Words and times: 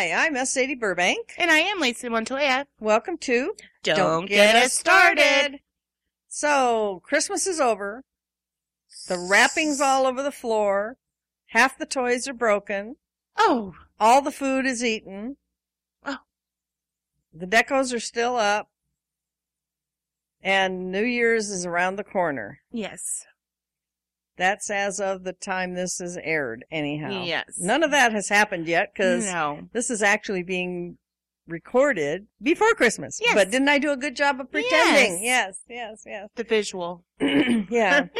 Hi, 0.00 0.12
I'm 0.24 0.34
S. 0.34 0.54
Sadie 0.54 0.76
Burbank. 0.76 1.34
And 1.36 1.50
I 1.50 1.58
am 1.58 1.78
Lacie 1.78 2.10
Montoya. 2.10 2.66
Welcome 2.80 3.18
to 3.18 3.52
Don't, 3.82 4.24
get, 4.24 4.56
us 4.56 4.72
started. 4.72 5.60
So, 6.26 7.02
Christmas 7.04 7.46
is 7.46 7.60
over. 7.60 8.02
The 9.08 9.18
wrapping's 9.18 9.78
all 9.78 10.06
over 10.06 10.22
the 10.22 10.32
floor. 10.32 10.96
Half 11.48 11.76
the 11.76 11.84
toys 11.84 12.26
are 12.26 12.32
broken. 12.32 12.96
Oh, 13.36 13.74
All 14.00 14.22
the 14.22 14.30
food 14.30 14.64
is 14.64 14.82
eaten. 14.82 15.36
Oh. 16.02 16.20
The 17.34 17.46
decos 17.46 17.92
are 17.94 18.00
still 18.00 18.36
up. 18.36 18.70
And 20.42 20.90
New 20.90 21.04
Year's 21.04 21.50
is 21.50 21.66
around 21.66 21.96
the 21.96 22.04
corner. 22.04 22.60
yes. 22.72 23.26
That's 24.40 24.70
as 24.70 25.00
of 25.00 25.24
the 25.24 25.34
time 25.34 25.74
this 25.74 26.00
is 26.00 26.16
aired, 26.16 26.64
anyhow. 26.70 27.24
Yes. 27.24 27.58
None 27.58 27.82
of 27.82 27.90
that 27.90 28.12
has 28.12 28.30
happened 28.30 28.66
yet 28.66 28.88
because 28.94 29.26
No. 29.26 29.68
this 29.74 29.90
is 29.90 30.02
actually 30.02 30.42
being 30.42 30.96
recorded 31.46 32.26
before 32.40 32.72
Christmas. 32.72 33.18
Yes. 33.20 33.34
But 33.34 33.50
didn't 33.50 33.68
I 33.68 33.78
do 33.78 33.90
a 33.90 33.98
good 33.98 34.16
job 34.16 34.40
of 34.40 34.50
pretending? 34.50 35.22
Yes, 35.22 35.60
yes, 35.68 36.04
yes. 36.06 36.28
The 36.36 36.44
visual. 36.44 37.04
yeah. 37.20 38.06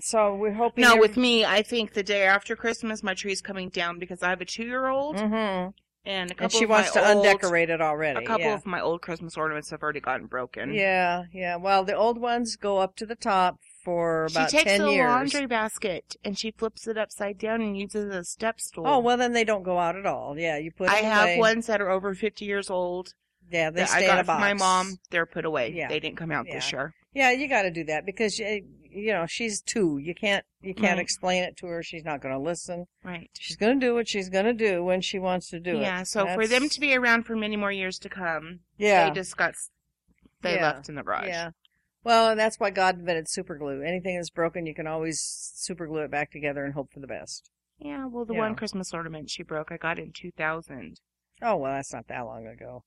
So 0.00 0.36
we're 0.36 0.52
hoping. 0.52 0.82
No, 0.82 0.96
with 0.96 1.16
me, 1.16 1.44
I 1.44 1.60
think 1.60 1.92
the 1.92 2.04
day 2.04 2.22
after 2.22 2.54
Christmas, 2.54 3.02
my 3.02 3.14
tree's 3.14 3.40
coming 3.40 3.68
down 3.68 3.98
because 3.98 4.22
I 4.22 4.30
have 4.30 4.40
a 4.40 4.44
two-year-old 4.44 5.18
hmm 5.18 5.70
and 6.04 6.30
a 6.30 6.34
couple 6.34 6.44
And 6.44 6.52
she 6.52 6.66
wants 6.66 6.92
to 6.92 7.06
old, 7.06 7.26
undecorate 7.26 7.68
it 7.68 7.80
already. 7.80 8.24
A 8.24 8.26
couple 8.26 8.46
yeah. 8.46 8.54
of 8.54 8.64
my 8.64 8.80
old 8.80 9.02
Christmas 9.02 9.36
ornaments 9.36 9.70
have 9.70 9.82
already 9.82 10.00
gotten 10.00 10.26
broken. 10.26 10.72
Yeah, 10.72 11.24
yeah. 11.32 11.56
Well, 11.56 11.84
the 11.84 11.94
old 11.94 12.18
ones 12.18 12.56
go 12.56 12.78
up 12.78 12.96
to 12.96 13.06
the 13.06 13.16
top 13.16 13.58
for 13.88 14.26
about 14.26 14.50
she 14.50 14.58
takes 14.58 14.70
ten 14.70 14.82
the 14.82 14.90
years. 14.92 15.08
laundry 15.08 15.46
basket 15.46 16.14
and 16.22 16.38
she 16.38 16.50
flips 16.50 16.86
it 16.86 16.98
upside 16.98 17.38
down 17.38 17.62
and 17.62 17.74
uses 17.78 18.14
a 18.14 18.22
step 18.22 18.60
stool. 18.60 18.86
Oh 18.86 18.98
well, 18.98 19.16
then 19.16 19.32
they 19.32 19.44
don't 19.44 19.62
go 19.62 19.78
out 19.78 19.96
at 19.96 20.04
all. 20.04 20.38
Yeah, 20.38 20.58
you 20.58 20.70
put. 20.70 20.90
I 20.90 21.00
them 21.00 21.10
have 21.10 21.24
away. 21.24 21.38
ones 21.38 21.66
that 21.68 21.80
are 21.80 21.88
over 21.90 22.14
50 22.14 22.44
years 22.44 22.68
old 22.68 23.14
Yeah, 23.50 23.70
they 23.70 23.80
that 23.80 23.88
stay 23.88 24.04
I 24.04 24.06
got 24.08 24.14
in 24.14 24.20
a 24.20 24.24
from 24.24 24.40
my 24.40 24.52
mom. 24.52 24.98
They're 25.10 25.24
put 25.24 25.46
away. 25.46 25.72
Yeah. 25.74 25.88
They 25.88 26.00
didn't 26.00 26.18
come 26.18 26.30
out 26.30 26.44
this 26.52 26.70
year. 26.70 26.92
Yeah, 27.14 27.30
you 27.30 27.48
got 27.48 27.62
to 27.62 27.70
do 27.70 27.84
that 27.84 28.04
because 28.04 28.38
you, 28.38 28.62
you 28.90 29.12
know 29.12 29.24
she's 29.26 29.62
two. 29.62 29.96
You 29.96 30.14
can't 30.14 30.44
you 30.60 30.74
can't 30.74 30.98
Right. 30.98 31.02
explain 31.02 31.42
it 31.44 31.56
to 31.58 31.66
her. 31.68 31.82
She's 31.82 32.04
not 32.04 32.20
going 32.20 32.34
to 32.34 32.40
listen. 32.40 32.84
Right. 33.02 33.30
She's 33.38 33.56
going 33.56 33.80
to 33.80 33.86
do 33.86 33.94
what 33.94 34.06
she's 34.06 34.28
going 34.28 34.44
to 34.44 34.52
do 34.52 34.84
when 34.84 35.00
she 35.00 35.18
wants 35.18 35.48
to 35.50 35.60
do 35.60 35.76
it. 35.76 35.80
yeah, 35.80 36.02
so 36.02 36.26
for 36.26 36.46
That's- 36.46 36.50
them 36.50 36.68
to 36.68 36.80
be 36.80 36.94
around 36.94 37.22
for 37.24 37.34
many 37.36 37.56
more 37.56 37.72
years 37.72 37.98
to 38.00 38.08
come, 38.10 38.60
yeah 38.76 39.08
they 39.08 39.14
just 39.14 39.34
got, 39.36 39.50
s- 39.50 39.70
they 40.42 40.56
Yeah. 40.56 40.72
left 40.72 40.88
in 40.90 40.94
the 40.96 41.02
garage. 41.02 41.28
yeah. 41.28 41.50
Well, 42.08 42.30
and 42.30 42.40
that's 42.40 42.58
why 42.58 42.70
God 42.70 42.98
invented 42.98 43.28
super 43.28 43.58
glue. 43.58 43.82
Anything 43.82 44.16
that's 44.16 44.30
broken, 44.30 44.64
you 44.64 44.74
can 44.74 44.86
always 44.86 45.20
super 45.20 45.86
glue 45.86 46.00
it 46.04 46.10
back 46.10 46.32
together 46.32 46.64
and 46.64 46.72
hope 46.72 46.90
for 46.90 47.00
the 47.00 47.06
best. 47.06 47.50
Yeah, 47.78 48.06
well, 48.06 48.24
the 48.24 48.32
Yeah. 48.32 48.38
one 48.40 48.54
Christmas 48.54 48.94
ornament 48.94 49.28
she 49.28 49.42
broke, 49.42 49.70
I 49.70 49.76
got 49.76 49.98
in 49.98 50.12
2000. 50.12 51.00
Oh 51.42 51.56
well, 51.56 51.74
that's 51.74 51.92
not 51.92 52.08
that 52.08 52.22
long 52.22 52.46
ago. 52.46 52.82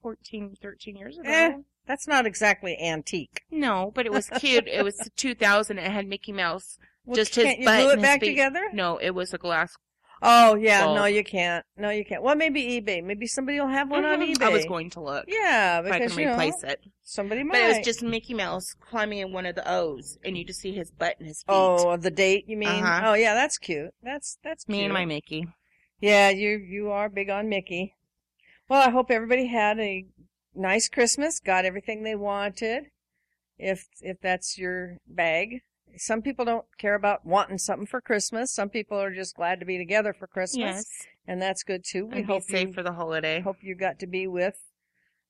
14, 0.00 0.56
13 0.62 0.96
years 0.96 1.18
ago. 1.18 1.28
Eh. 1.30 1.52
That's 1.86 2.08
not 2.08 2.24
exactly 2.24 2.78
antique. 2.80 3.42
No, 3.50 3.92
but 3.94 4.06
it 4.06 4.12
was 4.12 4.30
cute. 4.38 4.66
it 4.66 4.82
was 4.84 4.96
2000. 5.16 5.78
It 5.78 5.90
had 5.92 6.06
Mickey 6.06 6.32
Mouse. 6.32 6.78
Well, 7.04 7.16
Just 7.16 7.34
his 7.34 7.56
butt 7.62 7.82
glue 7.82 7.90
it 7.90 8.00
back 8.00 8.20
together? 8.20 8.70
No, 8.72 8.96
it 8.96 9.10
was 9.10 9.34
a 9.34 9.38
glass. 9.38 9.76
Oh 10.22 10.54
yeah, 10.54 10.84
Well- 10.84 10.94
no, 10.96 11.04
you 11.06 11.24
can't. 11.24 11.64
No, 11.78 11.88
you 11.90 12.04
can't. 12.04 12.22
Well, 12.22 12.34
maybe 12.36 12.62
eBay. 12.80 13.02
Maybe 13.02 13.26
somebody 13.26 13.58
will 13.58 13.68
have 13.68 13.90
one 13.90 14.04
on 14.04 14.20
Mhm. 14.20 14.34
eBay. 14.36 14.42
I 14.42 14.48
was 14.50 14.66
going 14.66 14.90
to 14.90 15.00
look. 15.00 15.24
Yeah, 15.28 15.80
If 15.80 15.86
I 15.86 15.98
because 15.98 16.12
can 16.12 16.20
you 16.20 16.26
know, 16.26 16.32
replace 16.32 16.62
it. 16.62 16.80
somebody 17.02 17.42
might. 17.42 17.52
But 17.54 17.62
it 17.62 17.76
was 17.78 17.86
just 17.86 18.02
Mickey 18.02 18.34
Mouse 18.34 18.74
climbing 18.80 19.18
in 19.20 19.32
one 19.32 19.46
of 19.46 19.54
the 19.54 19.66
O's, 19.70 20.18
and 20.24 20.36
you 20.36 20.44
just 20.44 20.60
see 20.60 20.72
his 20.72 20.90
butt 20.90 21.16
and 21.18 21.26
his 21.26 21.38
feet. 21.38 21.46
Oh, 21.54 21.96
the 21.96 22.10
date 22.10 22.44
you 22.48 22.56
mean? 22.58 22.68
Uh-huh. 22.68 23.10
Oh 23.10 23.14
yeah, 23.14 23.32
that's 23.34 23.56
cute. 23.56 23.94
That's 24.02 24.38
that's 24.42 24.68
Me 24.68 24.76
cute. 24.78 24.84
and 24.86 24.92
my 24.94 25.06
Mickey. 25.06 25.46
Yeah, 26.00 26.28
you 26.30 26.50
you 26.58 26.90
are 26.90 27.08
big 27.08 27.30
on 27.30 27.48
Mickey. 27.48 27.94
Well, 28.68 28.86
I 28.86 28.90
hope 28.90 29.10
everybody 29.10 29.46
had 29.46 29.80
a 29.80 30.04
nice 30.54 30.88
Christmas, 30.88 31.40
got 31.40 31.64
everything 31.64 32.02
they 32.02 32.14
wanted. 32.14 32.90
If 33.58 33.86
if 34.02 34.20
that's 34.20 34.58
your 34.58 34.98
bag. 35.06 35.62
Some 35.96 36.22
people 36.22 36.44
don't 36.44 36.64
care 36.78 36.94
about 36.94 37.24
wanting 37.26 37.58
something 37.58 37.86
for 37.86 38.00
Christmas. 38.00 38.52
Some 38.52 38.68
people 38.70 38.98
are 38.98 39.12
just 39.14 39.36
glad 39.36 39.60
to 39.60 39.66
be 39.66 39.78
together 39.78 40.12
for 40.12 40.26
Christmas, 40.26 40.58
Yes. 40.58 40.86
and 41.26 41.40
that's 41.42 41.62
good 41.62 41.84
too. 41.84 42.06
We 42.06 42.18
And 42.18 42.26
hope 42.26 42.42
safe 42.42 42.68
you 42.68 42.74
for 42.74 42.82
the 42.82 42.92
holiday. 42.92 43.40
hope 43.40 43.56
you 43.62 43.74
got 43.74 43.98
to 44.00 44.06
be 44.06 44.26
with 44.26 44.56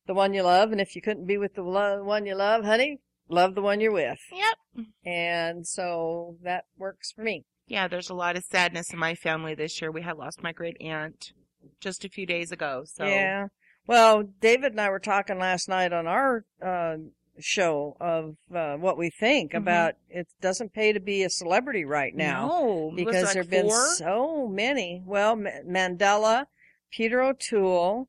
the 0.06 0.14
one 0.14 0.34
you 0.34 0.42
love, 0.42 0.72
and 0.72 0.80
if 0.80 0.94
you 0.96 1.02
couldn't 1.02 1.26
be 1.26 1.36
with 1.38 1.54
the 1.54 1.62
lo- 1.62 2.02
one 2.02 2.26
you 2.26 2.34
love, 2.34 2.64
honey, 2.64 3.00
love 3.28 3.54
the 3.54 3.62
one 3.62 3.80
you're 3.80 3.92
with. 3.92 4.18
Yep. 4.32 4.86
And 5.04 5.66
so 5.66 6.36
that 6.42 6.64
works 6.76 7.12
for 7.12 7.22
me. 7.22 7.44
Yeah, 7.66 7.86
there's 7.88 8.10
a 8.10 8.14
lot 8.14 8.36
of 8.36 8.42
sadness 8.44 8.92
in 8.92 8.98
my 8.98 9.14
family 9.14 9.54
this 9.54 9.80
year. 9.80 9.90
We 9.92 10.02
had 10.02 10.16
lost 10.16 10.42
my 10.42 10.52
great 10.52 10.76
aunt 10.80 11.32
just 11.80 12.04
a 12.04 12.08
few 12.08 12.26
days 12.26 12.50
ago. 12.50 12.82
So 12.86 13.04
Yeah. 13.06 13.46
Well, 13.86 14.22
David 14.40 14.72
and 14.72 14.80
I 14.80 14.88
were 14.90 14.98
talking 15.00 15.38
last 15.38 15.68
night 15.68 15.92
on 15.92 16.06
our 16.06 16.44
uh, 16.64 16.96
show 17.44 17.96
of 18.00 18.36
uh, 18.54 18.76
what 18.76 18.96
we 18.98 19.10
think 19.10 19.52
Mhm. 19.52 19.58
about 19.58 19.94
it 20.08 20.28
doesn't 20.40 20.72
pay 20.72 20.92
to 20.92 21.00
be 21.00 21.22
a 21.22 21.30
celebrity 21.30 21.84
right 21.84 22.14
now 22.14 22.46
no, 22.46 22.92
because 22.94 23.32
there 23.32 23.42
have 23.42 23.50
been 23.50 23.70
so 23.70 24.46
many. 24.48 25.02
Well, 25.04 25.36
Ma- 25.36 25.62
Mandela, 25.66 26.46
Peter 26.90 27.22
O'Toole, 27.22 28.08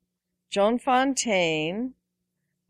Joan 0.50 0.80
Fontaine, 0.80 1.94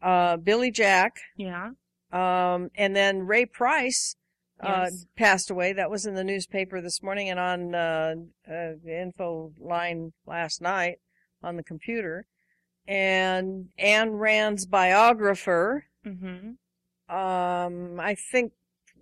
uh, 0.01 0.37
Billy 0.37 0.71
Jack, 0.71 1.17
Yeah. 1.37 1.71
um, 2.11 2.69
and 2.75 2.95
then 2.95 3.25
Ray 3.27 3.45
Price 3.45 4.15
uh, 4.59 4.89
Yes. 4.91 5.05
passed 5.15 5.49
away. 5.49 5.73
That 5.73 5.89
was 5.89 6.05
in 6.05 6.13
the 6.13 6.23
newspaper 6.23 6.81
this 6.81 7.01
morning 7.01 7.29
and 7.31 7.39
on 7.39 7.73
uh, 7.73 8.13
uh, 8.47 8.73
the 8.83 9.01
info 9.01 9.51
line 9.59 10.13
last 10.27 10.61
night 10.61 10.99
on 11.41 11.55
the 11.55 11.63
computer. 11.63 12.27
And 12.87 13.69
Anne 13.79 14.11
Rand's 14.11 14.65
biographer, 14.67 15.85
Mhm. 16.05 16.55
um, 17.09 17.99
I 17.99 18.15
think, 18.15 18.53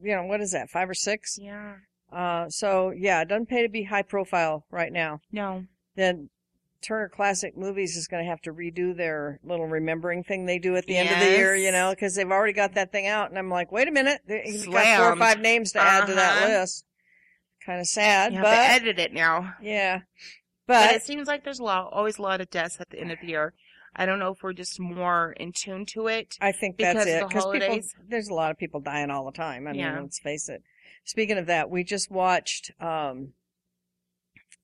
you 0.02 0.16
know, 0.16 0.24
what 0.24 0.42
is 0.42 0.52
that, 0.52 0.70
five 0.70 0.90
or 0.90 0.94
six? 0.94 1.38
Yeah. 1.40 1.76
Uh, 2.12 2.50
so 2.50 2.92
yeah, 2.92 3.22
it 3.22 3.28
doesn't 3.28 3.46
pay 3.48 3.62
to 3.62 3.70
be 3.70 3.84
high 3.84 4.02
profile 4.02 4.66
right 4.72 4.92
now. 4.92 5.22
No. 5.32 5.66
Then 5.96 6.30
Turner 6.82 7.10
Classic 7.10 7.56
Movies 7.58 7.96
is 7.98 8.08
going 8.08 8.24
to 8.24 8.30
have 8.30 8.42
to 8.42 8.54
redo 8.54 8.96
their 8.96 9.40
little 9.44 9.68
remembering 9.68 10.24
thing 10.24 10.46
they 10.46 10.60
do 10.60 10.76
at 10.76 10.86
the 10.86 10.96
end 10.98 11.10
of 11.12 11.20
the 11.20 11.26
year, 11.38 11.56
you 11.56 11.72
know, 11.72 11.92
because 11.92 12.16
they've 12.16 12.32
already 12.32 12.54
got 12.54 12.74
that 12.76 12.92
thing 12.92 13.06
out. 13.06 13.30
And 13.30 13.38
I'm 13.38 13.50
like, 13.50 13.72
wait 13.72 13.88
a 13.88 13.92
minute, 13.92 14.22
you've 14.28 14.72
got 14.72 14.98
four 14.98 15.12
or 15.14 15.16
five 15.18 15.40
names 15.42 15.74
to 15.74 15.80
add 15.81 16.08
to 16.08 16.14
that 16.16 16.38
Uh-huh. 16.44 16.60
list. 16.62 16.86
Kind 17.66 17.81
of 17.81 17.86
sad, 17.88 18.31
You 18.31 18.38
have 18.40 18.46
but 18.46 18.56
to 18.56 18.62
edit 18.72 19.00
it 19.00 19.14
now. 19.14 19.54
yeah, 19.62 20.00
But, 20.66 20.88
but 20.88 20.96
it 20.96 21.04
seems 21.04 21.28
like 21.28 21.44
there's 21.44 21.60
a 21.60 21.64
lot, 21.64 21.92
always 21.92 22.18
a 22.18 22.22
lot 22.22 22.40
of 22.42 22.50
deaths 22.50 22.78
at 22.80 22.90
the 22.90 23.00
end 23.00 23.12
of 23.12 23.20
the 23.20 23.28
year. 23.28 23.54
I 23.95 24.05
don't 24.05 24.19
know 24.19 24.31
if 24.31 24.44
we're 24.44 24.53
just 24.53 24.79
more 24.79 25.33
in 25.33 25.51
tune 25.51 25.86
to 25.88 26.07
it. 26.07 26.38
I 26.41 26.51
think 26.51 26.77
because 26.77 26.94
that's 26.95 27.07
it 27.09 27.19
the 27.21 27.27
because 27.27 27.45
people, 27.51 27.80
there's 28.07 28.30
a 28.30 28.33
lot 28.33 28.51
of 28.51 28.57
people 28.57 28.80
dying 28.80 29.09
all 29.12 29.25
the 29.25 29.31
time. 29.31 29.68
I 29.68 29.71
mean, 29.71 29.81
Yeah. 29.81 30.00
let's 30.00 30.19
face 30.19 30.47
it. 30.50 30.63
Speaking 31.06 31.38
of 31.38 31.47
that, 31.47 31.69
we 31.69 31.83
just 31.83 32.09
watched 32.12 32.71
um, 32.80 33.33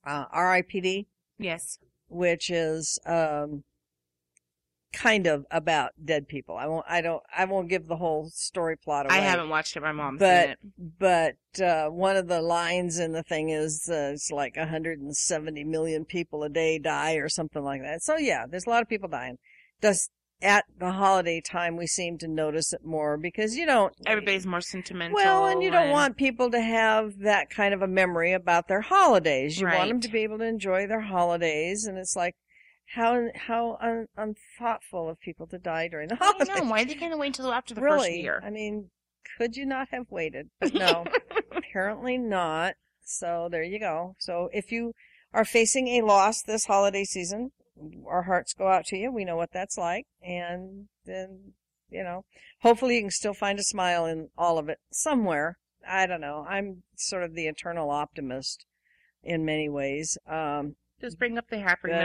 uh, 0.05 0.25
R.I.P.D. 0.31 1.07
Yes. 1.39 1.79
which 2.07 2.49
is 2.49 2.99
um 3.05 3.63
kind 4.95 5.27
of 5.27 5.45
about 5.51 5.91
dead 6.03 6.27
people. 6.27 6.55
I 6.57 6.65
won't 6.67 6.85
I 6.89 7.01
don't 7.01 7.21
I 7.35 7.45
won't 7.45 7.69
give 7.69 7.87
the 7.87 7.97
whole 7.97 8.29
story 8.33 8.77
plot 8.77 9.05
away. 9.05 9.15
I 9.15 9.19
haven't 9.19 9.49
watched 9.49 9.75
it. 9.77 9.81
My 9.81 9.91
mom's 9.91 10.19
But- 10.19 10.45
seen 10.45 10.51
it. 10.51 10.99
but 10.99 11.63
uh 11.63 11.89
one 11.89 12.15
of 12.15 12.27
the 12.27 12.41
lines 12.41 12.97
in 12.99 13.11
the 13.11 13.23
thing 13.23 13.49
is 13.49 13.87
uh, 13.89 14.11
it's 14.13 14.31
like 14.31 14.55
170 14.57 15.63
million 15.63 16.05
people 16.05 16.43
a 16.43 16.49
day 16.49 16.79
die 16.79 17.15
or 17.15 17.29
something 17.29 17.63
like 17.63 17.81
that. 17.81 18.01
So 18.03 18.17
yeah, 18.17 18.45
there's 18.49 18.65
a 18.65 18.69
lot 18.69 18.81
of 18.81 18.89
people 18.89 19.09
dying. 19.09 19.37
Does 19.81 20.09
at 20.41 20.65
the 20.77 20.91
holiday 20.91 21.39
time 21.41 21.77
we 21.77 21.87
seem 21.87 22.17
to 22.17 22.27
notice 22.27 22.73
it 22.73 22.83
more 22.83 23.17
because 23.17 23.55
you 23.55 23.65
don't 23.65 23.93
Everybody's 24.05 24.45
more 24.45 24.59
sentimental. 24.61 25.15
well, 25.15 25.45
and 25.45 25.63
you 25.63 25.71
don't 25.71 25.91
want 25.91 26.17
people 26.17 26.51
to 26.51 26.59
have 26.61 27.19
that 27.19 27.49
kind 27.49 27.73
of 27.73 27.81
a 27.81 27.87
memory 27.87 28.33
about 28.33 28.67
their 28.67 28.81
holidays. 28.81 29.59
You 29.59 29.67
want 29.67 29.87
them 29.87 30.01
to 30.01 30.09
be 30.09 30.23
able 30.23 30.37
to 30.39 30.43
enjoy 30.45 30.87
their 30.87 30.99
holidays, 31.01 31.85
and 31.85 31.97
it's 31.97 32.15
like, 32.17 32.35
How 32.95 33.27
how 33.35 33.77
un, 33.81 34.07
unthoughtful 34.15 35.09
of 35.09 35.19
people 35.19 35.47
to 35.47 35.57
die 35.57 35.89
during 35.89 36.07
the 36.07 36.15
holidays. 36.19 36.49
I 36.49 36.59
know. 36.59 36.69
Why 36.69 36.81
are 36.81 36.85
they 36.85 36.95
going 36.95 37.11
to 37.11 37.17
wait 37.17 37.27
until 37.37 37.51
after 37.51 37.73
the 37.73 37.81
really? 37.81 38.09
first 38.09 38.11
year? 38.11 38.41
I 38.43 38.49
mean, 38.49 38.89
could 39.37 39.57
you 39.57 39.65
not 39.65 39.89
have 39.91 40.09
waited? 40.09 40.49
But 40.59 40.73
no, 40.73 41.05
apparently 41.51 42.17
not. 42.17 42.75
So 43.03 43.49
there 43.51 43.63
you 43.63 43.79
go. 43.79 44.15
So 44.19 44.49
if 44.53 44.71
you 44.71 44.93
are 45.33 45.43
facing 45.45 45.89
a 45.89 46.01
loss 46.05 46.41
this 46.41 46.65
holiday 46.65 47.03
season, 47.03 47.51
our 48.07 48.23
hearts 48.23 48.53
go 48.53 48.69
out 48.69 48.85
to 48.85 48.97
you. 48.97 49.11
We 49.11 49.25
know 49.25 49.35
what 49.35 49.51
that's 49.51 49.77
like, 49.77 50.05
and 50.23 50.87
then 51.05 51.53
you 51.89 52.03
know, 52.03 52.23
hopefully 52.61 52.95
you 52.95 53.01
can 53.01 53.11
still 53.11 53.33
find 53.33 53.59
a 53.59 53.63
smile 53.63 54.05
in 54.05 54.29
all 54.37 54.57
of 54.57 54.69
it 54.69 54.79
somewhere. 54.91 55.57
I 55.87 56.07
don't 56.07 56.21
know. 56.21 56.45
I'm 56.49 56.83
sort 56.95 57.23
of 57.23 57.35
the 57.35 57.47
eternal 57.47 57.89
optimist 57.91 58.65
in 59.23 59.45
many 59.45 59.69
ways. 59.69 60.17
Um, 60.27 60.75
Just 61.01 61.19
bring 61.19 61.37
up 61.37 61.49
the 61.49 61.59
happy 61.59 61.89
That- 61.89 62.01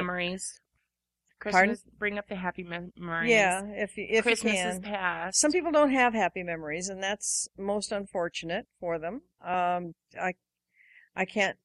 memories. 1.45 1.81
Pardon? 1.83 1.99
Bring 1.99 2.19
up 2.19 2.29
the 2.29 2.37
happy 2.37 2.63
mem- 2.63 2.93
memories. 2.97 3.31
yeah, 3.31 3.63
if 3.67 3.97
you, 3.97 4.07
if 4.09 4.25
Christmas 4.25 4.53
you 4.53 4.59
can. 4.59 4.69
is 4.69 4.79
past. 4.81 5.41
Some 5.41 5.53
people 5.53 5.73
don't 5.73 5.93
have 5.93 6.15
happy 6.15 6.43
memories, 6.43 6.89
and 6.89 7.03
that's 7.03 7.49
most 7.59 7.93
unfortunate 7.93 8.67
for 8.79 8.99
them. 8.99 9.23
Um, 9.45 9.95
I, 10.21 10.35
I 11.15 11.25
can't 11.25 11.57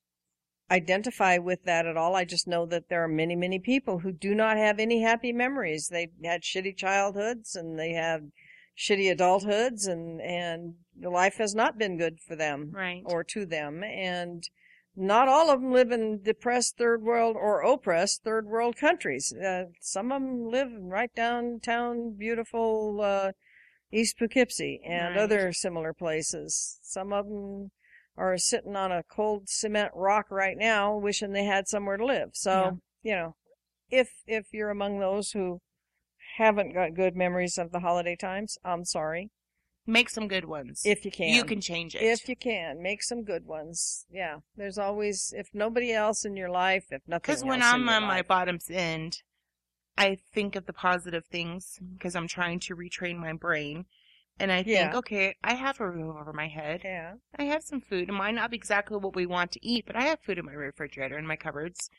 identify 0.71 1.37
with 1.37 1.63
that 1.63 1.85
at 1.85 1.97
all. 1.97 2.15
I 2.15 2.25
just 2.25 2.47
know 2.47 2.65
that 2.65 2.89
there 2.89 3.03
are 3.03 3.07
many, 3.07 3.35
many 3.35 3.59
people 3.59 3.99
who 3.99 4.11
do 4.11 4.33
not 4.33 4.57
have 4.57 4.79
any 4.79 5.01
happy 5.01 5.31
memories. 5.31 5.89
They 5.89 6.09
had 6.23 6.41
shitty 6.41 6.75
childhoods, 6.75 7.55
and 7.55 7.77
they 7.77 7.91
had 7.91 8.31
shitty 8.77 9.15
adulthoods, 9.15 9.87
and 9.87 10.21
and 10.21 10.75
life 11.01 11.37
has 11.37 11.53
not 11.53 11.77
been 11.77 11.97
good 11.97 12.19
for 12.19 12.35
them 12.35 12.71
right. 12.73 13.03
or 13.05 13.23
to 13.23 13.45
them, 13.45 13.83
and 13.83 14.49
not 14.95 15.27
all 15.27 15.49
of 15.49 15.61
them 15.61 15.71
live 15.71 15.91
in 15.91 16.21
depressed 16.23 16.77
third 16.77 17.01
world 17.01 17.35
or 17.35 17.61
oppressed 17.61 18.23
third 18.23 18.47
world 18.47 18.77
countries. 18.77 19.33
Uh, 19.33 19.65
some 19.81 20.11
of 20.11 20.21
them 20.21 20.49
live 20.49 20.69
right 20.79 21.13
downtown 21.15 22.15
beautiful 22.17 23.01
uh, 23.01 23.31
East 23.91 24.17
Poughkeepsie 24.17 24.81
and 24.85 25.17
other 25.17 25.53
similar 25.53 25.93
places. 25.93 26.79
Some 26.83 27.13
of 27.13 27.27
them 27.27 27.71
are 28.17 28.37
sitting 28.37 28.75
on 28.75 28.91
a 28.91 29.03
cold 29.03 29.49
cement 29.49 29.91
rock 29.93 30.27
right 30.31 30.57
now, 30.57 30.95
wishing 30.97 31.31
they 31.33 31.43
had 31.43 31.67
somewhere 31.67 31.97
to 31.97 32.05
live. 32.05 32.29
So 32.33 32.79
you 33.03 33.15
know, 33.15 33.35
if 33.89 34.09
if 34.25 34.47
you're 34.51 34.69
among 34.69 34.99
those 34.99 35.31
who 35.31 35.59
haven't 36.37 36.73
got 36.73 36.95
good 36.95 37.15
memories 37.15 37.57
of 37.57 37.71
the 37.71 37.79
holiday 37.81 38.15
times, 38.15 38.57
I'm 38.63 38.85
sorry. 38.85 39.29
Make 39.87 40.09
some 40.09 40.27
good 40.27 40.45
ones. 40.45 40.81
If 40.83 41.05
you 41.05 41.11
can, 41.11 41.27
you 41.29 41.43
can 41.43 41.61
change 41.61 41.95
it. 41.95 42.01
if 42.01 42.27
you 42.27 42.35
can 42.35 42.81
make 42.81 43.03
some 43.03 43.23
good 43.23 43.45
ones 43.45 44.05
yeah 44.11 44.37
there's 44.57 44.77
always 44.79 45.31
if 45.37 45.47
nobody 45.53 45.93
else 45.93 46.25
in 46.25 46.35
your 46.35 46.49
life 46.49 46.85
if 46.91 47.01
nothing 47.07 47.31
else. 47.33 47.39
Because 47.41 47.43
when 47.43 47.61
I'm 47.61 47.87
on 47.89 48.03
my 48.03 48.21
bottom's 48.23 48.69
end, 48.69 49.21
I 49.97 50.17
think 50.33 50.55
of 50.55 50.65
the 50.65 50.73
positive 50.73 51.25
things 51.25 51.79
because 51.93 52.15
I'm 52.15 52.27
trying 52.27 52.59
to 52.61 52.75
retrain 52.75 53.17
my 53.17 53.33
brain. 53.33 53.85
And 54.37 54.51
I 54.51 54.63
think, 54.63 54.67
Yeah. 54.67 54.97
okay, 54.97 55.35
I 55.43 55.53
have 55.53 55.79
a 55.79 55.89
roof 55.89 56.13
over 56.19 56.33
my 56.33 56.49
head. 56.49 56.81
yeah 56.83 57.13
I 57.37 57.43
have 57.43 57.63
some 57.63 57.79
food. 57.79 58.09
It 58.09 58.11
might 58.11 58.35
not 58.35 58.51
be 58.51 58.57
exactly 58.57 58.97
what 58.97 59.15
we 59.15 59.25
want 59.25 59.51
to 59.53 59.65
eat, 59.65 59.85
but 59.87 59.95
I 59.95 60.03
have 60.03 60.19
food 60.19 60.37
in 60.37 60.45
my 60.45 60.51
refrigerator 60.51 61.15
and 61.17 61.25
my 61.27 61.37
cupboards. 61.37 61.89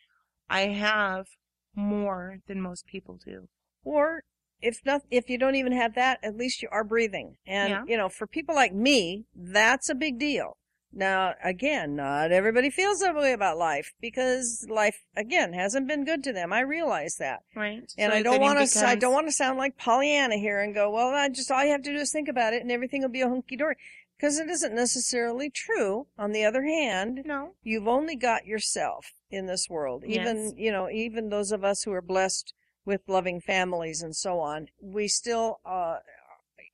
I 0.50 0.62
have 0.69 1.29
more 1.75 2.38
than 2.47 2.61
most 2.61 2.87
people 2.87 3.19
do. 3.25 3.49
or 3.85 4.25
if 4.61 4.81
not 4.85 5.03
if 5.11 5.29
you 5.29 5.38
don't 5.38 5.55
even 5.56 5.73
have 5.73 5.94
that 5.94 6.19
at 6.23 6.37
least 6.37 6.62
you 6.62 6.69
are 6.73 6.85
breathing 6.85 7.37
and 7.47 7.70
Yeah. 7.70 7.85
you 7.87 7.97
know 7.97 8.08
for 8.08 8.26
people 8.26 8.55
like 8.55 8.73
me 8.75 9.25
that's 9.35 9.88
a 9.88 9.94
big 9.94 10.19
deal 10.19 10.56
now 10.93 11.35
again 11.44 11.94
not 11.97 12.32
everybody 12.32 12.70
feels 12.70 13.00
that 13.00 13.14
way 13.14 13.32
about 13.32 13.58
life 13.58 13.93
because 14.00 14.67
life 14.70 15.05
again 15.17 15.53
hasn't 15.53 15.87
been 15.88 16.05
good 16.05 16.25
to 16.25 16.32
them 16.32 16.53
i 16.53 16.61
realize 16.61 17.17
that 17.17 17.41
Right. 17.55 17.82
And 17.99 18.12
So 18.12 18.17
I 18.19 18.23
don't 18.23 18.41
want 18.41 18.70
to. 18.70 18.87
I 18.87 18.94
don't 18.94 19.12
want 19.12 19.26
to 19.26 19.32
sound 19.32 19.58
like 19.58 19.76
Pollyanna 19.79 20.37
here 20.37 20.61
and 20.61 20.75
go, 20.75 20.91
"Well, 20.91 21.09
I 21.14 21.29
just 21.31 21.50
all 21.50 21.64
you 21.64 21.70
have 21.73 21.82
to 21.82 21.93
do 21.93 21.99
is 21.99 22.12
think 22.12 22.29
about 22.29 22.52
it, 22.52 22.61
and 22.62 22.70
everything 22.70 23.00
will 23.02 23.09
be 23.09 23.23
a 23.23 23.29
hunky 23.29 23.56
dory," 23.56 23.76
because 24.17 24.38
it 24.38 24.49
isn't 24.50 24.75
necessarily 24.75 25.49
true. 25.49 26.06
On 26.19 26.32
the 26.32 26.44
other 26.44 26.62
hand, 26.64 27.23
No. 27.25 27.55
you've 27.62 27.88
only 27.88 28.14
got 28.14 28.44
yourself 28.47 29.12
in 29.31 29.47
this 29.47 29.69
world. 29.70 30.05
Even 30.05 30.37
Yes. 30.44 30.52
you 30.56 30.70
know, 30.70 30.91
even 30.91 31.31
those 31.31 31.50
of 31.50 31.64
us 31.64 31.82
who 31.85 31.93
are 31.93 32.02
blessed 32.02 32.52
with 32.87 33.03
loving 33.09 33.41
families 33.41 34.00
and 34.00 34.17
so 34.17 34.41
on, 34.41 34.69
we 34.81 35.09
still 35.09 35.61
uh, 35.67 35.97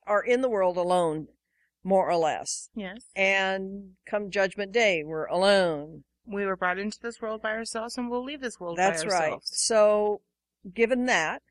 are 0.07 0.23
in 0.23 0.41
the 0.41 0.49
world 0.49 0.77
alone, 0.77 1.27
more 1.83 2.09
or 2.09 2.15
less. 2.15 2.69
Yes. 2.75 3.01
And 3.15 3.95
come 4.05 4.29
Judgment 4.29 4.71
Day, 4.71 5.03
we're 5.03 5.25
alone. 5.25 6.03
We 6.25 6.45
were 6.45 6.55
brought 6.55 6.79
into 6.79 6.99
this 7.01 7.19
world 7.21 7.41
by 7.41 7.51
ourselves 7.51 7.97
and 7.97 8.09
we'll 8.09 8.23
leave 8.23 8.39
this 8.39 8.59
world 8.59 8.77
That's 8.77 9.03
by 9.03 9.09
right. 9.09 9.39
So, 9.43 10.21
given 10.73 11.07
that, 11.07 11.41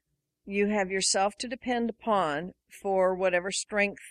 you 0.47 0.69
have 0.69 0.91
yourself 0.91 1.35
to 1.39 1.49
depend 1.49 1.91
upon 1.91 2.53
for 2.83 3.15
whatever 3.15 3.51
strength 3.51 4.03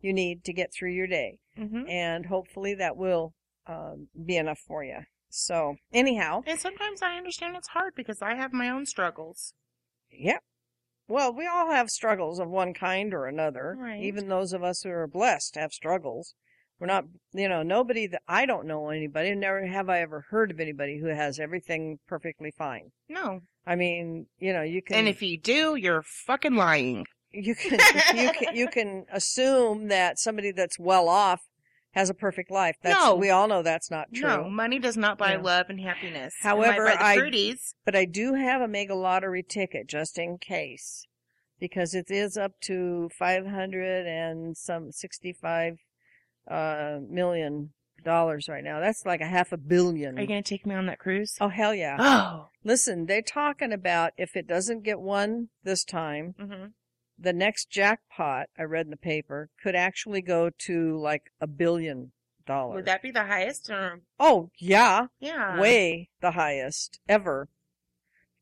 you 0.00 0.12
need 0.12 0.44
to 0.44 0.52
get 0.52 0.72
through 0.72 0.92
your 0.92 1.06
day. 1.06 1.38
hmm 1.56 1.88
And 1.88 2.26
hopefully 2.26 2.74
that 2.74 2.96
will 2.96 3.32
um, 3.66 4.08
be 4.24 4.36
enough 4.36 4.60
for 4.66 4.84
you. 4.84 5.00
So, 5.30 5.76
anyhow, 5.92 6.42
And 6.46 6.60
sometimes 6.60 7.02
I 7.02 7.16
understand 7.16 7.56
it's 7.56 7.68
hard 7.68 7.94
because 7.96 8.22
I 8.22 8.34
have 8.34 8.52
my 8.52 8.68
own 8.68 8.86
struggles. 8.86 9.52
Yeah. 10.18 10.38
Well, 11.06 11.34
we 11.34 11.46
all 11.46 11.70
have 11.70 11.90
struggles 11.90 12.38
of 12.38 12.48
one 12.48 12.72
kind 12.72 13.12
or 13.12 13.26
another. 13.26 13.76
Right. 13.78 14.02
Even 14.02 14.28
those 14.28 14.52
of 14.52 14.62
us 14.62 14.82
who 14.82 14.90
are 14.90 15.06
blessed 15.06 15.56
have 15.56 15.72
struggles. 15.72 16.34
We're 16.80 16.86
not, 16.86 17.04
you 17.32 17.48
know, 17.48 17.62
nobody 17.62 18.06
that 18.08 18.22
I 18.26 18.46
don't 18.46 18.66
know 18.66 18.88
anybody, 18.88 19.34
never 19.34 19.64
have 19.66 19.88
I 19.88 20.00
ever 20.00 20.26
heard 20.30 20.50
of 20.50 20.60
anybody 20.60 20.98
who 20.98 21.08
has 21.08 21.38
everything 21.38 21.98
perfectly 22.08 22.52
fine. 22.56 22.90
No. 23.08 23.40
I 23.66 23.76
mean, 23.76 24.26
you 24.38 24.52
know, 24.52 24.62
you 24.62 24.82
can. 24.82 24.96
And 24.96 25.08
if 25.08 25.22
you 25.22 25.38
do, 25.38 25.76
you're 25.76 26.02
fucking 26.02 26.54
lying. 26.54 27.06
you 27.30 27.54
can 27.54 27.78
you 28.16 28.32
can 28.32 28.56
you 28.56 28.68
can 28.68 29.06
assume 29.12 29.88
that 29.88 30.18
somebody 30.18 30.52
that's 30.52 30.78
well 30.78 31.08
off 31.08 31.42
has 31.94 32.10
a 32.10 32.14
perfect 32.14 32.50
life. 32.50 32.76
That's, 32.82 32.98
No. 33.04 33.14
we 33.16 33.30
all 33.30 33.46
know 33.48 33.62
that's 33.62 33.90
not 33.90 34.12
true. 34.12 34.28
No, 34.28 34.48
money 34.50 34.78
does 34.78 34.96
not 34.96 35.16
buy 35.18 35.32
Yeah. 35.32 35.40
love 35.40 35.66
and 35.70 35.80
happiness. 35.80 36.34
However, 36.40 36.88
I- 36.88 37.16
fruities. 37.16 37.74
But 37.84 37.94
I 37.96 38.04
do 38.04 38.34
have 38.34 38.60
a 38.60 38.68
mega 38.68 38.94
lottery 38.94 39.42
ticket 39.42 39.86
just 39.86 40.18
in 40.18 40.38
case, 40.38 41.06
because 41.60 41.94
it 41.94 42.10
is 42.10 42.36
up 42.36 42.60
to 42.62 43.08
five 43.16 43.46
hundred 43.46 44.06
and 44.06 44.56
some 44.56 44.90
sixty-five 44.92 45.78
uh, 46.50 46.98
million 47.08 47.72
dollars 48.04 48.48
right 48.48 48.64
now. 48.64 48.80
That's 48.80 49.06
like 49.06 49.20
a 49.20 49.26
half 49.26 49.52
a 49.52 49.56
billion. 49.56 50.18
Are 50.18 50.20
you 50.20 50.26
going 50.26 50.42
to 50.42 50.48
take 50.48 50.66
me 50.66 50.74
on 50.74 50.86
that 50.86 50.98
cruise? 50.98 51.36
oh 51.40 51.48
hell 51.48 51.74
yeah! 51.74 51.96
Oh. 51.98 52.48
Listen, 52.64 53.06
they're 53.06 53.22
talking 53.22 53.72
about 53.72 54.12
if 54.18 54.36
it 54.36 54.46
doesn't 54.46 54.82
get 54.82 55.00
won 55.00 55.48
this 55.62 55.84
time, 55.84 56.34
hmm 56.38 56.66
the 57.18 57.32
next 57.32 57.70
jackpot 57.70 58.48
I 58.58 58.62
read 58.62 58.86
in 58.86 58.90
the 58.90 58.96
paper 58.96 59.48
could 59.62 59.74
actually 59.74 60.20
go 60.22 60.50
to 60.50 60.98
like 60.98 61.30
a 61.40 61.46
billion 61.46 62.12
dollars. 62.46 62.76
Would 62.76 62.86
that 62.86 63.02
be 63.02 63.10
the 63.10 63.24
highest? 63.24 63.70
Or 63.70 64.00
oh 64.18 64.50
yeah, 64.58 65.06
yeah, 65.20 65.58
way 65.60 66.08
the 66.20 66.32
highest 66.32 67.00
ever. 67.08 67.48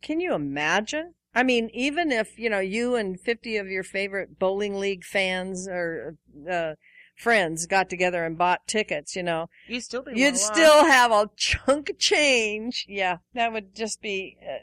Can 0.02 0.21
you 0.21 0.35
imagine? 0.35 1.14
I 1.35 1.43
mean, 1.43 1.71
even 1.73 2.12
if 2.12 2.38
you 2.38 2.50
know 2.50 2.61
you 2.61 2.97
and 2.97 3.19
fifty 3.21 3.57
of 3.57 3.69
your 3.69 3.85
favorite 3.85 4.38
bowling 4.38 4.79
league 4.79 5.05
fans 5.05 5.69
or 5.69 6.17
uh, 6.50 6.75
friends 7.17 7.67
got 7.67 7.88
together 7.88 8.25
and 8.25 8.37
bought 8.37 8.67
tickets, 8.67 9.14
you 9.14 9.23
know, 9.23 9.49
You 9.69 9.81
still 9.81 10.02
be. 10.02 10.12
you'd 10.19 10.35
well 10.35 10.55
still 10.55 10.85
have 10.87 11.12
a 11.12 11.31
chunk 11.37 11.91
of 11.91 11.99
change. 11.99 12.85
Yeah, 12.88 13.19
that 13.35 13.52
would 13.52 13.75
just 13.75 14.02
be, 14.02 14.37
uh, 14.43 14.59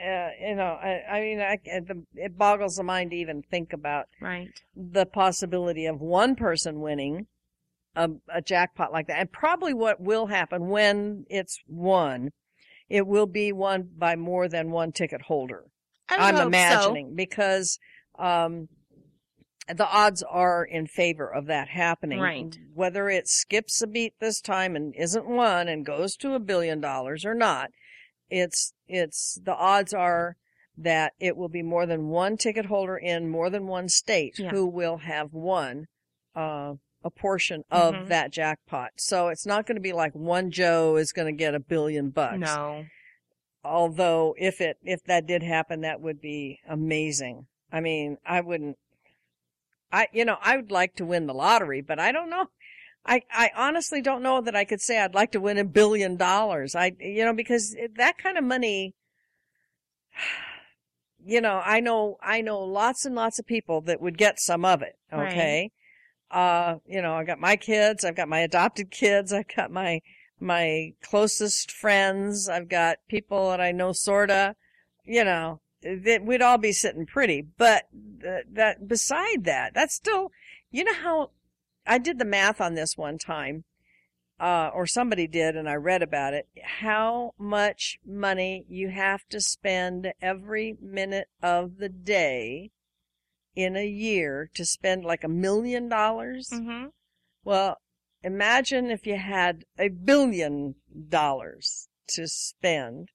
uh, 0.00 0.30
you 0.40 0.54
know, 0.54 0.78
I, 0.82 1.02
I 1.10 1.20
mean, 1.20 1.40
I, 1.40 1.58
the, 1.64 2.02
it 2.14 2.38
boggles 2.38 2.76
the 2.76 2.82
mind 2.82 3.10
to 3.10 3.16
even 3.16 3.42
think 3.42 3.72
about 3.72 4.06
right. 4.20 4.48
the 4.74 5.06
possibility 5.06 5.86
of 5.86 6.00
one 6.00 6.34
person 6.34 6.80
winning 6.80 7.26
a, 7.94 8.08
a 8.32 8.40
jackpot 8.40 8.92
like 8.92 9.06
that. 9.08 9.18
And 9.18 9.32
probably 9.32 9.74
what 9.74 10.00
will 10.00 10.26
happen 10.26 10.68
when 10.68 11.24
it's 11.28 11.58
won, 11.66 12.30
it 12.88 13.06
will 13.06 13.26
be 13.26 13.52
won 13.52 13.90
by 13.96 14.16
more 14.16 14.48
than 14.48 14.70
one 14.70 14.92
ticket 14.92 15.22
holder. 15.22 15.64
I 16.08 16.16
I'm 16.16 16.34
hope 16.34 16.42
so. 16.42 16.46
imagining 16.48 17.14
because, 17.14 17.78
um, 18.18 18.68
the 19.68 19.88
odds 19.88 20.24
are 20.28 20.64
in 20.64 20.86
favor 20.86 21.32
of 21.32 21.46
that 21.46 21.68
happening. 21.68 22.18
Right. 22.18 22.58
Whether 22.74 23.08
it 23.08 23.28
skips 23.28 23.80
a 23.80 23.86
beat 23.86 24.14
this 24.20 24.40
time 24.40 24.74
and 24.74 24.92
isn't 24.98 25.28
won 25.28 25.68
and 25.68 25.86
goes 25.86 26.16
to 26.16 26.34
a 26.34 26.40
billion 26.40 26.80
dollars 26.80 27.24
or 27.24 27.34
not, 27.34 27.70
it's, 28.30 28.72
it's, 28.88 29.38
the 29.44 29.54
odds 29.54 29.92
are 29.92 30.36
that 30.78 31.12
it 31.20 31.36
will 31.36 31.48
be 31.48 31.62
more 31.62 31.84
than 31.84 32.08
one 32.08 32.36
ticket 32.36 32.66
holder 32.66 32.96
in 32.96 33.28
more 33.28 33.50
than 33.50 33.66
one 33.66 33.88
state 33.88 34.38
Yeah. 34.38 34.50
who 34.50 34.66
will 34.66 34.98
have 34.98 35.32
won, 35.34 35.86
uh, 36.34 36.74
a 37.02 37.10
portion 37.10 37.64
of 37.70 37.94
Mhm. 37.94 38.08
that 38.08 38.30
jackpot. 38.30 38.90
So 38.96 39.28
it's 39.28 39.46
not 39.46 39.66
going 39.66 39.76
to 39.76 39.80
be 39.82 39.92
like 39.94 40.14
one 40.14 40.50
Joe 40.50 40.96
is 40.96 41.12
going 41.12 41.26
to 41.26 41.36
get 41.38 41.54
a 41.54 41.60
billion 41.60 42.10
bucks 42.10 42.38
No. 42.38 42.84
although 43.64 44.34
if 44.38 44.60
it 44.60 44.78
if 44.82 45.02
that 45.04 45.26
did 45.26 45.42
happen 45.42 45.80
that 45.82 46.00
would 46.00 46.20
be 46.20 46.58
amazing 46.68 47.46
i 47.70 47.78
mean 47.80 48.16
i 48.24 48.40
wouldn't 48.40 48.78
i 49.92 50.06
you 50.12 50.24
know 50.24 50.38
i 50.40 50.56
would 50.56 50.70
like 50.70 50.94
to 50.94 51.04
win 51.04 51.26
the 51.26 51.34
lottery 51.34 51.80
but 51.82 51.98
i 51.98 52.10
don't 52.10 52.30
know 52.30 52.46
i 53.04 53.22
i 53.32 53.50
honestly 53.56 54.02
don't 54.02 54.22
know 54.22 54.40
that 54.40 54.56
i 54.56 54.64
could 54.64 54.80
say 54.80 55.00
i'd 55.00 55.14
like 55.14 55.32
to 55.32 55.40
win 55.40 55.58
a 55.58 55.64
billion 55.64 56.16
dollars 56.16 56.74
i 56.74 56.92
you 56.98 57.24
know 57.24 57.34
because 57.34 57.76
that 57.96 58.18
kind 58.18 58.38
of 58.38 58.44
money 58.44 58.94
you 61.24 61.40
know, 61.40 61.60
I 61.64 61.80
know, 61.80 62.18
I 62.22 62.40
know 62.40 62.60
lots 62.60 63.04
and 63.04 63.14
lots 63.14 63.38
of 63.38 63.46
people 63.46 63.82
that 63.82 64.00
would 64.00 64.18
get 64.18 64.40
some 64.40 64.64
of 64.64 64.82
it. 64.82 64.96
Right. 65.12 65.32
Okay. 65.32 65.70
Uh, 66.30 66.76
you 66.86 67.02
know, 67.02 67.14
I 67.14 67.24
got 67.24 67.40
my 67.40 67.56
kids, 67.56 68.04
I've 68.04 68.14
got 68.14 68.28
my 68.28 68.40
adopted 68.40 68.90
kids, 68.90 69.32
I've 69.32 69.48
got 69.54 69.70
my, 69.70 70.00
my 70.38 70.92
closest 71.02 71.72
friends, 71.72 72.48
I've 72.48 72.68
got 72.68 72.98
people 73.08 73.50
that 73.50 73.60
I 73.60 73.72
know 73.72 73.92
sorta, 73.92 74.54
you 75.04 75.24
know, 75.24 75.60
that 75.82 76.24
we'd 76.24 76.42
all 76.42 76.58
be 76.58 76.72
sitting 76.72 77.04
pretty. 77.04 77.42
But 77.58 77.88
th- 78.22 78.44
that, 78.52 78.86
beside 78.86 79.44
that, 79.44 79.74
that's 79.74 79.94
still, 79.94 80.30
you 80.70 80.84
know 80.84 80.94
how 80.94 81.30
I 81.86 81.98
did 81.98 82.18
the 82.18 82.24
math 82.24 82.60
on 82.60 82.74
this 82.74 82.96
one 82.96 83.18
time 83.18 83.64
uh, 84.40 84.70
or 84.72 84.86
somebody 84.86 85.26
did, 85.26 85.54
and 85.54 85.68
I 85.68 85.74
read 85.74 86.02
about 86.02 86.32
it, 86.32 86.48
how 86.64 87.34
much 87.38 87.98
money 88.06 88.64
you 88.68 88.88
have 88.88 89.20
to 89.28 89.40
spend 89.40 90.12
every 90.22 90.76
minute 90.80 91.28
of 91.42 91.76
the 91.76 91.90
day 91.90 92.70
in 93.54 93.76
a 93.76 93.86
year 93.86 94.50
to 94.54 94.64
spend 94.64 95.04
like 95.04 95.22
a 95.22 95.28
million 95.28 95.88
dollars. 95.88 96.48
Mm-hmm. 96.52 96.86
Well, 97.44 97.76
imagine 98.22 98.90
if 98.90 99.06
you 99.06 99.16
had 99.16 99.64
a 99.78 99.88
billion 99.88 100.76
dollars 101.08 101.88
to 102.14 102.26
spend. 102.26 103.10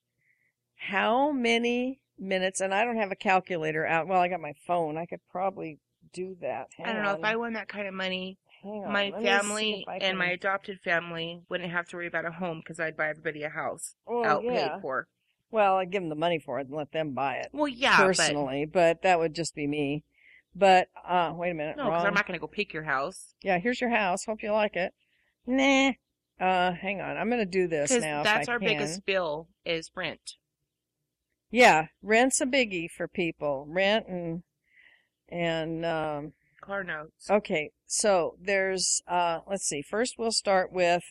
How 0.90 1.32
many 1.32 2.02
minutes? 2.20 2.62
And 2.62 2.72
I 2.72 2.86
don't 2.86 2.98
have 2.98 3.12
a 3.12 3.16
calculator 3.16 3.86
out. 3.86 4.08
Well, 4.08 4.22
I 4.22 4.28
got 4.28 4.42
my 4.42 4.54
phone. 4.68 4.98
I 4.98 5.08
could 5.08 5.22
probably 5.32 5.80
do 6.14 6.38
that. 6.42 6.68
I 6.84 6.94
don't 6.94 7.04
know 7.04 7.16
if 7.16 7.24
I 7.24 7.36
won 7.36 7.54
that 7.54 7.68
kind 7.68 7.88
of 7.88 7.94
money. 7.94 8.38
On. 8.66 8.92
my 8.92 9.12
Let 9.14 9.22
me 9.22 9.26
see 9.26 9.26
family 9.26 9.86
and 10.02 10.18
my 10.18 10.28
adopted 10.28 10.80
family 10.84 11.42
wouldn't 11.50 11.72
have 11.72 11.88
to 11.90 11.98
worry 11.98 12.08
about 12.08 12.26
a 12.26 12.32
home 12.32 12.62
because 12.64 12.80
I'd 12.80 12.98
buy 12.98 13.10
everybody 13.10 13.44
a 13.44 13.50
house 13.50 13.96
well, 14.08 14.26
out 14.26 14.44
yeah. 14.44 14.70
paid 14.70 14.82
for. 14.82 15.08
Well, 15.52 15.78
I'd 15.78 15.92
give 15.92 16.02
them 16.02 16.10
the 16.10 16.16
money 16.16 16.40
for 16.40 16.60
it 16.60 16.68
and 16.68 16.76
let 16.76 16.92
them 16.92 17.14
buy 17.14 17.36
it. 17.36 17.50
Well, 17.54 17.68
yeah, 17.68 17.98
personally, 17.98 18.66
but, 18.66 19.04
that 19.04 19.20
would 19.20 19.36
just 19.36 19.56
be 19.56 19.68
me. 19.68 20.04
But 20.56 20.88
uh 21.08 21.34
wait 21.36 21.52
a 21.52 21.54
minute, 21.54 21.78
no, 21.78 21.86
because. 21.86 22.06
I'm 22.06 22.14
not 22.14 22.26
going 22.26 22.40
to 22.40 22.42
go 22.42 22.48
pick 22.48 22.74
your 22.74 22.84
house. 22.84 23.36
Yeah, 23.44 23.60
here's 23.60 23.80
your 23.80 23.90
house. 23.90 24.26
Hope 24.26 24.42
you 24.42 24.52
like 24.52 24.76
it. 24.76 24.94
Nah. 25.46 25.92
Uh, 26.40 26.74
hang 26.74 27.00
on. 27.00 27.18
I'm 27.18 27.30
gonna 27.30 27.46
do 27.46 27.68
this 27.68 27.92
now. 27.92 28.24
that's 28.24 28.50
our 28.50 28.60
can. 28.60 28.68
biggest 28.68 29.06
bill 29.06 29.48
is 29.66 29.90
rent. 29.96 30.36
Yeah, 31.50 31.88
rent's 32.02 32.42
a 32.42 32.46
biggie 32.46 32.90
for 32.90 33.08
people. 33.08 33.66
Rent 33.70 34.08
and 34.08 34.44
and 35.30 35.86
um. 35.86 36.34
Car 36.66 36.84
notes. 36.84 37.30
Okay, 37.30 37.72
so 37.86 38.36
there's 38.42 39.02
uh. 39.08 39.40
Let's 39.48 39.66
see. 39.66 39.82
First, 39.82 40.16
we'll 40.18 40.32
start 40.32 40.72
with. 40.72 41.04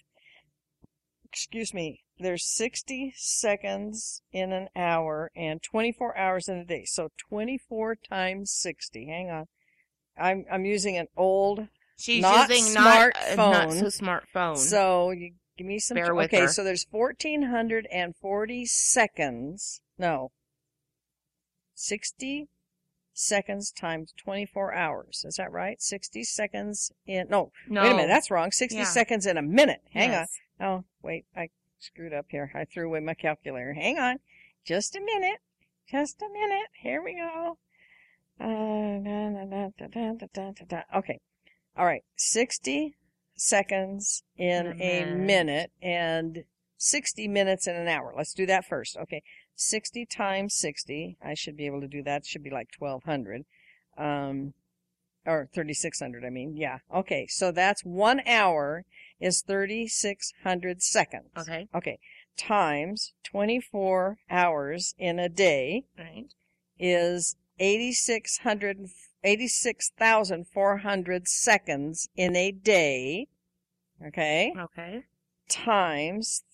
Excuse 1.24 1.74
me. 1.74 2.00
There's 2.16 2.46
60 2.46 3.12
seconds 3.16 4.22
in 4.32 4.52
an 4.52 4.68
hour 4.76 5.32
and 5.34 5.60
24 5.60 6.16
hours 6.16 6.48
in 6.48 6.58
a 6.58 6.64
day. 6.64 6.84
So 6.86 7.08
24 7.28 7.96
times 8.08 8.52
60. 8.52 9.06
Hang 9.06 9.30
on. 9.30 9.46
I'm 10.16 10.44
I'm 10.50 10.64
using 10.64 10.96
an 10.96 11.08
old 11.16 11.68
She's 11.96 12.22
not 12.22 12.50
using 12.50 12.74
not, 12.74 13.12
uh, 13.16 13.34
not 13.36 13.72
so 13.72 13.86
smartphone. 13.86 14.56
So 14.56 15.10
you 15.10 15.32
give 15.56 15.66
me 15.66 15.78
some. 15.78 15.96
Bear 15.96 16.14
with 16.14 16.26
okay, 16.26 16.42
her. 16.42 16.48
so 16.48 16.64
there's 16.64 16.86
1440 16.90 18.66
seconds. 18.66 19.80
No. 19.98 20.30
60 21.74 22.48
seconds 23.14 23.70
times 23.70 24.12
24 24.16 24.74
hours. 24.74 25.24
Is 25.26 25.36
that 25.36 25.50
right? 25.50 25.80
60 25.80 26.24
seconds 26.24 26.92
in, 27.06 27.28
no, 27.30 27.52
no. 27.68 27.82
wait 27.82 27.92
a 27.92 27.94
minute, 27.94 28.08
that's 28.08 28.30
wrong. 28.30 28.50
60 28.50 28.76
yeah. 28.76 28.84
seconds 28.84 29.24
in 29.24 29.38
a 29.38 29.42
minute. 29.42 29.80
Hang 29.92 30.10
yes. 30.10 30.38
on. 30.60 30.66
Oh, 30.66 30.84
wait, 31.02 31.24
I 31.36 31.48
screwed 31.78 32.12
up 32.12 32.26
here. 32.28 32.50
I 32.54 32.64
threw 32.64 32.88
away 32.88 33.00
my 33.00 33.14
calculator. 33.14 33.72
Hang 33.72 33.98
on. 33.98 34.18
Just 34.64 34.96
a 34.96 35.00
minute. 35.00 35.38
Just 35.88 36.20
a 36.22 36.28
minute. 36.32 36.68
Here 36.82 37.02
we 37.02 37.14
go. 37.14 37.58
Okay. 40.96 41.20
All 41.76 41.86
right. 41.86 42.02
60 42.16 42.96
seconds 43.36 44.22
in, 44.36 44.66
in 44.66 44.66
a, 44.66 44.74
minute. 44.74 45.08
a 45.08 45.16
minute 45.16 45.70
and 45.82 46.44
60 46.78 47.28
minutes 47.28 47.66
in 47.66 47.76
an 47.76 47.88
hour. 47.88 48.12
Let's 48.16 48.34
do 48.34 48.46
that 48.46 48.64
first. 48.64 48.96
Okay. 48.96 49.22
60 49.56 50.06
times 50.06 50.54
60. 50.54 51.16
I 51.24 51.34
should 51.34 51.56
be 51.56 51.66
able 51.66 51.80
to 51.80 51.88
do 51.88 52.02
that. 52.02 52.22
It 52.22 52.26
should 52.26 52.42
be 52.42 52.50
like 52.50 52.68
1200. 52.78 53.44
Um, 53.96 54.54
or 55.26 55.48
3600, 55.54 56.24
I 56.24 56.30
mean. 56.30 56.56
Yeah. 56.56 56.78
Okay. 56.94 57.26
So 57.28 57.50
that's 57.50 57.82
one 57.82 58.20
hour 58.26 58.84
is 59.20 59.42
3600 59.42 60.82
seconds. 60.82 61.30
Okay. 61.36 61.68
Okay. 61.74 61.98
Times 62.36 63.14
24 63.24 64.18
hours 64.28 64.94
in 64.98 65.18
a 65.18 65.28
day 65.28 65.84
Right. 65.98 66.26
is 66.78 67.36
8600 67.58 68.88
86,400 69.24 71.26
seconds 71.26 72.08
in 72.14 72.36
a 72.36 72.52
day. 72.52 73.28
Okay. 74.06 74.52
Okay. 74.58 75.04
Times 75.48 76.44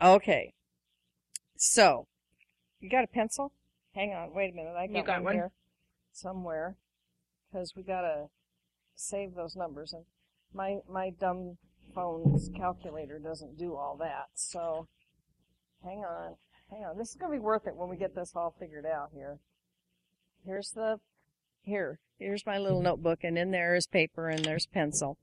Okay. 0.00 0.52
So, 1.56 2.06
you 2.80 2.88
got 2.90 3.04
a 3.04 3.08
pencil? 3.08 3.52
Hang 3.94 4.12
on, 4.12 4.34
wait 4.34 4.52
a 4.52 4.54
minute. 4.54 4.74
I 4.76 4.86
got, 4.86 4.96
You 4.96 5.02
got 5.02 5.16
one, 5.16 5.24
one? 5.24 5.34
here 5.34 5.50
somewhere 6.12 6.76
because 7.50 7.74
we 7.74 7.82
gotta 7.82 8.26
save 8.94 9.34
those 9.34 9.56
numbers 9.56 9.92
and 9.92 10.04
my 10.54 10.76
my 10.88 11.10
dumb 11.10 11.56
phone's 11.94 12.48
calculator 12.56 13.18
doesn't 13.18 13.58
do 13.58 13.74
all 13.74 13.96
that. 13.96 14.26
So, 14.34 14.86
hang 15.82 16.04
on, 16.04 16.36
hang 16.70 16.84
on. 16.84 16.96
This 16.98 17.10
is 17.10 17.16
gonna 17.16 17.32
be 17.32 17.38
worth 17.38 17.66
it 17.66 17.76
when 17.76 17.88
we 17.88 17.96
get 17.96 18.14
this 18.14 18.32
all 18.34 18.54
figured 18.58 18.86
out 18.86 19.10
here. 19.14 19.38
Here's 20.44 20.70
the 20.72 20.98
here. 21.62 21.98
Here's 22.18 22.46
my 22.46 22.58
little 22.58 22.80
notebook, 22.80 23.20
and 23.24 23.36
in 23.36 23.50
there 23.50 23.74
is 23.74 23.86
paper 23.86 24.28
and 24.28 24.44
there's 24.44 24.66
pencil. 24.66 25.18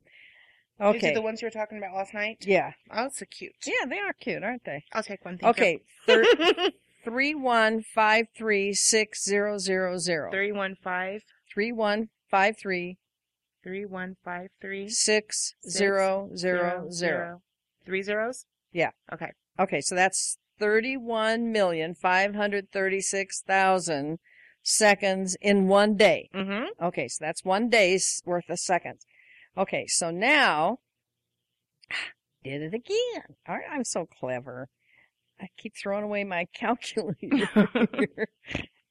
These 0.80 0.88
Okay. 0.88 1.12
are 1.12 1.16
the 1.16 1.22
ones 1.22 1.42
you 1.42 1.46
were 1.48 1.52
talking 1.52 1.78
about 1.78 1.96
last 1.96 2.14
night. 2.14 2.38
yeah. 2.42 2.74
Oh, 2.92 3.10
so 3.12 3.26
cute. 3.30 3.54
Yeah, 3.66 3.86
they 3.88 4.00
are 4.00 4.14
cute, 4.14 4.44
aren't 4.44 4.64
they? 4.66 4.84
I'll 4.92 5.04
take 5.04 5.24
one. 5.24 5.40
Okay. 5.42 5.80
Thir- 6.06 6.26
three 7.04 7.36
one 7.36 7.84
five 7.84 8.28
three 8.36 8.74
six 8.74 9.24
zero 9.24 9.58
zero 9.58 9.98
zero. 9.98 10.32
Three 10.32 10.52
one 10.52 10.76
five 10.76 11.22
Three 11.54 11.72
one 11.72 12.10
five 12.30 12.58
three 12.58 12.98
three 13.64 13.86
one 13.86 14.18
five 14.26 14.50
three 14.60 14.90
six 14.90 15.54
zero 15.70 16.30
zero 16.36 16.90
zero. 16.90 17.42
Three 17.86 18.02
zeros. 18.02 18.46
Yeah. 18.72 18.90
Okay. 19.14 19.32
Okay, 19.60 19.82
so 19.82 19.94
that's 19.94 20.38
thirty-one 20.64 21.52
million 21.52 21.94
five 21.94 22.36
hundred 22.36 22.72
thirty-six 22.72 23.42
thousand 23.42 24.20
seconds 24.62 25.36
in 25.42 25.68
one 25.68 25.98
day. 25.98 26.30
Mm-hmm. 26.34 26.86
Okay, 26.86 27.10
so 27.10 27.18
that's 27.20 27.44
one 27.44 27.68
day's 27.68 28.22
worth 28.26 28.50
of 28.50 28.60
seconds. 28.60 29.06
Okay, 29.58 29.86
so 29.88 30.10
now 30.10 30.78
did 32.46 32.62
it 32.62 32.74
again. 32.74 33.36
All 33.46 33.56
right, 33.56 33.66
I'm 33.70 33.84
so 33.84 34.06
clever. 34.06 34.70
I 35.42 35.50
keep 35.58 35.74
throwing 35.76 36.06
away 36.06 36.24
my 36.24 36.48
calculator. 36.56 38.30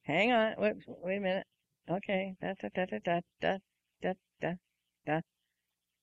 Hang 0.03 0.33
on. 0.33 0.55
Wait, 0.59 0.75
wait 0.87 1.17
a 1.17 1.21
minute. 1.21 1.47
Okay. 1.91 2.35
Da, 2.43 2.53
da, 2.61 2.69
da, 2.75 2.85
da, 2.85 2.99
da, 3.05 3.21
da, 3.41 3.59
da, 4.03 4.13
da, 4.43 4.53
da, 5.07 5.21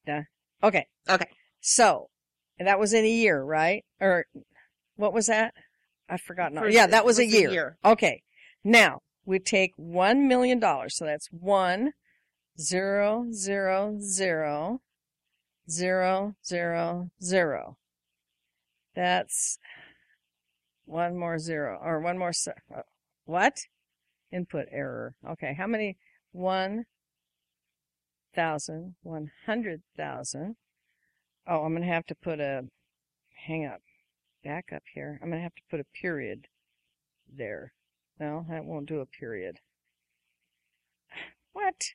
da. 0.08 0.22
Okay. 0.64 0.88
Okay. 1.08 1.30
So, 1.62 2.10
and 2.58 2.68
that 2.68 2.80
was 2.80 2.94
in 2.94 3.06
a 3.06 3.10
year, 3.10 3.44
right? 3.44 3.86
Or 4.02 4.26
what 5.00 5.13
was 5.13 5.27
that? 5.27 5.53
I've 6.10 6.22
forgotten. 6.22 6.60
Yeah, 6.72 6.88
that 6.88 7.06
was, 7.06 7.20
a 7.20 7.25
was 7.25 7.34
a 7.34 7.38
year. 7.39 7.50
year. 7.51 7.77
Okay. 7.86 8.22
Now 8.63 9.00
we 9.25 9.39
take 9.39 9.72
one 9.77 10.27
million 10.27 10.60
dollars. 10.60 10.98
So 10.98 11.06
that's 11.06 11.27
one 11.32 11.94
zero 12.60 13.27
zero 13.32 13.98
zero 14.01 14.82
zero 15.70 16.36
zero 16.46 17.10
zero. 17.24 17.77
That's 18.94 19.58
one 20.86 21.18
more 21.18 21.39
zero 21.39 21.79
or 21.82 22.01
one 22.01 22.18
more. 22.18 22.34
uh, 22.75 22.82
What? 23.25 23.60
Input 24.34 24.65
error. 24.72 25.15
Okay. 25.27 25.56
How 25.58 25.68
many? 25.68 25.98
One 26.32 26.86
thousand, 28.36 28.96
one 29.01 29.32
hundred 29.46 29.82
thousand. 29.98 30.58
Oh, 31.48 31.63
I'm 31.63 31.72
going 31.74 31.82
to 31.88 31.94
have 31.94 32.06
to 32.08 32.15
put 32.15 32.39
a, 32.39 32.65
hang 33.48 33.65
up, 33.65 33.82
back 34.43 34.72
up 34.74 34.84
here. 34.93 35.19
I'm 35.22 35.29
going 35.29 35.39
to 35.39 35.43
have 35.43 35.55
to 35.55 35.62
put 35.69 35.79
a 35.79 35.86
period 36.01 36.48
there. 37.31 37.74
No, 38.19 38.46
that 38.50 38.65
won't 38.65 38.88
do 38.88 39.00
a 39.00 39.05
period. 39.05 39.60
What? 41.51 41.93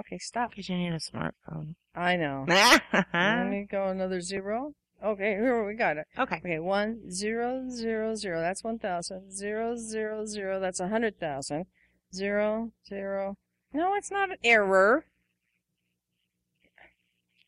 Okay, 0.00 0.18
stop. 0.18 0.50
Because 0.50 0.68
you 0.68 0.76
need 0.76 0.92
a 0.92 0.98
smartphone. 0.98 1.74
I 1.94 2.16
know. 2.16 2.44
Let 3.14 3.46
me 3.46 3.66
go 3.70 3.86
another 3.86 4.20
zero. 4.20 4.74
Okay, 5.02 5.30
here 5.30 5.64
we 5.64 5.74
got 5.74 5.96
it. 5.96 6.06
Okay. 6.18 6.36
Okay, 6.36 6.58
one 6.58 7.10
zero 7.10 7.66
zero 7.70 8.14
zero. 8.14 8.40
That's 8.40 8.62
one 8.62 8.78
thousand. 8.78 9.32
Zero 9.32 9.76
zero 9.76 10.26
zero. 10.26 10.60
That's 10.60 10.80
a 10.80 10.88
hundred 10.88 11.18
thousand. 11.18 11.66
Zero 12.14 12.72
zero. 12.86 13.36
No, 13.72 13.94
it's 13.94 14.10
not 14.10 14.30
an 14.30 14.36
error. 14.44 15.04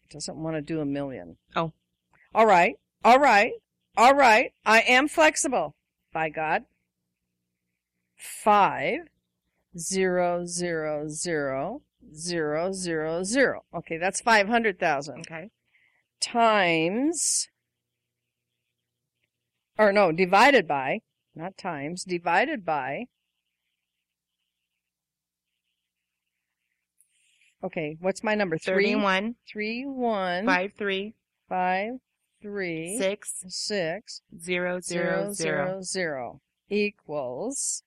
It 0.04 0.12
doesn't 0.12 0.36
want 0.36 0.56
to 0.56 0.62
do 0.62 0.80
a 0.80 0.86
million. 0.86 1.36
Oh. 1.56 1.72
All 2.34 2.46
right. 2.46 2.76
All 3.04 3.18
right. 3.18 3.52
All 3.96 4.14
right. 4.14 4.52
I 4.64 4.80
am 4.80 5.08
flexible. 5.08 5.74
By 6.12 6.28
God. 6.28 6.64
Five 8.16 9.08
zero 9.76 10.44
zero 10.46 11.08
zero 11.08 11.82
zero 12.14 12.72
zero 12.72 13.24
zero. 13.24 13.64
Okay, 13.74 13.96
that's 13.96 14.20
five 14.20 14.48
hundred 14.48 14.78
thousand 14.78 15.20
Okay. 15.20 15.50
times, 16.20 17.48
or 19.78 19.92
no, 19.92 20.12
divided 20.12 20.68
by, 20.68 21.00
not 21.34 21.56
times, 21.56 22.04
divided 22.04 22.64
by, 22.64 23.06
okay, 27.64 27.96
what's 28.00 28.22
my 28.22 28.34
number? 28.34 28.58
Three, 28.58 28.72
Thirty-one, 28.92 29.36
three, 29.50 29.84
one, 29.84 30.46
five, 30.46 30.72
three, 32.42 32.98
six, 32.98 33.44
six, 33.48 34.20
zero, 34.38 34.80
zero, 34.80 35.32
zero, 35.32 35.32
zero. 35.32 35.32
zero, 35.32 35.82
zero 35.82 36.40
equals, 36.68 37.82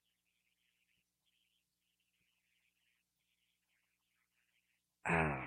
ah, 5.08 5.46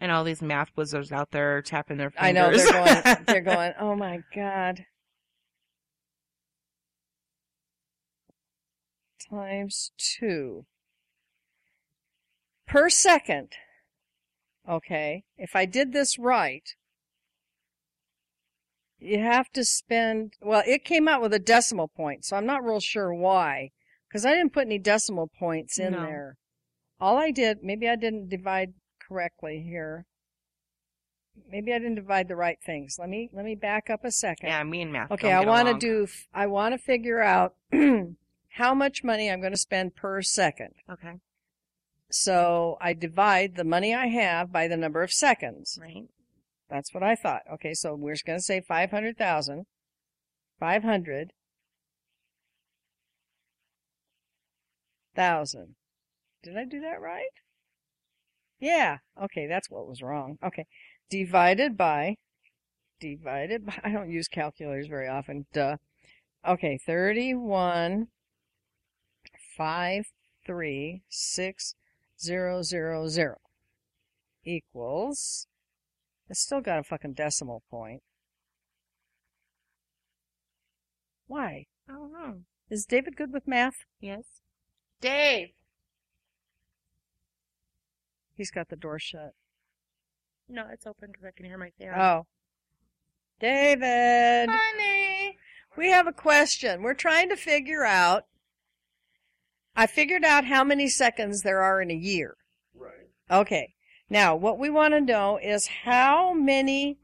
And 0.00 0.10
all 0.10 0.24
these 0.24 0.40
math 0.40 0.70
wizards 0.76 1.12
out 1.12 1.30
there 1.30 1.58
are 1.58 1.62
tapping 1.62 1.98
their 1.98 2.10
fingers. 2.10 2.26
I 2.26 2.32
know 2.32 2.50
they're 2.56 2.72
going, 2.72 3.24
they're 3.26 3.40
going, 3.42 3.72
oh 3.78 3.94
my 3.94 4.20
God. 4.34 4.86
Times 9.28 9.92
two. 9.98 10.64
Per 12.66 12.88
second. 12.88 13.52
Okay. 14.68 15.24
If 15.36 15.54
I 15.54 15.66
did 15.66 15.92
this 15.92 16.18
right, 16.18 16.74
you 19.00 19.18
have 19.18 19.50
to 19.52 19.64
spend, 19.64 20.34
well, 20.40 20.62
it 20.66 20.84
came 20.84 21.08
out 21.08 21.22
with 21.22 21.32
a 21.34 21.38
decimal 21.38 21.88
point, 21.88 22.24
so 22.24 22.36
I'm 22.36 22.46
not 22.46 22.64
real 22.64 22.80
sure 22.80 23.12
why. 23.12 23.70
Cause 24.12 24.24
I 24.26 24.30
didn't 24.34 24.52
put 24.52 24.66
any 24.66 24.78
decimal 24.78 25.28
points 25.38 25.78
in 25.78 25.92
No. 25.92 26.00
there. 26.02 26.36
All 27.00 27.16
I 27.16 27.30
did, 27.30 27.58
maybe 27.62 27.88
I 27.88 27.96
didn't 27.96 28.28
divide 28.28 28.74
correctly 29.00 29.62
here. 29.66 30.04
Maybe 31.50 31.72
I 31.72 31.78
didn't 31.78 31.94
divide 31.94 32.28
the 32.28 32.36
right 32.36 32.58
things. 32.64 32.96
Let 32.98 33.08
me, 33.08 33.30
let 33.32 33.44
me 33.44 33.54
back 33.54 33.88
up 33.88 34.04
a 34.04 34.10
second. 34.10 34.48
yeah, 34.48 34.62
me 34.64 34.82
and 34.82 34.92
math. 34.92 35.10
Okay, 35.12 35.32
I 35.32 35.40
want 35.40 35.68
to 35.68 35.74
do, 35.78 36.06
I 36.34 36.46
want 36.46 36.74
to 36.74 36.78
figure 36.78 37.20
out 37.20 37.54
how 38.50 38.74
much 38.74 39.02
money 39.04 39.30
I'm 39.30 39.40
going 39.40 39.52
to 39.52 39.58
spend 39.58 39.94
per 39.96 40.20
second. 40.22 40.74
Okay. 40.90 41.14
So 42.10 42.76
I 42.80 42.92
divide 42.92 43.54
the 43.56 43.64
money 43.64 43.94
I 43.94 44.08
have 44.08 44.52
by 44.52 44.66
the 44.68 44.76
number 44.76 45.02
of 45.02 45.12
seconds. 45.12 45.78
Right. 45.80 46.08
That's 46.70 46.94
what 46.94 47.02
I 47.02 47.16
thought. 47.16 47.42
Okay, 47.54 47.74
so 47.74 47.94
we're 47.94 48.14
just 48.14 48.24
going 48.24 48.38
to 48.38 48.42
say 48.42 48.60
500,000. 48.60 49.66
500. 50.60 51.32
Thousand. 55.16 55.74
Did 56.42 56.56
I 56.56 56.64
do 56.64 56.80
that 56.80 57.00
right? 57.00 57.30
Yeah. 58.60 58.98
Okay, 59.20 59.46
that's 59.48 59.68
what 59.68 59.88
was 59.88 60.00
wrong. 60.00 60.38
Okay. 60.44 60.66
Divided 61.10 61.76
by, 61.76 62.16
divided 63.00 63.66
by, 63.66 63.80
I 63.84 63.90
don't 63.90 64.10
use 64.10 64.28
calculators 64.28 64.86
very 64.86 65.08
often. 65.08 65.46
Duh. 65.52 65.76
Okay, 66.46 66.78
31, 66.78 68.06
5, 69.56 70.04
3, 70.46 71.02
6, 71.08 71.74
0, 72.22 72.62
0, 72.62 73.08
0 73.08 73.36
equals, 74.44 75.46
it's 76.30 76.40
still 76.40 76.60
got 76.60 76.78
a 76.78 76.84
fucking 76.84 77.14
decimal 77.14 77.62
point. 77.70 78.02
Why? 81.26 81.66
I 81.88 81.92
don't 81.92 82.12
know. 82.12 82.40
Is 82.70 82.86
David 82.86 83.16
good 83.16 83.32
with 83.32 83.48
math? 83.48 83.84
Yes. 84.00 84.24
Dave. 85.00 85.50
He's 88.36 88.50
got 88.50 88.68
the 88.68 88.76
door 88.76 88.98
shut. 88.98 89.34
No, 90.48 90.66
it's 90.72 90.86
open 90.86 91.10
because 91.10 91.24
I 91.24 91.32
can 91.36 91.46
hear 91.46 91.58
my 91.58 91.70
fan. 91.78 91.94
Oh. 91.98 92.26
David! 93.40 94.48
Honey. 94.50 95.36
We 95.76 95.90
have 95.90 96.06
a 96.06 96.12
question. 96.12 96.82
We're 96.82 96.94
trying 96.94 97.28
to 97.30 97.36
figure 97.36 97.84
out. 97.84 98.26
I 99.74 99.86
figured 99.86 100.24
out 100.24 100.44
how 100.44 100.64
many 100.64 100.88
seconds 100.88 101.42
there 101.42 101.62
are 101.62 101.80
in 101.80 101.90
a 101.90 101.94
year. 101.94 102.36
Right. 102.74 103.08
Okay. 103.30 103.74
Now, 104.10 104.34
what 104.34 104.58
we 104.58 104.68
want 104.68 104.92
to 104.94 105.00
know 105.00 105.38
is 105.40 105.68
how 105.84 106.34
many 106.34 106.98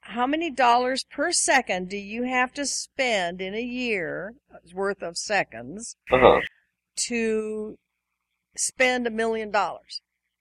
how 0.00 0.26
many 0.26 0.50
dollars 0.50 1.04
per 1.04 1.30
second 1.30 1.88
do 1.88 1.96
you 1.96 2.24
have 2.24 2.52
to 2.54 2.66
spend 2.66 3.40
in 3.40 3.54
a 3.54 3.62
year 3.62 4.34
worth 4.74 5.00
of 5.00 5.16
seconds 5.16 5.94
Uh 6.10 6.18
huh. 6.18 6.40
to 7.06 7.78
spend 8.56 9.06
a 9.06 9.10
million 9.10 9.52
dollars? 9.52 10.00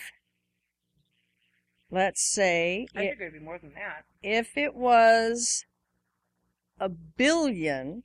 let's 1.90 2.22
say, 2.22 2.86
I 2.94 2.98
i- 2.98 3.06
think 3.08 3.20
it'd 3.20 3.32
be 3.32 3.38
more 3.38 3.58
than 3.58 3.72
that. 3.74 4.04
if 4.22 4.56
it 4.56 4.74
was 4.74 5.64
a 6.78 6.88
billion, 6.88 8.02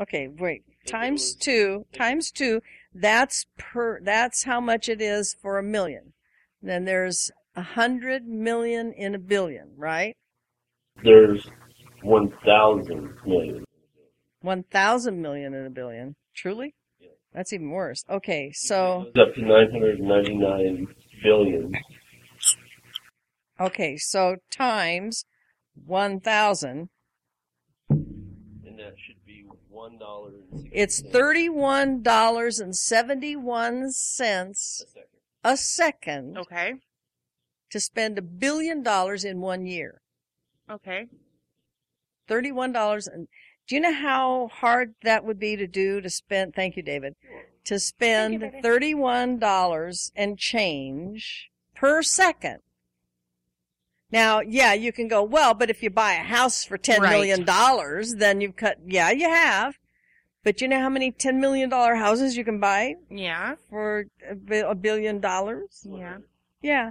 okay, 0.00 0.28
wait, 0.28 0.64
If 0.84 0.90
times 0.90 1.20
was- 1.22 1.34
two, 1.36 1.86
times 1.92 2.30
two, 2.30 2.62
that's 2.94 3.46
per, 3.58 4.00
that's 4.00 4.44
how 4.44 4.60
much 4.60 4.88
it 4.88 5.00
is 5.00 5.34
for 5.34 5.58
a 5.58 5.62
million. 5.62 6.12
Then 6.62 6.84
there's 6.84 7.30
a 7.56 7.62
hundred 7.62 8.26
million 8.26 8.92
in 8.92 9.14
a 9.14 9.18
billion, 9.18 9.72
right? 9.76 10.16
There's 11.02 11.48
1,000 12.02 13.16
million. 13.26 13.64
One 14.42 14.62
thousand 14.64 15.20
million 15.20 15.52
in 15.54 15.66
a 15.66 15.70
billion. 15.70 16.16
Truly? 16.34 16.74
Yeah. 17.32 17.38
That's 17.38 17.52
even 17.52 17.70
worse. 17.70 18.04
Okay, 18.08 18.50
so, 18.52 19.02
It 19.08 19.14
goes 19.14 19.28
up 19.28 19.34
to 19.34 19.42
999 19.42 20.86
billion. 21.22 21.72
okay, 23.60 23.96
so 23.96 24.36
times 24.50 25.24
one 25.86 26.20
thousand, 26.20 26.88
And 27.88 28.78
that 28.78 28.94
should 29.06 29.24
be 29.26 29.44
one 29.68 29.98
dollar 29.98 30.30
it's 30.72 31.02
$31.71 31.02 33.88
a 33.88 33.92
second. 34.54 35.04
a 35.44 35.56
second 35.56 36.38
Okay. 36.38 36.74
to 37.70 37.80
spend 37.80 38.18
a 38.18 38.22
billion 38.22 38.82
dollars 38.82 39.24
in 39.24 39.40
one 39.40 39.66
year. 39.66 40.00
Okay. 40.70 41.06
Thirty-one 42.28 42.72
dollars. 42.72 43.06
And 43.08 43.26
do 43.70 43.76
you 43.76 43.80
know 43.82 43.94
how 43.94 44.48
hard 44.52 44.96
that 45.04 45.24
would 45.24 45.38
be 45.38 45.54
to 45.54 45.68
do? 45.68 46.00
To 46.00 46.10
spend? 46.10 46.56
Thank 46.56 46.76
you, 46.76 46.82
David. 46.82 47.14
To 47.66 47.78
spend 47.78 48.40
baby. 48.40 48.60
thirty-one 48.60 49.38
dollars 49.38 50.10
and 50.16 50.36
change 50.36 51.50
per 51.76 52.02
second. 52.02 52.58
Now, 54.10 54.40
yeah, 54.40 54.72
you 54.72 54.92
can 54.92 55.06
go 55.06 55.22
well, 55.22 55.54
but 55.54 55.70
if 55.70 55.84
you 55.84 55.90
buy 55.90 56.14
a 56.14 56.24
house 56.24 56.64
for 56.64 56.76
ten 56.76 57.00
Right. 57.00 57.10
million 57.12 57.44
dollars, 57.44 58.16
then 58.16 58.40
you've 58.40 58.56
cut. 58.56 58.78
Yeah, 58.84 59.12
you 59.12 59.28
have. 59.28 59.78
But 60.42 60.60
you 60.60 60.66
know 60.66 60.80
how 60.80 60.88
many 60.88 61.12
ten 61.12 61.38
million 61.40 61.68
dollar 61.68 61.94
houses 61.94 62.36
you 62.36 62.44
can 62.44 62.58
buy 62.58 62.96
Yeah. 63.08 63.54
for 63.68 64.06
a 64.50 64.74
billion 64.74 65.20
dollars? 65.20 65.86
Yeah. 65.88 66.18
Yeah. 66.60 66.90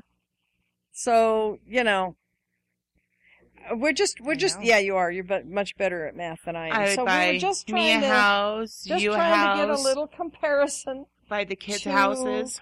So, 0.94 1.60
you 1.68 1.84
know, 1.84 2.15
we're 3.76 3.93
just, 3.93 4.19
we're 4.22 4.34
I 4.34 4.36
just, 4.36 4.58
know. 4.60 4.65
yeah, 4.65 4.78
you 4.80 4.95
are. 4.95 5.12
You're 5.12 5.24
but 5.24 5.48
much 5.48 5.76
better 5.78 6.06
at 6.08 6.15
math 6.15 6.39
than 6.45 6.56
I 6.56 6.67
am. 6.67 6.74
I 6.74 6.80
would 6.86 6.95
so 6.95 7.06
buy 7.06 7.32
we're 7.34 7.39
just 7.39 7.67
me 7.67 7.74
trying 7.74 7.98
a 7.98 8.02
to, 8.02 8.08
house, 8.08 8.84
just 8.86 9.04
you 9.04 9.12
a 9.12 9.15
trying 9.15 9.34
house, 9.34 9.60
to 9.60 9.65
get 9.67 9.80
a 9.80 9.82
little 9.82 10.08
comparison 10.08 11.06
buy 11.28 11.43
the 11.43 11.56
kids' 11.56 11.82
to- 11.84 11.91
houses. 11.91 12.60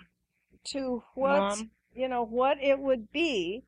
to 0.66 1.04
what, 1.16 1.38
Mom. 1.40 1.72
you 1.96 2.08
know, 2.08 2.24
what 2.24 2.58
it 2.62 2.80
would 2.80 3.12
be 3.12 3.64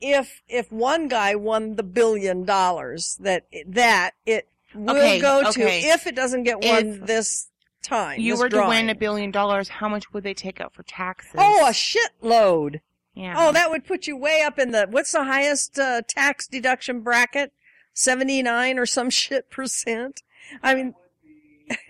if, 0.00 0.42
if 0.48 0.70
one 0.70 1.08
guy 1.08 1.34
won 1.34 1.76
the 1.76 1.82
billion 1.82 2.44
dollars 2.44 3.16
that, 3.20 3.46
that 3.66 4.12
it 4.26 4.48
will 4.74 4.90
Okay, 4.96 5.20
go 5.20 5.40
okay. 5.48 5.80
to 5.82 5.88
if 5.88 6.06
it 6.06 6.14
doesn't 6.14 6.42
get 6.42 6.62
won 6.62 6.86
If 6.86 7.06
this 7.06 7.48
time. 7.82 8.20
You 8.20 8.32
this 8.32 8.40
were 8.40 8.48
to 8.50 8.66
win 8.68 8.90
a 8.90 8.94
billion 8.94 9.30
dollars, 9.30 9.68
how 9.68 9.88
much 9.88 10.12
would 10.12 10.24
they 10.24 10.34
take 10.34 10.60
out 10.60 10.74
for 10.74 10.82
taxes? 10.82 11.32
Oh, 11.38 11.66
a 11.66 11.70
shitload. 11.70 12.80
Yeah. 13.14 13.34
Oh, 13.36 13.52
that 13.52 13.70
would 13.70 13.84
put 13.84 14.06
you 14.06 14.16
way 14.16 14.42
up 14.42 14.58
in 14.58 14.72
the, 14.72 14.86
what's 14.90 15.12
the 15.12 15.24
highest 15.24 15.78
uh, 15.78 16.02
tax 16.06 16.46
deduction 16.46 17.00
bracket? 17.00 17.52
79 17.94 18.78
or 18.78 18.86
some 18.86 19.10
shit 19.10 19.50
percent? 19.50 20.22
I 20.62 20.74
mean, 20.74 20.94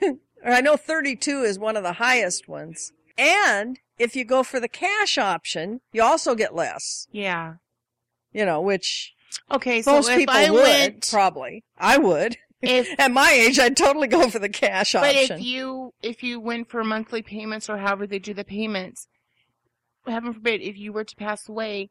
I 0.44 0.60
know 0.60 0.76
32 0.76 1.42
is 1.42 1.58
one 1.58 1.76
of 1.76 1.82
the 1.82 1.94
highest 1.94 2.48
ones. 2.48 2.92
And 3.16 3.78
if 3.98 4.16
you 4.16 4.24
go 4.24 4.42
for 4.42 4.60
the 4.60 4.68
cash 4.68 5.18
option, 5.18 5.80
you 5.92 6.02
also 6.02 6.34
get 6.34 6.54
less, 6.54 7.06
yeah. 7.12 7.54
you 8.32 8.44
know, 8.44 8.60
which 8.60 9.14
Okay, 9.50 9.82
so 9.82 9.92
most 9.92 10.10
if 10.10 10.18
people 10.18 10.34
I 10.34 10.50
would, 10.50 10.62
went, 10.62 11.10
probably. 11.10 11.64
I 11.78 11.98
would. 11.98 12.36
if 12.62 12.88
At 12.98 13.12
my 13.12 13.30
age, 13.30 13.58
I'd 13.58 13.76
totally 13.76 14.08
go 14.08 14.28
for 14.30 14.38
the 14.38 14.48
cash 14.48 14.92
but 14.92 15.04
option. 15.04 15.38
if 15.38 15.44
you 15.44 15.92
if 16.02 16.22
you 16.22 16.40
went 16.40 16.70
for 16.70 16.84
monthly 16.84 17.22
payments 17.22 17.68
or 17.68 17.78
however 17.78 18.06
they 18.06 18.18
do 18.18 18.34
the 18.34 18.44
payments, 18.44 19.06
heaven 20.06 20.32
forbid, 20.32 20.60
if 20.60 20.76
you 20.76 20.92
were 20.92 21.04
to 21.04 21.16
pass 21.16 21.48
away, 21.48 21.90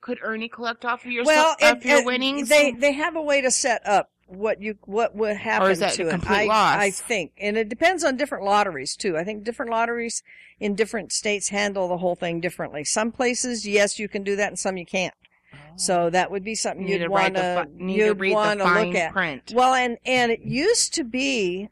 could 0.00 0.18
Ernie 0.22 0.48
collect 0.48 0.84
off 0.84 1.04
of 1.04 1.10
your 1.10 1.24
well, 1.24 1.56
off 1.62 1.78
it- 1.78 1.84
your 1.84 2.00
it- 2.00 2.06
winnings? 2.06 2.48
They 2.48 2.72
they 2.72 2.92
have 2.92 3.16
a 3.16 3.22
way 3.22 3.40
to 3.40 3.50
set 3.50 3.86
up 3.86 4.10
what 4.26 4.60
you 4.60 4.76
what 4.84 5.14
would 5.14 5.36
happen 5.36 5.76
to 5.76 6.08
a 6.10 6.14
it. 6.14 6.26
I, 6.26 6.44
loss? 6.46 6.76
I 6.78 6.90
think, 6.90 7.32
and 7.38 7.56
it 7.56 7.68
depends 7.68 8.04
on 8.04 8.16
different 8.16 8.44
lotteries 8.44 8.96
too. 8.96 9.16
I 9.16 9.24
think 9.24 9.44
different 9.44 9.70
lotteries 9.70 10.22
in 10.60 10.74
different 10.74 11.12
states 11.12 11.48
handle 11.48 11.88
the 11.88 11.98
whole 11.98 12.14
thing 12.14 12.40
differently. 12.40 12.84
Some 12.84 13.12
places, 13.12 13.66
yes, 13.66 13.98
you 13.98 14.08
can 14.08 14.22
do 14.24 14.36
that, 14.36 14.48
and 14.48 14.58
some 14.58 14.76
you 14.76 14.86
can't. 14.86 15.14
So 15.76 16.04
oh. 16.04 16.10
that 16.10 16.30
would 16.30 16.44
be 16.44 16.54
something 16.54 16.86
Oh. 16.86 16.88
you'd 16.88 17.08
want 17.08 17.34
to 17.36 17.40
fi- 17.40 17.66
need 17.76 17.98
to 17.98 18.06
you'd 18.06 18.32
want 18.34 18.60
to 18.60 18.64
look 18.64 18.94
at. 18.94 19.12
print. 19.12 19.52
Well, 19.54 19.74
and 19.74 19.98
and 20.04 20.30
it 20.32 20.40
used 20.40 20.94
to 20.94 21.04
be 21.04 21.68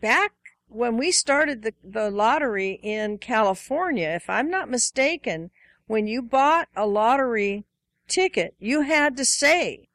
back 0.00 0.32
when 0.74 0.96
we 0.96 1.10
started 1.12 1.62
the 1.62 1.72
the 1.82 2.10
lottery 2.10 2.78
in 2.82 3.18
California, 3.18 4.08
if 4.08 4.28
I'm 4.28 4.50
not 4.50 4.68
mistaken, 4.68 5.50
when 5.86 6.06
you 6.06 6.20
bought 6.22 6.68
a 6.76 6.86
lottery 6.86 7.64
ticket, 8.08 8.54
you 8.58 8.82
had 8.82 9.16
to 9.16 9.24
say 9.24 9.88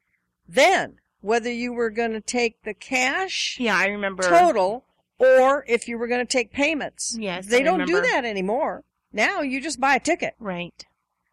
then 0.47 0.95
whether 1.21 1.51
you 1.51 1.73
were 1.73 1.89
going 1.89 2.13
to 2.13 2.21
take 2.21 2.63
the 2.63 2.73
cash 2.73 3.57
Yeah, 3.59 3.77
I 3.77 3.87
remember. 3.87 4.23
total 4.23 4.85
or 5.19 5.65
if 5.67 5.87
you 5.87 5.97
were 5.97 6.07
going 6.07 6.25
to 6.25 6.31
take 6.31 6.51
payments. 6.51 7.17
Yes, 7.19 7.47
They 7.47 7.59
I 7.59 7.63
don't 7.63 7.85
do 7.85 7.99
that 8.01 8.23
anymore. 8.23 8.83
Now 9.11 9.41
you 9.41 9.59
just 9.59 9.79
buy 9.79 9.95
a 9.95 9.99
ticket. 9.99 10.35
Right. 10.39 10.85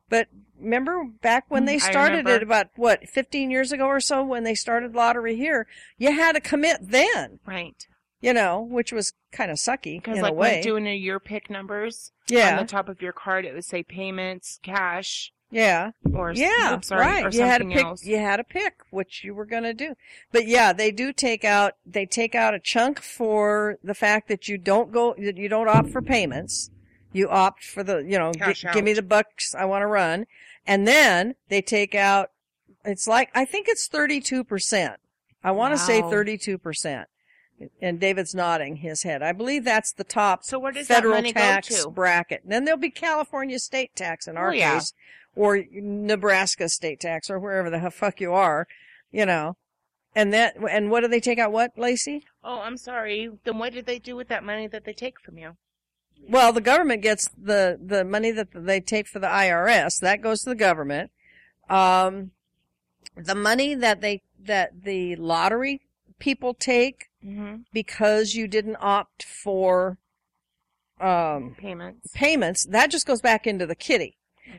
But 0.09 0.27
remember 0.59 1.05
back 1.23 1.45
when 1.49 1.63
Mm, 1.63 1.67
they 1.67 1.79
started 1.79 2.27
it 2.27 2.43
about 2.43 2.69
what, 2.77 3.09
15 3.09 3.51
years 3.51 3.71
ago 3.73 3.87
or 3.87 4.01
so 4.01 4.25
when 4.25 4.43
they 4.45 4.55
started 4.55 4.95
lottery 4.95 5.37
here, 5.37 5.67
you 5.99 6.13
had 6.13 6.33
to 6.33 6.41
commit 6.41 6.79
then, 6.81 7.39
Right. 7.47 7.87
You 8.21 8.33
know, 8.33 8.61
which 8.61 8.93
was 8.93 9.13
kind 9.33 9.51
of 9.51 9.59
sucky 9.59 10.01
Because 10.03 10.21
like 10.21 10.33
a 10.33 10.35
way. 10.35 10.55
when 10.55 10.63
doing 10.63 10.87
a 10.87 10.95
your 10.97 11.21
pick 11.21 11.51
numbers 11.51 12.13
yeah, 12.29 12.53
on 12.53 12.65
the 12.65 12.69
top 12.71 12.89
of 12.89 13.01
your 13.03 13.13
card, 13.13 13.45
it 13.45 13.55
would 13.55 13.65
say 13.65 13.83
payments, 13.83 14.59
cash, 14.63 15.33
yeah. 15.51 15.93
or 16.13 16.33
Yeah, 16.33 16.75
oops, 16.75 16.89
sorry, 16.89 17.01
right. 17.03 17.25
or 17.25 17.29
you 17.31 17.43
had 17.43 17.59
to 17.59 17.65
something 17.65 17.77
pick. 17.77 17.85
else. 17.87 18.05
You 18.05 18.19
had 18.19 18.39
to 18.39 18.45
pick 18.45 18.75
which 18.91 19.23
you 19.23 19.35
were 19.35 19.45
going 19.47 19.63
to 19.63 19.75
do. 19.75 19.95
But 20.33 20.47
yeah, 20.49 20.73
they 20.73 20.91
do 20.91 21.13
take 21.13 21.45
out. 21.45 21.75
They 21.87 22.05
take 22.07 22.35
out 22.35 22.55
a 22.55 22.59
chunk 22.59 23.01
for 23.01 23.79
the 23.85 23.95
fact 23.95 24.29
that 24.29 24.49
you 24.49 24.59
don't 24.59 24.91
go. 24.93 25.15
That 25.19 25.37
you 25.37 25.49
don't 25.49 25.69
opt 25.69 25.91
for 25.91 26.03
payments. 26.03 26.71
You 27.13 27.29
opt 27.29 27.65
for 27.65 27.85
the. 27.85 27.99
You 27.99 28.19
know, 28.19 28.33
Cash 28.33 28.65
give 28.73 28.85
me 28.85 28.93
the 28.93 29.03
bucks 29.03 29.55
I 29.55 29.67
want 29.67 29.83
to 29.83 29.87
run, 29.87 30.27
and 30.67 30.87
then 30.87 31.37
they 31.49 31.63
take 31.63 31.95
out. 31.95 32.31
It's 32.85 33.07
like 33.07 33.31
I 33.35 33.45
think 33.45 33.69
it's 33.69 33.87
thirty 33.87 34.21
two 34.21 34.43
percent. 34.43 34.95
I 35.45 35.53
want 35.53 35.75
to 35.75 35.79
say 35.79 36.03
thirty 36.03 36.37
two 36.37 36.59
percent. 36.59 37.09
And 37.81 37.99
David's 37.99 38.35
nodding 38.35 38.77
his 38.77 39.03
head. 39.03 39.23
I 39.23 39.33
believe 39.33 39.65
that's 39.65 39.93
the 39.93 40.05
top 40.05 40.45
So 40.45 40.59
where 40.59 40.73
does 40.73 40.87
federal 40.89 41.15
that 41.15 41.19
money 41.19 41.33
tax 41.33 41.69
go 41.71 41.85
to? 41.85 41.91
bracket. 41.91 42.43
And 42.43 42.53
then 42.53 42.65
there'll 42.65 42.79
be 42.79 42.91
California 42.91 43.59
state 43.59 43.97
tax 43.97 44.29
in 44.29 44.37
our 44.37 44.51
Oh, 44.51 44.53
yeah. 44.53 44.75
case, 44.75 44.93
or 45.35 45.63
Nebraska 45.73 46.69
state 46.69 47.01
tax, 47.01 47.31
or 47.31 47.39
wherever 47.39 47.71
the 47.71 47.91
fuck 47.91 48.21
you 48.21 48.33
are, 48.35 48.67
you 49.11 49.25
know. 49.25 49.57
And 50.15 50.33
that, 50.35 50.57
and 50.71 50.91
what 50.91 51.01
do 51.01 51.09
they 51.09 51.21
take 51.21 51.39
out? 51.39 51.53
What, 51.53 51.77
Lacie? 51.77 52.23
Oh, 52.45 52.61
I'm 52.61 52.77
sorry. 52.77 53.31
Then 53.45 53.59
what 53.59 53.73
did 53.73 53.87
they 53.87 53.99
do 53.99 54.17
with 54.17 54.29
that 54.29 54.45
money 54.45 54.67
that 54.67 54.85
they 54.85 54.93
take 54.95 55.21
from 55.21 55.39
you? 55.39 55.57
Well, 56.29 56.53
the 56.53 56.63
government 56.63 57.03
gets 57.03 57.29
the 57.37 57.79
the 57.81 58.03
money 58.03 58.31
that 58.33 58.49
they 58.55 58.81
take 58.81 59.07
for 59.07 59.19
the 59.19 59.27
IRS. 59.27 60.01
That 60.01 60.23
goes 60.23 60.41
to 60.43 60.49
the 60.51 60.55
government. 60.57 61.11
Um, 61.69 62.31
the 63.15 63.35
money 63.35 63.75
that 63.75 64.01
they 64.01 64.23
that 64.43 64.83
the 64.85 65.17
lottery 65.17 65.83
people 66.19 66.55
take 66.55 67.06
Mm-hmm. 67.27 67.57
because 67.73 68.35
you 68.35 68.47
didn't 68.47 68.77
opt 68.81 69.25
for 69.25 69.99
um 71.01 71.57
Payments. 71.59 72.13
payments, 72.15 72.67
that 72.67 72.91
just 72.91 73.07
goes 73.07 73.21
back 73.21 73.47
into 73.47 73.67
the 73.67 73.75
kitty. 73.75 74.17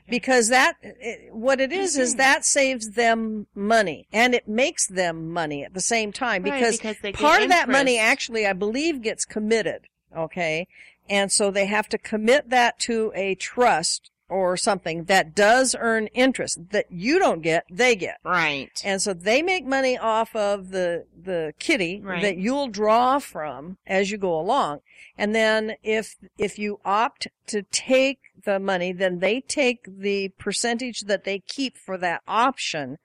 Because 0.10 0.49
that, 0.49 0.75
it, 0.82 1.34
what 1.34 1.62
it 1.62 1.71
is, 1.71 1.97
is 1.97 2.15
that 2.17 2.43
saves 2.43 2.91
them 2.91 3.47
money 3.56 4.08
and 4.12 4.36
it 4.36 4.47
makes 4.47 4.86
them 4.86 5.32
money 5.32 5.63
at 5.63 5.73
the 5.73 5.82
same 5.82 6.12
time 6.12 6.43
Right, 6.43 6.53
because, 6.53 6.77
because 6.77 6.97
they 7.01 7.13
get 7.13 7.21
part 7.21 7.41
of 7.41 7.49
that 7.49 7.69
money 7.69 7.97
actually, 7.97 8.45
I 8.45 8.53
believe, 8.53 9.01
gets 9.01 9.23
committed. 9.23 9.88
Okay. 10.15 10.67
And 11.10 11.32
so 11.32 11.51
they 11.51 11.67
have 11.67 11.88
to 11.89 11.97
commit 11.97 12.49
that 12.49 12.80
to 12.80 13.13
a 13.15 13.36
trust 13.36 14.12
or 14.29 14.57
something 14.57 15.05
that 15.05 15.33
does 15.35 15.75
earn 15.79 16.07
interest 16.07 16.59
that 16.71 16.85
you 16.91 17.17
don't 17.19 17.41
get, 17.41 17.63
they 17.71 17.95
get. 17.95 18.17
Right. 18.23 18.69
And 18.83 19.01
so 19.01 19.13
they 19.13 19.41
make 19.41 19.65
money 19.65 19.97
off 19.97 20.35
of 20.35 20.69
the, 20.69 21.05
the 21.21 21.53
kitty 21.59 22.01
Right. 22.03 22.21
that 22.21 22.37
you'll 22.37 22.67
draw 22.67 23.19
from 23.19 23.77
as 23.87 24.11
you 24.11 24.17
go 24.17 24.37
along. 24.39 24.79
And 25.17 25.33
then 25.33 25.75
if, 25.81 26.15
if 26.37 26.59
you 26.59 26.79
opt 26.83 27.27
to 27.47 27.63
take 27.63 28.19
the 28.43 28.59
money, 28.59 28.91
then 28.91 29.19
they 29.19 29.41
take 29.41 29.85
the 29.87 30.29
percentage 30.37 31.01
that 31.01 31.23
they 31.23 31.39
keep 31.39 31.77
for 31.77 31.97
that 31.97 32.21
option 32.27 32.97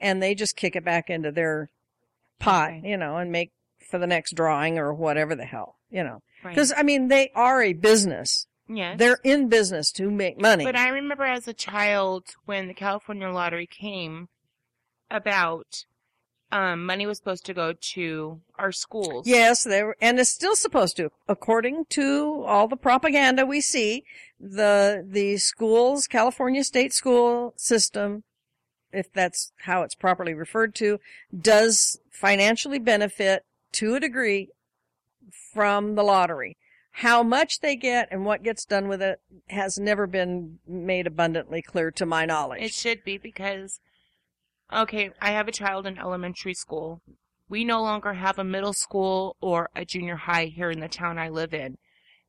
and 0.00 0.22
they 0.22 0.34
just 0.34 0.56
kick 0.56 0.76
it 0.76 0.84
back 0.84 1.10
into 1.10 1.32
their 1.32 1.70
pot, 2.38 2.70
Okay. 2.70 2.88
you 2.88 2.96
know, 2.96 3.16
and 3.16 3.32
make 3.32 3.50
for 3.90 3.98
the 3.98 4.06
next 4.06 4.34
drawing 4.34 4.78
or 4.78 4.94
whatever 4.94 5.34
the 5.34 5.44
hell, 5.44 5.74
you 5.90 6.04
know. 6.04 6.22
Right. 6.44 6.54
Cause 6.54 6.72
I 6.76 6.84
mean, 6.84 7.08
they 7.08 7.32
are 7.34 7.60
a 7.62 7.72
business. 7.72 8.46
Yes. 8.68 8.98
They're 8.98 9.20
in 9.24 9.48
business 9.48 9.90
to 9.92 10.10
make 10.10 10.40
money. 10.40 10.64
But 10.64 10.76
I 10.76 10.88
remember 10.88 11.24
as 11.24 11.48
a 11.48 11.52
child 11.52 12.24
when 12.44 12.68
the 12.68 12.74
California 12.74 13.28
lottery 13.28 13.66
came 13.66 14.28
about, 15.10 15.84
um, 16.50 16.86
money 16.86 17.06
was 17.06 17.18
supposed 17.18 17.44
to 17.46 17.54
go 17.54 17.74
to 17.78 18.40
our 18.58 18.72
schools. 18.72 19.26
Yes, 19.26 19.64
they 19.64 19.82
were, 19.82 19.96
and 20.00 20.18
it's 20.18 20.30
still 20.30 20.56
supposed 20.56 20.96
to, 20.96 21.10
according 21.28 21.84
to 21.90 22.42
all 22.46 22.68
the 22.68 22.76
propaganda 22.76 23.44
we 23.44 23.60
see. 23.60 24.04
The 24.40 25.04
the 25.06 25.36
schools, 25.36 26.06
California 26.06 26.64
state 26.64 26.92
school 26.92 27.52
system, 27.56 28.24
if 28.92 29.12
that's 29.12 29.52
how 29.62 29.82
it's 29.82 29.94
properly 29.94 30.32
referred 30.32 30.74
to, 30.76 31.00
does 31.38 32.00
financially 32.10 32.78
benefit 32.78 33.44
to 33.72 33.94
a 33.94 34.00
degree 34.00 34.48
from 35.52 35.94
the 35.94 36.02
lottery. 36.02 36.56
How 36.98 37.22
much 37.22 37.60
they 37.60 37.76
get 37.76 38.08
and 38.10 38.24
what 38.24 38.42
gets 38.42 38.64
done 38.64 38.88
with 38.88 39.00
it 39.00 39.20
has 39.50 39.78
never 39.78 40.08
been 40.08 40.58
made 40.66 41.06
abundantly 41.06 41.62
clear 41.62 41.92
to 41.92 42.04
my 42.04 42.26
knowledge. 42.26 42.60
It 42.60 42.72
should 42.72 43.04
be 43.04 43.18
because, 43.18 43.78
okay, 44.72 45.12
I 45.20 45.30
have 45.30 45.46
a 45.46 45.52
child 45.52 45.86
in 45.86 45.96
elementary 45.96 46.54
school. 46.54 47.00
We 47.48 47.64
no 47.64 47.80
longer 47.82 48.14
have 48.14 48.36
a 48.36 48.42
middle 48.42 48.72
school 48.72 49.36
or 49.40 49.70
a 49.76 49.84
junior 49.84 50.16
high 50.16 50.46
here 50.46 50.72
in 50.72 50.80
the 50.80 50.88
town 50.88 51.18
I 51.18 51.28
live 51.28 51.54
in. 51.54 51.78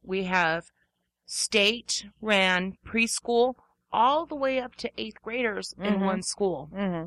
We 0.03 0.25
have 0.25 0.65
state 1.25 2.05
ran 2.21 2.77
preschool 2.85 3.55
all 3.91 4.27
the 4.27 4.35
way 4.35 4.59
up 4.59 4.75
to 4.75 4.91
eighth 4.99 5.19
graders 5.23 5.73
in 5.79 5.95
Mhm. 5.95 6.05
one 6.05 6.21
school. 6.21 6.67
hmm 6.67 7.05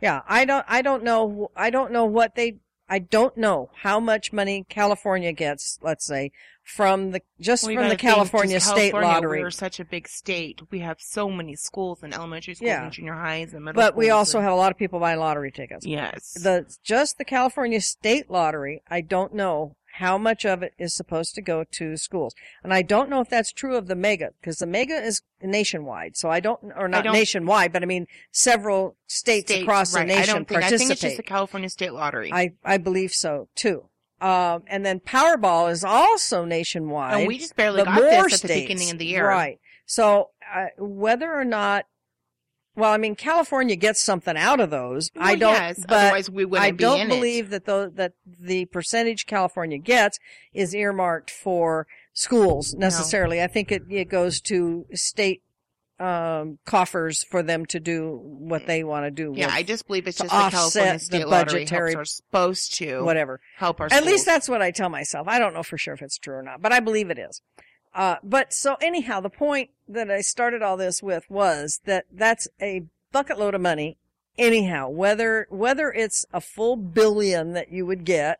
Yeah, 0.00 0.22
I 0.26 0.44
don't. 0.44 0.64
I 0.68 0.82
don't 0.82 1.04
know. 1.04 1.50
I 1.54 1.70
don't 1.70 1.92
know 1.92 2.04
what 2.04 2.34
they. 2.34 2.58
I 2.88 2.98
don't 3.00 3.36
know 3.36 3.70
how 3.82 4.00
much 4.00 4.32
money 4.32 4.64
California 4.68 5.32
gets. 5.32 5.78
Let's 5.82 6.06
say 6.06 6.32
from 6.64 7.10
the 7.12 7.22
just 7.40 7.66
Well, 7.66 7.76
from 7.76 7.88
the 7.88 7.96
California 7.96 8.60
state 8.60 8.90
California, 8.92 9.08
lottery. 9.08 9.42
We're 9.42 9.50
such 9.50 9.80
a 9.80 9.84
big 9.84 10.06
state. 10.08 10.60
We 10.70 10.80
have 10.80 10.98
so 11.00 11.30
many 11.30 11.54
schools 11.56 12.02
and 12.02 12.14
elementary 12.14 12.54
schools 12.54 12.68
Yeah. 12.68 12.84
and 12.84 12.92
junior 12.92 13.14
highs 13.14 13.54
and 13.54 13.64
middle 13.64 13.80
But 13.80 13.96
we 13.96 14.10
also 14.10 14.38
and- 14.38 14.44
have 14.44 14.52
a 14.52 14.56
lot 14.56 14.70
of 14.72 14.78
people 14.78 15.00
buying 15.00 15.18
lottery 15.18 15.50
tickets. 15.52 15.86
yes. 15.86 16.32
The 16.42 16.66
just 16.82 17.18
the 17.18 17.24
California 17.24 17.80
state 17.80 18.30
lottery. 18.30 18.82
I 18.88 19.00
don't 19.00 19.34
know 19.34 19.76
how 19.98 20.18
much 20.18 20.44
of 20.44 20.62
it 20.62 20.74
is 20.78 20.94
supposed 20.94 21.34
to 21.34 21.42
go 21.42 21.64
to 21.72 21.96
schools, 21.96 22.34
and 22.62 22.72
I 22.72 22.82
don't 22.82 23.08
know 23.10 23.20
if 23.20 23.28
that's 23.28 23.52
true 23.52 23.76
of 23.76 23.86
the 23.86 23.96
mega 23.96 24.30
because 24.40 24.58
the 24.58 24.66
mega 24.66 24.94
is 24.94 25.22
nationwide. 25.42 26.16
So 26.16 26.30
I 26.30 26.40
don't, 26.40 26.60
or 26.76 26.88
not 26.88 27.04
don't- 27.04 27.12
nationwide, 27.12 27.72
but 27.72 27.82
I 27.82 27.86
mean 27.86 28.06
several 28.32 28.96
states, 29.06 29.48
States, 29.50 29.62
across 29.62 29.94
right. 29.94 30.06
the 30.06 30.14
nation 30.14 30.30
I 30.30 30.32
don't 30.32 30.48
think. 30.48 30.62
I 30.62 30.68
think 30.70 30.90
it's 30.90 31.00
just 31.00 31.16
the 31.16 31.22
California 31.22 31.68
State 31.68 31.92
Lottery. 31.92 32.32
I, 32.32 32.52
I 32.64 32.78
believe 32.78 33.12
so 33.12 33.48
too. 33.54 33.84
Um, 34.20 34.64
and 34.66 34.84
then 34.84 34.98
Powerball 35.00 35.70
is 35.70 35.84
also 35.84 36.44
nationwide. 36.44 37.18
and 37.20 37.28
we 37.28 37.38
just 37.38 37.54
barely 37.54 37.84
got 37.84 37.94
more 37.94 38.04
this 38.04 38.34
at 38.34 38.38
states. 38.40 38.54
the 38.54 38.62
beginning 38.62 38.90
of 38.90 38.98
the 38.98 39.06
year. 39.06 39.28
Right. 39.28 39.60
So, 39.86 40.30
uh, 40.54 40.66
whether 40.76 41.32
or 41.32 41.44
not, 41.44 41.84
well, 42.78 42.92
I 42.92 42.96
mean, 42.96 43.14
California 43.16 43.76
gets 43.76 44.00
something 44.00 44.36
out 44.36 44.60
of 44.60 44.70
those. 44.70 45.10
I 45.18 45.34
don't, 45.34 45.52
Yes, 45.52 45.84
but 45.86 45.96
otherwise 45.96 46.30
we 46.30 46.44
wouldn't 46.44 46.66
I 46.66 46.70
be 46.70 46.76
don't 46.78 47.00
in 47.00 47.08
believe 47.08 47.50
that 47.50 47.64
the, 47.64 47.90
that 47.96 48.12
the 48.24 48.64
percentage 48.66 49.26
California 49.26 49.78
gets 49.78 50.18
is 50.54 50.74
earmarked 50.74 51.30
for 51.30 51.86
schools 52.12 52.74
necessarily. 52.74 53.42
I 53.42 53.48
think 53.48 53.70
it, 53.72 53.82
it 53.90 54.08
goes 54.08 54.40
to 54.42 54.86
state, 54.94 55.42
um, 56.00 56.58
coffers 56.64 57.24
for 57.24 57.42
them 57.42 57.66
to 57.66 57.80
do 57.80 58.20
what 58.22 58.66
they 58.66 58.84
want 58.84 59.04
to 59.06 59.10
do. 59.10 59.32
Yeah, 59.34 59.46
with 59.46 59.54
I 59.56 59.62
just 59.64 59.86
believe 59.88 60.06
it's 60.06 60.18
just 60.18 60.30
the 60.30 60.36
California 60.50 60.92
the 60.92 60.98
State 61.00 61.26
Lottery 61.26 61.60
budgetary- 61.64 61.94
helps 61.94 62.10
are 62.10 62.14
supposed 62.14 62.74
to 62.78 63.02
whatever. 63.02 63.40
help 63.56 63.80
our 63.80 63.86
At 63.86 63.92
schools. 63.92 64.06
least 64.06 64.24
that's 64.26 64.48
what 64.48 64.62
I 64.62 64.70
tell 64.70 64.88
myself. 64.90 65.26
I 65.26 65.40
don't 65.40 65.54
know 65.54 65.64
for 65.64 65.76
sure 65.76 65.94
if 65.94 66.02
it's 66.02 66.16
true 66.16 66.36
or 66.36 66.42
not, 66.42 66.62
but 66.62 66.72
I 66.72 66.78
believe 66.78 67.10
it 67.10 67.18
is. 67.18 67.42
Uh, 67.94 68.16
but 68.22 68.52
so 68.52 68.76
anyhow, 68.80 69.18
the 69.20 69.30
point 69.30 69.70
that 69.88 70.10
I 70.10 70.20
started 70.20 70.62
all 70.62 70.76
this 70.76 71.02
with 71.02 71.24
was 71.30 71.80
that 71.84 72.06
that's 72.12 72.48
a 72.60 72.82
bucket 73.12 73.38
load 73.38 73.54
of 73.54 73.60
money. 73.60 73.96
Anyhow, 74.36 74.88
whether, 74.88 75.46
whether 75.50 75.90
it's 75.90 76.24
a 76.32 76.40
full 76.40 76.76
billion 76.76 77.54
that 77.54 77.72
you 77.72 77.84
would 77.86 78.04
get, 78.04 78.38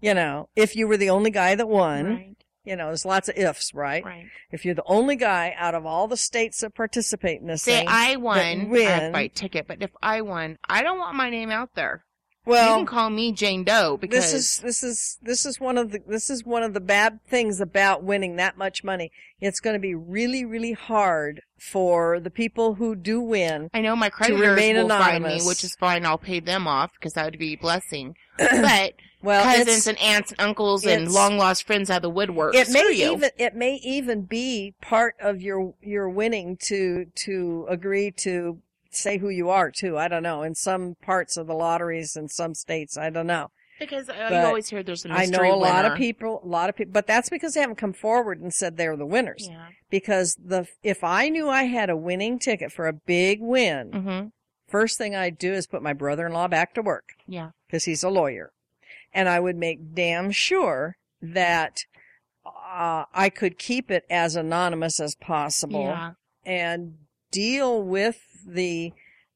you 0.00 0.14
know, 0.14 0.48
if 0.56 0.74
you 0.74 0.88
were 0.88 0.96
the 0.96 1.10
only 1.10 1.30
guy 1.30 1.54
that 1.54 1.68
won, 1.68 2.06
right, 2.06 2.36
you 2.64 2.74
know, 2.74 2.86
there's 2.86 3.04
lots 3.04 3.28
of 3.28 3.36
ifs, 3.36 3.74
right? 3.74 4.02
right. 4.04 4.26
If 4.50 4.64
you're 4.64 4.74
the 4.74 4.82
only 4.86 5.14
guy 5.16 5.54
out 5.58 5.74
of 5.74 5.84
all 5.84 6.08
the 6.08 6.16
states 6.16 6.60
that 6.62 6.74
participate 6.74 7.40
in 7.42 7.48
this 7.48 7.62
Say 7.64 7.80
thing, 7.80 7.88
I 7.90 8.16
won 8.16 8.38
I 8.38 8.64
win- 8.64 8.86
have 8.86 9.12
fight 9.12 9.34
ticket, 9.34 9.68
but 9.68 9.82
if 9.82 9.90
I 10.02 10.22
won, 10.22 10.56
I 10.68 10.82
don't 10.82 10.98
want 10.98 11.16
my 11.16 11.28
name 11.28 11.50
out 11.50 11.74
there. 11.74 12.05
You 12.46 12.52
well, 12.52 12.76
can 12.76 12.86
call 12.86 13.10
me 13.10 13.32
Jane 13.32 13.64
Doe 13.64 13.96
because 13.96 14.30
this 14.30 14.32
is 14.32 14.58
this 14.60 14.82
is 14.82 15.18
this 15.20 15.44
is 15.44 15.60
one 15.60 15.76
of 15.76 15.90
the 15.90 16.00
this 16.06 16.30
is 16.30 16.44
one 16.44 16.62
of 16.62 16.74
the 16.74 16.80
bad 16.80 17.18
things 17.26 17.60
about 17.60 18.04
winning 18.04 18.36
that 18.36 18.56
much 18.56 18.84
money. 18.84 19.10
It's 19.40 19.58
going 19.58 19.74
to 19.74 19.80
be 19.80 19.94
really 19.94 20.44
really 20.44 20.72
hard 20.72 21.42
for 21.58 22.20
the 22.20 22.30
people 22.30 22.74
who 22.74 22.94
do 22.94 23.20
win. 23.20 23.70
I 23.74 23.80
know 23.80 23.96
my 23.96 24.10
creditors 24.10 24.40
remain 24.40 24.76
will 24.76 24.88
find 24.88 25.24
me, 25.24 25.40
which 25.42 25.64
is 25.64 25.74
fine. 25.74 26.06
I'll 26.06 26.18
pay 26.18 26.40
them 26.40 26.68
off 26.68 26.92
because 26.92 27.14
that 27.14 27.24
would 27.24 27.38
be 27.38 27.54
a 27.54 27.56
blessing. 27.56 28.14
but 28.38 28.94
Well, 29.22 29.42
cousins 29.42 29.86
and 29.86 29.98
aunts 29.98 30.30
and 30.30 30.40
uncles 30.40 30.86
and 30.86 31.10
long 31.10 31.38
lost 31.38 31.66
friends 31.66 31.90
out 31.90 31.96
of 31.96 32.02
the 32.02 32.10
woodwork. 32.10 32.54
it 32.54 32.68
may 32.70 32.92
you. 32.92 33.12
even 33.12 33.30
it 33.38 33.56
may 33.56 33.74
even 33.76 34.22
be 34.22 34.74
part 34.80 35.16
of 35.20 35.40
your 35.42 35.74
your 35.80 36.08
winning 36.08 36.58
to 36.68 37.06
to 37.24 37.66
agree 37.68 38.12
to 38.18 38.60
say 38.96 39.18
who 39.18 39.28
you 39.28 39.50
are 39.50 39.70
too. 39.70 39.96
I 39.98 40.08
don't 40.08 40.22
know. 40.22 40.42
In 40.42 40.54
some 40.54 40.94
parts 41.02 41.36
of 41.36 41.46
the 41.46 41.54
lotteries 41.54 42.16
in 42.16 42.28
some 42.28 42.54
states, 42.54 42.96
I 42.98 43.10
don't 43.10 43.26
know. 43.26 43.48
because 43.78 44.08
uh, 44.08 44.28
you 44.30 44.36
always 44.38 44.68
hear 44.70 44.82
there's 44.82 45.04
a 45.04 45.10
I 45.12 45.18
mystery 45.26 45.48
know 45.50 45.54
a 45.54 45.56
lot 45.56 45.84
of 45.84 45.96
people, 45.98 46.40
a 46.42 46.46
lot 46.48 46.68
of 46.70 46.76
people, 46.76 46.92
but 46.92 47.06
that's 47.06 47.28
because 47.28 47.54
they 47.54 47.60
haven't 47.60 47.76
come 47.76 47.92
forward 47.92 48.40
and 48.40 48.52
said 48.52 48.76
they're 48.76 48.96
the 48.96 49.04
winners. 49.06 49.46
Yeah. 49.50 49.66
Because 49.90 50.34
the 50.42 50.66
if 50.82 51.04
I 51.04 51.28
knew 51.28 51.48
I 51.48 51.64
had 51.64 51.90
a 51.90 51.96
winning 51.96 52.38
ticket 52.38 52.72
for 52.72 52.86
a 52.88 52.92
big 52.94 53.40
win, 53.40 53.90
Mhm. 53.90 54.30
first 54.66 54.96
thing 54.98 55.14
I'd 55.14 55.36
do 55.38 55.52
is 55.52 55.66
put 55.66 55.82
my 55.82 55.92
brother-in-law 55.92 56.48
back 56.48 56.72
to 56.74 56.82
work 56.82 57.10
Yeah. 57.26 57.50
because 57.66 57.84
he's 57.84 58.02
a 58.02 58.08
lawyer. 58.08 58.50
And 59.12 59.28
I 59.28 59.40
would 59.40 59.56
make 59.56 59.94
damn 59.94 60.30
sure 60.30 60.96
that 61.20 61.78
uh, 62.46 63.04
I 63.12 63.28
could 63.28 63.58
keep 63.58 63.90
it 63.90 64.04
as 64.08 64.36
anonymous 64.36 65.00
as 65.00 65.14
possible 65.16 65.82
Yeah. 65.84 66.12
and 66.44 66.94
deal 67.36 67.82
with 67.82 68.18
the 68.46 68.92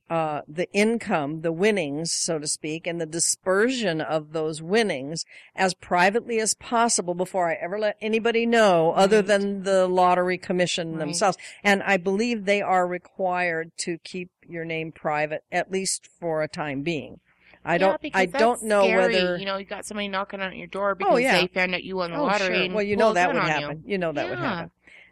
uh, 0.08 0.40
the 0.48 0.68
income, 0.72 1.42
the 1.42 1.52
winnings, 1.52 2.12
so 2.12 2.36
to 2.40 2.48
speak, 2.48 2.84
and 2.84 3.00
the 3.00 3.06
dispersion 3.06 4.00
of 4.00 4.32
those 4.32 4.60
winnings 4.60 5.24
as 5.54 5.72
privately 5.74 6.40
as 6.40 6.52
possible 6.54 7.14
before 7.14 7.48
I 7.48 7.54
ever 7.54 7.78
let 7.78 7.96
anybody 8.00 8.44
know 8.44 8.90
other 8.90 9.22
than 9.22 9.62
the 9.62 9.86
lottery 9.86 10.36
commission 10.36 10.92
Right. 10.92 10.98
themselves. 10.98 11.38
And 11.62 11.80
I 11.84 11.96
believe 11.96 12.44
they 12.44 12.60
are 12.60 12.88
required 12.88 13.70
to 13.84 13.98
keep 13.98 14.30
your 14.48 14.64
name 14.64 14.90
private, 14.90 15.44
at 15.52 15.70
least 15.70 16.08
for 16.18 16.42
a 16.42 16.48
time 16.48 16.82
being. 16.82 17.20
I 17.64 17.74
Yeah, 17.74 17.78
don't, 17.78 18.00
I 18.14 18.26
don't 18.26 18.62
know 18.64 18.84
scary. 18.84 19.14
whether, 19.14 19.36
you 19.36 19.44
know 19.44 19.58
you 19.58 19.64
got 19.66 19.84
somebody 19.84 20.08
knocking 20.08 20.40
on 20.40 20.56
your 20.56 20.66
door 20.66 20.96
because 20.96 21.20
yeah. 21.20 21.40
they 21.40 21.46
found 21.46 21.74
out 21.74 21.84
you 21.84 21.96
won 21.96 22.10
the 22.10 22.16
oh, 22.16 22.24
lottery. 22.24 22.66
sure. 22.66 22.74
Well, 22.74 22.82
you 22.82 22.96
know 22.96 23.12
that 23.12 23.32
would 23.32 23.42
happen. 23.42 23.84
You, 23.86 23.98
know 23.98 24.12
that 24.12 24.28
would 24.28 24.38
happen. 24.38 24.70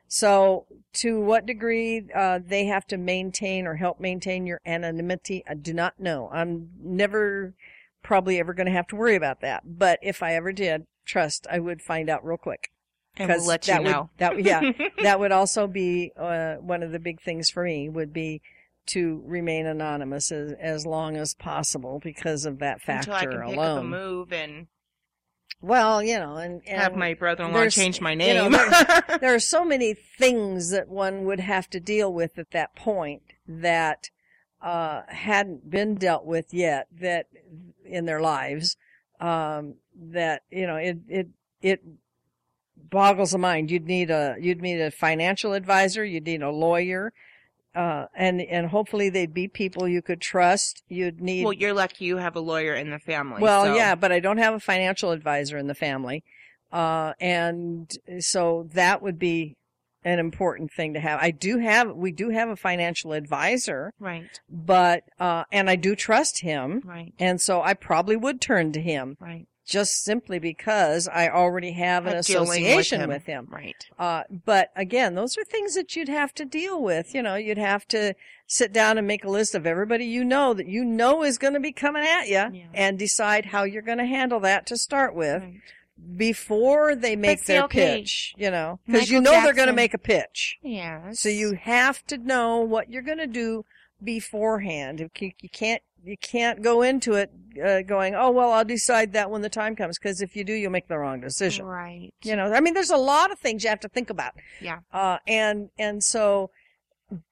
So, 0.08 0.66
to 0.94 1.20
what 1.20 1.44
degree 1.44 2.08
uh, 2.14 2.40
they 2.44 2.64
have 2.64 2.86
to 2.86 2.96
maintain 2.96 3.66
or 3.66 3.76
help 3.76 4.00
maintain 4.00 4.46
your 4.46 4.60
anonymity, 4.64 5.44
I 5.46 5.54
do 5.54 5.74
not 5.74 6.00
know. 6.00 6.30
I'm 6.32 6.70
never 6.80 7.54
probably 8.02 8.40
ever 8.40 8.54
going 8.54 8.66
to 8.66 8.72
have 8.72 8.86
to 8.88 8.96
worry 8.96 9.16
about 9.16 9.42
that. 9.42 9.62
But 9.66 9.98
if 10.02 10.22
I 10.22 10.34
ever 10.34 10.50
did, 10.52 10.86
trust 11.04 11.46
I 11.50 11.58
would 11.58 11.82
find 11.82 12.08
out 12.08 12.24
real 12.24 12.38
quick. 12.38 12.70
And 13.18 13.28
we'll 13.28 13.44
let 13.44 13.66
you 13.68 13.74
that 13.74 13.82
know. 13.82 14.00
Would, 14.00 14.10
that 14.18 14.44
yeah, 14.44 14.72
that 15.02 15.20
would 15.20 15.32
also 15.32 15.66
be 15.66 16.12
uh, 16.16 16.54
one 16.54 16.82
of 16.82 16.90
the 16.90 16.98
big 16.98 17.20
things 17.20 17.50
for 17.50 17.64
me 17.64 17.90
would 17.90 18.12
be 18.12 18.40
to 18.86 19.22
remain 19.26 19.66
anonymous 19.66 20.32
as, 20.32 20.52
as 20.58 20.86
long 20.86 21.16
as 21.16 21.34
possible 21.34 22.00
because 22.02 22.46
of 22.46 22.60
that 22.60 22.80
factor 22.80 23.10
Until 23.10 23.34
I 23.36 23.42
can 23.42 23.50
pick 23.50 23.58
up 23.58 23.78
a 23.78 23.84
move 23.84 24.32
and 24.32 24.66
Well, 25.60 26.02
you 26.02 26.18
know, 26.18 26.36
and, 26.36 26.62
and 26.66 26.80
have 26.80 26.94
my 26.94 27.14
brother-in-law 27.14 27.68
change 27.68 28.00
my 28.00 28.12
you 28.12 28.16
name. 28.16 28.52
know, 28.52 28.68
there 29.20 29.34
are 29.34 29.40
so 29.40 29.64
many 29.64 29.94
things 29.94 30.70
that 30.70 30.88
one 30.88 31.24
would 31.24 31.40
have 31.40 31.68
to 31.70 31.80
deal 31.80 32.12
with 32.12 32.38
at 32.38 32.52
that 32.52 32.76
point 32.76 33.22
that 33.46 34.10
uh, 34.62 35.02
hadn't 35.08 35.68
been 35.68 35.96
dealt 35.96 36.24
with 36.24 36.54
yet 36.54 36.86
that 37.00 37.26
in 37.84 38.06
their 38.06 38.20
lives 38.20 38.76
um, 39.20 39.74
that 39.96 40.42
you 40.50 40.66
know 40.66 40.76
it 40.76 40.98
it 41.08 41.28
it 41.60 41.82
boggles 42.90 43.32
the 43.32 43.38
mind. 43.38 43.70
You'd 43.70 43.86
need 43.86 44.10
a 44.10 44.36
you'd 44.38 44.62
need 44.62 44.80
a 44.80 44.90
financial 44.90 45.52
advisor. 45.54 46.04
You'd 46.04 46.26
need 46.26 46.42
a 46.42 46.50
lawyer 46.50 47.12
uh, 47.78 48.06
and 48.16 48.40
and 48.40 48.66
hopefully 48.66 49.08
they'd 49.08 49.32
be 49.32 49.46
people 49.48 49.86
you 49.88 50.02
could 50.02 50.20
trust 50.20 50.82
you'd 50.88 51.20
need 51.20 51.44
well, 51.44 51.52
you're 51.52 51.72
lucky 51.72 52.04
you 52.04 52.16
have 52.16 52.34
a 52.36 52.40
lawyer 52.40 52.74
in 52.74 52.90
the 52.90 52.98
family. 52.98 53.40
well, 53.40 53.64
so- 53.66 53.74
yeah, 53.76 53.94
but 53.94 54.10
I 54.12 54.20
don't 54.20 54.38
have 54.38 54.54
a 54.54 54.60
financial 54.60 55.12
advisor 55.12 55.56
in 55.56 55.66
the 55.68 55.74
family. 55.74 56.24
Uh, 56.70 57.14
and 57.20 57.90
so 58.18 58.68
that 58.74 59.00
would 59.00 59.18
be 59.18 59.56
an 60.04 60.18
important 60.18 60.70
thing 60.72 60.94
to 60.94 61.00
have. 61.00 61.18
I 61.20 61.30
do 61.30 61.58
have, 61.58 61.94
we 61.96 62.12
do 62.12 62.28
have 62.30 62.48
a 62.50 62.56
financial 62.56 63.12
advisor, 63.12 63.92
Right. 63.98 64.38
but, 64.50 65.02
uh, 65.18 65.44
and 65.50 65.68
I 65.68 65.76
do 65.76 65.96
trust 65.96 66.40
him. 66.42 66.82
Right. 66.84 67.12
And 67.18 67.40
so 67.40 67.62
I 67.62 67.74
probably 67.74 68.16
would 68.16 68.40
turn 68.40 68.72
to 68.72 68.80
him 68.80 69.16
Right. 69.20 69.46
Just 69.68 70.02
simply 70.02 70.38
because 70.38 71.06
I 71.08 71.28
already 71.28 71.72
have 71.72 72.06
an 72.06 72.14
Have 72.16 72.24
dealing 72.24 72.48
association 72.64 73.06
with 73.08 73.26
him. 73.26 73.46
Right. 73.50 73.86
Uh, 73.98 74.22
but 74.46 74.70
again, 74.74 75.14
those 75.14 75.36
are 75.36 75.44
things 75.44 75.74
that 75.74 75.94
you'd 75.94 76.08
have 76.08 76.32
to 76.34 76.44
deal 76.44 76.82
with. 76.82 77.14
You 77.14 77.22
know, 77.22 77.34
you'd 77.34 77.58
have 77.58 77.86
to 77.88 78.14
sit 78.46 78.72
down 78.72 78.96
and 78.96 79.06
make 79.06 79.24
a 79.24 79.30
list 79.30 79.54
of 79.54 79.66
everybody 79.66 80.06
you 80.06 80.24
know 80.24 80.54
that 80.54 80.66
you 80.66 80.84
know 80.84 81.22
is 81.22 81.36
going 81.36 81.52
to 81.52 81.60
be 81.60 81.70
coming 81.72 82.02
at 82.02 82.28
you 82.28 82.34
Yeah. 82.34 82.66
and 82.72 82.98
decide 82.98 83.44
how 83.46 83.64
you're 83.64 83.82
going 83.82 83.98
to 83.98 84.06
handle 84.06 84.40
that 84.40 84.66
to 84.68 84.76
start 84.78 85.14
with 85.14 85.42
Right. 85.42 85.60
before 86.16 86.94
they 86.96 87.14
make 87.14 87.44
their 87.44 87.64
okay, 87.64 87.98
pitch, 87.98 88.32
you 88.38 88.50
know, 88.50 88.80
because 88.86 89.10
you 89.10 89.20
know 89.20 89.32
they're 89.42 89.52
going 89.52 89.68
to 89.68 89.74
make 89.74 89.92
a 89.92 89.98
pitch. 89.98 90.56
Yeah. 90.62 91.12
So 91.12 91.28
you 91.28 91.58
have 91.60 92.06
to 92.06 92.16
know 92.16 92.60
what 92.60 92.88
you're 92.90 93.02
going 93.02 93.18
to 93.18 93.26
do 93.26 93.64
beforehand. 94.02 95.00
You 95.00 95.10
can't, 95.52 95.82
you 96.04 96.16
can't 96.16 96.62
go 96.62 96.82
into 96.82 97.14
it 97.14 97.30
uh, 97.62 97.82
going, 97.82 98.14
oh, 98.14 98.30
well, 98.30 98.52
I'll 98.52 98.64
decide 98.64 99.12
that 99.14 99.30
when 99.30 99.42
the 99.42 99.48
time 99.48 99.76
comes. 99.76 99.98
Because 99.98 100.20
if 100.20 100.36
you 100.36 100.44
do, 100.44 100.52
you'll 100.52 100.70
make 100.70 100.88
the 100.88 100.98
wrong 100.98 101.20
decision. 101.20 101.64
Right. 101.64 102.12
You 102.22 102.36
know, 102.36 102.52
I 102.52 102.60
mean, 102.60 102.74
there's 102.74 102.90
a 102.90 102.96
lot 102.96 103.30
of 103.32 103.38
things 103.38 103.64
you 103.64 103.70
have 103.70 103.80
to 103.80 103.88
think 103.88 104.10
about. 104.10 104.34
Yeah. 104.60 104.78
Uh, 104.92 105.18
and, 105.26 105.70
and 105.78 106.02
so 106.02 106.50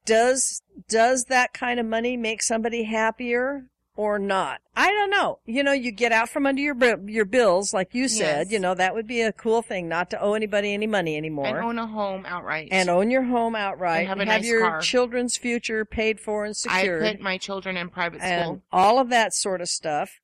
does, 0.05 0.63
does 0.89 1.25
that 1.25 1.53
kind 1.53 1.79
of 1.81 1.87
money 1.87 2.17
make 2.17 2.43
somebody 2.43 2.85
happier? 2.85 3.67
Or 3.97 4.19
not. 4.19 4.61
I 4.77 4.91
don't 4.91 5.11
know. 5.11 5.39
You 5.47 5.63
know, 5.63 5.73
you 5.73 5.91
get 5.91 6.13
out 6.13 6.29
from 6.29 6.47
under 6.47 6.61
your 6.61 6.77
your 7.09 7.25
bills, 7.25 7.73
like 7.75 7.95
you 7.95 8.09
said. 8.09 8.47
Yes. 8.47 8.53
You 8.53 8.59
know, 8.59 8.75
that 8.75 8.95
would 8.95 9.07
be 9.07 9.23
a 9.23 9.33
cool 9.33 9.63
thing, 9.63 9.89
not 9.89 10.11
to 10.11 10.21
owe 10.21 10.35
anybody 10.35 10.75
any 10.75 10.87
money 10.87 11.17
anymore, 11.17 11.47
And 11.47 11.59
own 11.59 11.79
a 11.79 11.87
home 11.87 12.25
outright. 12.27 12.69
and 12.71 12.89
own 12.91 13.11
your 13.11 13.23
home 13.25 13.55
outright, 13.57 14.01
And 14.01 14.09
have 14.09 14.19
a 14.19 14.25
have 14.31 14.43
nice 14.43 14.47
your 14.49 14.61
car. 14.69 14.81
children's 14.81 15.37
future 15.37 15.85
paid 15.85 16.21
for 16.21 16.45
and 16.45 16.57
secured. 16.57 16.77
I 16.77 16.81
secured, 16.83 17.03
put 17.17 17.21
my 17.21 17.39
children 17.39 17.77
in 17.77 17.89
private 17.89 18.21
and 18.23 18.45
school. 18.45 18.63
all 18.73 18.99
of 18.99 19.09
that 19.11 19.33
sort 19.35 19.61
of 19.61 19.69
stuff. 19.69 20.21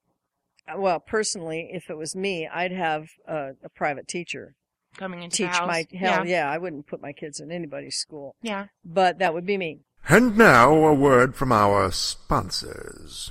Uh, 0.68 0.74
Well, 0.78 1.00
personally, 1.00 1.70
if 1.72 1.88
it 1.90 1.96
was 1.96 2.14
me, 2.14 2.46
I'd 2.46 2.72
have 2.72 3.08
a, 3.26 3.52
a 3.64 3.68
private 3.68 4.06
teacher 4.06 4.54
Coming 4.96 5.22
into 5.22 5.38
teach 5.38 5.46
the 5.46 5.52
house. 5.56 5.66
my 5.66 5.87
hell. 5.98 6.26
yeah. 6.26 6.44
yeah, 6.44 6.50
I 6.50 6.58
wouldn't 6.58 6.87
put 6.87 7.00
my 7.00 7.12
kids 7.12 7.40
in 7.40 7.50
anybody's 7.50 7.96
school, 7.96 8.37
Yeah. 8.42 8.66
but 8.85 9.18
that 9.20 9.32
would 9.32 9.46
be 9.46 9.56
me. 9.56 9.80
And 10.08 10.37
now 10.37 10.72
a 10.74 10.92
word 10.94 11.35
from 11.37 11.50
our 11.52 11.90
sponsors. 11.92 13.30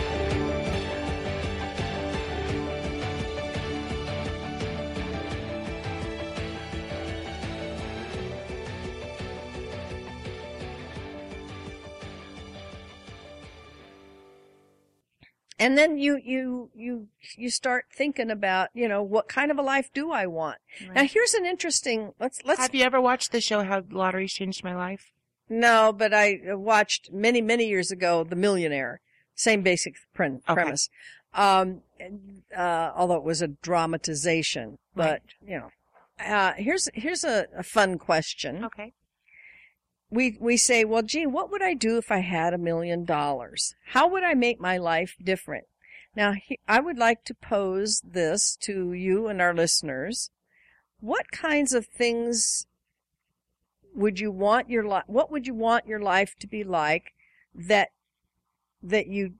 And 15.61 15.77
then 15.77 15.97
you, 15.97 16.19
you, 16.23 16.69
you, 16.73 17.07
you 17.37 17.49
start 17.51 17.85
thinking 17.93 18.31
about, 18.31 18.69
you 18.73 18.87
know, 18.87 19.03
what 19.03 19.27
kind 19.29 19.51
of 19.51 19.59
a 19.59 19.61
life 19.61 19.89
do 19.93 20.11
I 20.11 20.25
want? 20.25 20.57
Now 20.95 21.05
here's 21.05 21.33
an 21.35 21.45
interesting, 21.45 22.13
let's, 22.19 22.39
let's, 22.43 22.59
Have 22.59 22.73
you 22.73 22.83
ever 22.83 22.99
watched 22.99 23.31
the 23.31 23.39
show 23.41 23.63
How 23.63 23.83
Lotteries 23.89 24.33
Changed 24.33 24.63
My 24.63 24.75
Life? 24.75 25.11
no, 25.47 25.93
but 25.95 26.13
I 26.13 26.39
watched 26.55 27.11
many, 27.11 27.41
many 27.41 27.67
years 27.67 27.91
ago, 27.91 28.23
The 28.23 28.35
Millionaire. 28.35 29.01
Same 29.35 29.61
basic 29.61 29.95
pre- 30.13 30.27
Okay. 30.27 30.53
premise. 30.53 30.89
Um, 31.33 31.81
uh, 32.57 32.91
although 32.95 33.15
it 33.17 33.23
was 33.23 33.41
a 33.41 33.47
dramatization, 33.49 34.77
but, 34.95 35.03
Right. 35.03 35.21
you 35.45 35.57
know, 35.59 35.69
uh, 36.25 36.53
here's, 36.53 36.89
here's 36.93 37.23
a, 37.23 37.47
a 37.55 37.63
fun 37.63 37.97
question. 37.97 38.63
Okay. 38.65 38.93
We 40.11 40.37
we 40.39 40.57
say, 40.57 40.83
well, 40.83 41.01
gee, 41.01 41.25
what 41.25 41.49
would 41.49 41.63
I 41.63 41.73
do 41.73 41.97
if 41.97 42.11
I 42.11 42.19
had 42.19 42.53
a 42.53 42.57
million 42.57 43.05
dollars? 43.05 43.75
How 43.87 44.07
would 44.09 44.23
I 44.23 44.33
make 44.33 44.59
my 44.59 44.77
life 44.77 45.15
different? 45.23 45.65
Now, 46.15 46.33
he, 46.33 46.59
I 46.67 46.81
would 46.81 46.97
like 46.97 47.23
to 47.25 47.33
pose 47.33 48.01
this 48.01 48.57
to 48.57 48.91
you 48.91 49.27
and 49.27 49.41
our 49.41 49.53
listeners. 49.53 50.29
What 50.99 51.31
kinds 51.31 51.73
of 51.73 51.87
things 51.87 52.67
would 53.95 54.19
you 54.19 54.31
want 54.31 54.69
your 54.69 54.83
life? 54.83 55.05
What 55.07 55.31
would 55.31 55.47
you 55.47 55.53
want 55.53 55.87
your 55.87 56.01
life 56.01 56.35
to 56.39 56.47
be 56.47 56.65
like 56.65 57.13
that 57.55 57.89
that 58.83 59.07
you 59.07 59.35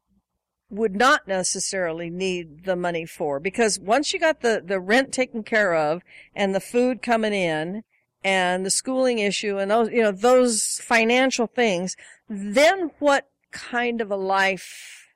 would 0.69 0.95
not 0.95 1.28
necessarily 1.28 2.09
need 2.09 2.63
the 2.63 2.78
money 2.78 3.05
for? 3.05 3.41
Because 3.41 3.78
once 3.78 4.13
you 4.13 4.19
got 4.19 4.39
the 4.39 4.63
the 4.65 4.80
rent 4.80 5.11
taken 5.11 5.43
care 5.43 5.76
of 5.76 6.01
and 6.34 6.55
the 6.55 6.61
food 6.61 7.01
coming 7.01 7.34
in 7.34 7.84
and 8.24 8.65
the 8.65 8.72
schooling 8.72 9.19
issue 9.19 9.57
and 9.57 9.72
those, 9.72 9.89
you 9.89 10.01
know, 10.01 10.11
those 10.11 10.80
financial 10.84 11.47
things, 11.47 11.95
then 12.30 12.91
what 12.99 13.30
kind 13.51 14.01
of 14.01 14.11
a 14.11 14.15
life 14.15 15.07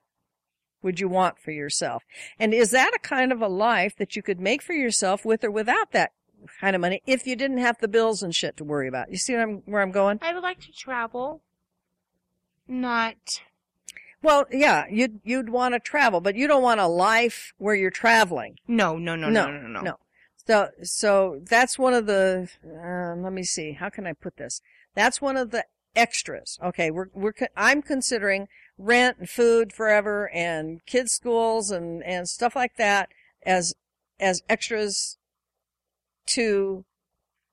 would 0.82 1.00
you 1.00 1.08
want 1.08 1.38
for 1.38 1.50
yourself? 1.50 2.04
And 2.38 2.52
is 2.52 2.70
that 2.70 2.92
a 2.94 2.98
kind 2.98 3.32
of 3.32 3.40
a 3.40 3.48
life 3.48 3.96
that 3.96 4.16
you 4.16 4.22
could 4.22 4.40
make 4.40 4.62
for 4.62 4.72
yourself 4.72 5.24
with 5.24 5.44
or 5.44 5.50
without 5.50 5.92
that 5.92 6.12
kind 6.60 6.74
of 6.76 6.80
money 6.80 7.02
if 7.06 7.26
you 7.26 7.36
didn't 7.36 7.58
have 7.58 7.78
the 7.80 7.88
bills 7.88 8.22
and 8.22 8.34
shit 8.34 8.56
to 8.56 8.64
worry 8.64 8.88
about. 8.88 9.10
You 9.10 9.16
see 9.16 9.34
what 9.34 9.42
I'm, 9.42 9.62
where 9.66 9.82
I'm 9.82 9.90
going? 9.90 10.18
I 10.22 10.32
would 10.32 10.42
like 10.42 10.60
to 10.60 10.72
travel. 10.72 11.42
Not 12.68 13.42
Well, 14.22 14.46
yeah, 14.50 14.84
you'd, 14.90 15.20
you'd 15.24 15.50
want 15.50 15.74
to 15.74 15.80
travel, 15.80 16.20
but 16.20 16.34
you 16.34 16.46
don't 16.46 16.62
want 16.62 16.80
a 16.80 16.86
life 16.86 17.52
where 17.58 17.74
you're 17.74 17.90
traveling. 17.90 18.58
no, 18.66 18.98
no, 18.98 19.14
no, 19.14 19.28
no, 19.28 19.46
no, 19.46 19.60
no, 19.60 19.68
no. 19.68 19.80
no. 19.82 19.96
So, 20.46 20.70
so 20.82 21.40
that's 21.48 21.78
one 21.78 21.94
of 21.94 22.06
the, 22.06 22.48
um, 22.64 23.22
let 23.22 23.32
me 23.32 23.42
see, 23.42 23.72
how 23.72 23.88
can 23.88 24.06
I 24.06 24.12
put 24.12 24.36
this? 24.36 24.60
That's 24.94 25.20
one 25.20 25.36
of 25.36 25.50
the 25.50 25.64
extras. 25.96 26.58
Okay, 26.62 26.90
we're, 26.90 27.08
we're, 27.14 27.32
I'm 27.56 27.82
considering 27.82 28.46
rent 28.78 29.18
and 29.18 29.28
food 29.28 29.72
forever 29.72 30.30
and 30.32 30.84
kids' 30.86 31.12
schools 31.12 31.70
and, 31.70 32.02
and 32.04 32.28
stuff 32.28 32.54
like 32.54 32.76
that 32.76 33.08
as, 33.44 33.74
as 34.20 34.42
extras 34.48 35.18
to 36.26 36.84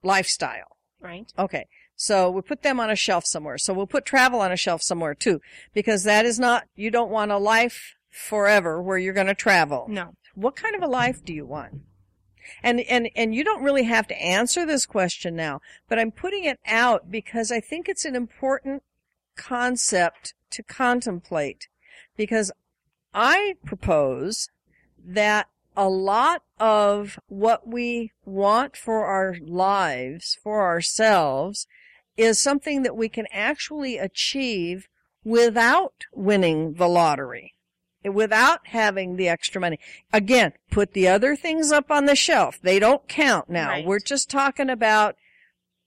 lifestyle. 0.04 0.78
Right. 1.02 1.32
Okay. 1.38 1.66
So 1.96 2.30
we 2.30 2.42
put 2.42 2.64
them 2.64 2.80
on 2.80 2.90
a 2.90 2.96
shelf 2.96 3.26
somewhere. 3.26 3.58
So 3.58 3.74
we'll 3.74 3.88
put 3.88 4.06
travel 4.06 4.40
on 4.40 4.52
a 4.52 4.58
shelf 4.58 4.82
somewhere 4.82 5.16
too, 5.16 5.42
because 5.74 6.04
that 6.04 6.26
is 6.26 6.40
not, 6.40 6.66
you 6.76 6.92
don't 6.92 7.12
want 7.12 7.32
a 7.32 7.38
life 7.38 7.96
forever 8.10 8.82
where 8.82 8.98
you're 8.98 9.14
going 9.14 9.28
to 9.28 9.34
travel. 9.34 9.88
No. 9.90 10.14
What 10.36 10.56
kind 10.56 10.76
of 10.76 10.82
a 10.82 10.88
life 10.88 11.24
do 11.24 11.34
you 11.34 11.46
want? 11.46 11.82
And, 12.62 12.82
and, 12.82 13.10
and 13.16 13.34
you 13.34 13.44
don't 13.44 13.64
really 13.64 13.84
have 13.84 14.08
to 14.08 14.22
answer 14.22 14.66
this 14.66 14.86
question 14.86 15.36
now, 15.36 15.62
but 15.88 16.00
I'm 16.00 16.12
putting 16.12 16.44
it 16.44 16.60
out 16.66 17.12
because 17.12 17.52
I 17.52 17.60
think 17.60 17.88
it's 17.88 18.06
an 18.06 18.16
important 18.16 18.84
concept 19.36 20.34
to 20.52 20.64
contemplate. 20.64 21.68
Because 22.16 22.52
I 23.14 23.56
propose 23.66 24.50
that 25.04 25.48
a 25.76 25.90
lot 25.90 26.44
of 26.60 27.20
what 27.28 27.68
we 27.68 28.12
want 28.26 28.78
for 28.78 29.06
our 29.06 29.36
lives, 29.42 30.38
for 30.42 30.62
ourselves, 30.62 31.68
is 32.16 32.40
something 32.40 32.84
that 32.84 32.96
we 32.96 33.10
can 33.10 33.26
actually 33.32 33.98
achieve 33.98 34.88
without 35.24 36.06
winning 36.14 36.74
the 36.74 36.88
lottery, 36.88 37.53
without 38.12 38.68
having 38.68 39.16
the 39.16 39.30
extra 39.30 39.62
money. 39.62 39.80
Again, 40.12 40.54
put 40.72 40.94
the 40.94 41.08
other 41.08 41.36
things 41.36 41.72
up 41.72 41.92
on 41.92 42.06
the 42.06 42.16
shelf. 42.16 42.60
They 42.62 42.80
don't 42.80 43.08
count 43.08 43.50
now. 43.50 43.70
Right. 43.70 43.86
We're 43.86 44.00
just 44.00 44.30
talking 44.30 44.70
about, 44.70 45.16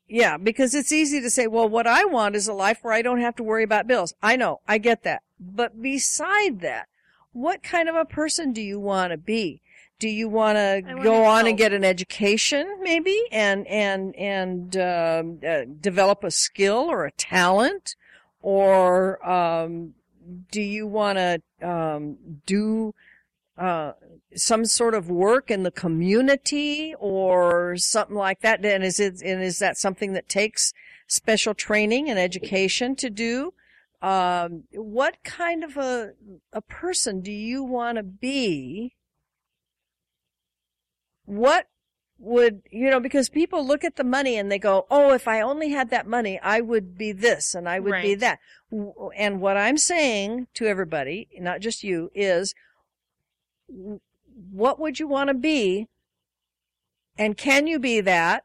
yeah, 0.09 0.37
because 0.37 0.75
it's 0.75 0.93
easy 0.93 1.21
to 1.21 1.31
say, 1.31 1.47
well, 1.47 1.69
what 1.69 1.87
I 1.87 2.05
want 2.05 2.37
is 2.37 2.49
a 2.49 2.53
life 2.53 2.79
where 2.83 2.95
I 2.95 3.03
don't 3.03 3.21
have 3.21 3.37
to 3.37 3.43
worry 3.43 3.65
about 3.65 3.87
bills. 3.87 4.15
I 4.23 4.37
know, 4.37 4.61
I 4.69 4.79
get 4.79 5.03
that. 5.03 5.23
But 5.39 5.83
beside 5.83 6.61
that, 6.61 6.89
what 7.33 7.63
kind 7.63 7.89
of 7.89 7.95
a 7.95 8.05
person 8.05 8.53
do 8.53 8.63
you 8.63 8.81
want 8.81 9.11
to 9.11 9.19
be? 9.19 9.61
Do 9.99 10.09
you 10.09 10.29
want 10.29 10.57
to 10.57 10.83
go 11.03 11.25
on 11.25 11.47
and 11.47 11.57
get 11.57 11.73
an 11.73 11.83
education, 11.83 12.81
maybe, 12.83 13.19
and 13.33 13.67
and 13.67 14.15
and 14.17 14.77
um, 14.77 15.39
uh, 15.47 15.63
develop 15.81 16.23
a 16.23 16.31
skill 16.31 16.87
or 16.91 17.07
a 17.07 17.13
talent, 17.13 17.97
or 18.43 19.27
um, 19.27 19.95
do 20.51 20.61
you 20.61 20.87
want 20.87 21.19
to 21.19 21.41
um, 21.63 22.17
do 22.47 22.95
uh, 23.59 23.93
some 24.35 24.65
sort 24.65 24.95
of 24.95 25.09
work 25.09 25.51
in 25.51 25.63
the 25.63 25.71
community 25.71 26.95
or 26.99 27.77
something 27.77 28.17
like 28.17 28.41
that? 28.41 28.65
And 28.65 28.85
is 28.85 29.01
it 29.01 29.23
and 29.23 29.43
is 29.43 29.59
that 29.59 29.79
something 29.79 30.13
that 30.13 30.29
takes 30.29 30.73
special 31.07 31.55
training 31.55 32.11
and 32.11 32.19
education 32.19 32.97
to 32.97 33.11
do? 33.11 33.55
Um, 34.03 34.65
what 34.73 35.17
kind 35.25 35.65
of 35.65 35.77
a 35.77 36.13
a 36.53 36.61
person 36.61 37.21
do 37.21 37.33
you 37.33 37.63
want 37.63 37.97
to 37.97 38.03
be? 38.03 38.95
What 41.25 41.67
would 42.19 42.63
you 42.71 42.91
know? 42.91 43.01
Because 43.01 43.29
people 43.29 43.67
look 43.67 43.85
at 43.85 43.97
the 43.97 44.05
money 44.05 44.37
and 44.37 44.51
they 44.51 44.59
go, 44.59 44.87
"Oh, 44.91 45.13
if 45.13 45.29
I 45.29 45.41
only 45.41 45.71
had 45.71 45.91
that 45.91 46.07
money, 46.07 46.39
I 46.41 46.61
would 46.61 46.97
be 46.97 47.13
this 47.13 47.55
and 47.55 47.69
I 47.69 47.79
would 47.79 47.91
be 48.03 48.15
that." 48.17 48.39
And 49.17 49.41
what 49.41 49.57
I'm 49.57 49.77
saying 49.79 50.49
to 50.55 50.67
everybody, 50.67 51.29
not 51.39 51.61
just 51.61 51.85
you, 51.85 52.11
is 52.15 52.55
what 54.51 54.79
would 54.79 54.99
you 54.99 55.07
want 55.09 55.29
to 55.29 55.35
be? 55.35 55.89
And 57.19 57.37
can 57.37 57.67
you 57.67 57.79
be 57.79 58.01
that 58.01 58.45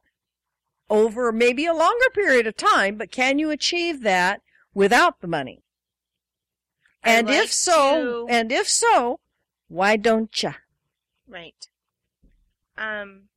over 0.90 1.32
maybe 1.32 1.66
a 1.66 1.74
longer 1.74 2.10
period 2.14 2.48
of 2.48 2.56
time, 2.58 2.98
but 2.98 3.12
can 3.12 3.40
you 3.40 3.50
achieve 3.50 4.02
that 4.02 4.42
without 4.74 5.22
the 5.22 5.28
money? 5.28 5.64
And 7.04 7.28
like 7.28 7.46
if 7.46 7.52
so, 7.52 8.26
to- 8.28 8.28
and 8.30 8.52
if 8.52 8.70
so, 8.70 9.20
why 9.68 9.98
don't 9.98 10.44
you? 10.44 10.54
Right. 11.28 11.68
Um, 12.78 13.30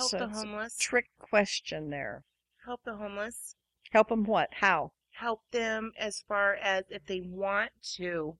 help 0.00 0.10
So 0.10 0.18
the 0.18 0.28
homeless. 0.28 0.76
Trick 0.78 1.06
question 1.18 1.90
there. 1.90 2.24
help 2.64 2.80
the 2.84 2.96
homeless. 2.96 3.54
Help 3.92 4.08
them 4.08 4.24
what? 4.24 4.48
How? 4.52 4.92
Help 5.12 5.40
them 5.50 5.92
as 5.98 6.22
far 6.26 6.54
as 6.54 6.84
if 6.90 7.04
they 7.06 7.20
want 7.20 7.70
to 7.96 8.36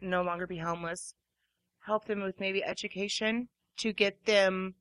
no 0.00 0.22
longer 0.22 0.46
be 0.46 0.58
homeless. 0.58 1.14
Help 1.86 2.06
them 2.06 2.22
with 2.22 2.40
maybe 2.40 2.64
education 2.64 3.48
to 3.78 3.92
get 3.92 4.24
them 4.24 4.74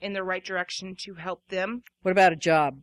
in 0.00 0.12
the 0.12 0.22
right 0.22 0.44
direction 0.44 0.94
to 1.04 1.14
help 1.14 1.46
them. 1.48 1.82
What 2.02 2.10
about 2.12 2.32
a 2.32 2.36
job? 2.36 2.82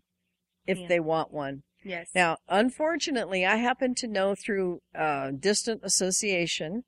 If 0.65 0.77
Yeah. 0.79 0.87
they 0.87 0.99
want 0.99 1.31
one. 1.31 1.63
Yes. 1.83 2.09
Now, 2.15 2.37
unfortunately, 2.47 3.45
I 3.45 3.55
happen 3.57 3.93
to 3.95 4.07
know 4.07 4.35
through 4.35 4.81
uh, 4.95 5.31
distant 5.31 5.81
association 5.83 6.83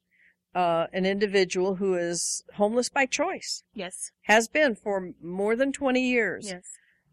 uh, 0.55 0.87
an 0.93 1.05
individual 1.05 1.75
who 1.75 1.95
is 1.95 2.43
homeless 2.55 2.89
by 2.89 3.05
choice, 3.05 3.63
yes. 3.73 4.11
has 4.23 4.47
been 4.47 4.75
for 4.75 5.11
more 5.21 5.55
than 5.55 5.71
20 5.71 6.01
years. 6.01 6.47
Yes. 6.47 6.63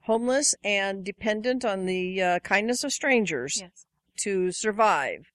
Homeless 0.02 0.54
and 0.64 1.04
dependent 1.04 1.64
on 1.64 1.86
the 1.86 2.22
uh, 2.22 2.38
kindness 2.40 2.84
of 2.84 2.92
strangers 2.92 3.58
Yes. 3.60 3.86
to 4.18 4.52
survive. 4.52 5.26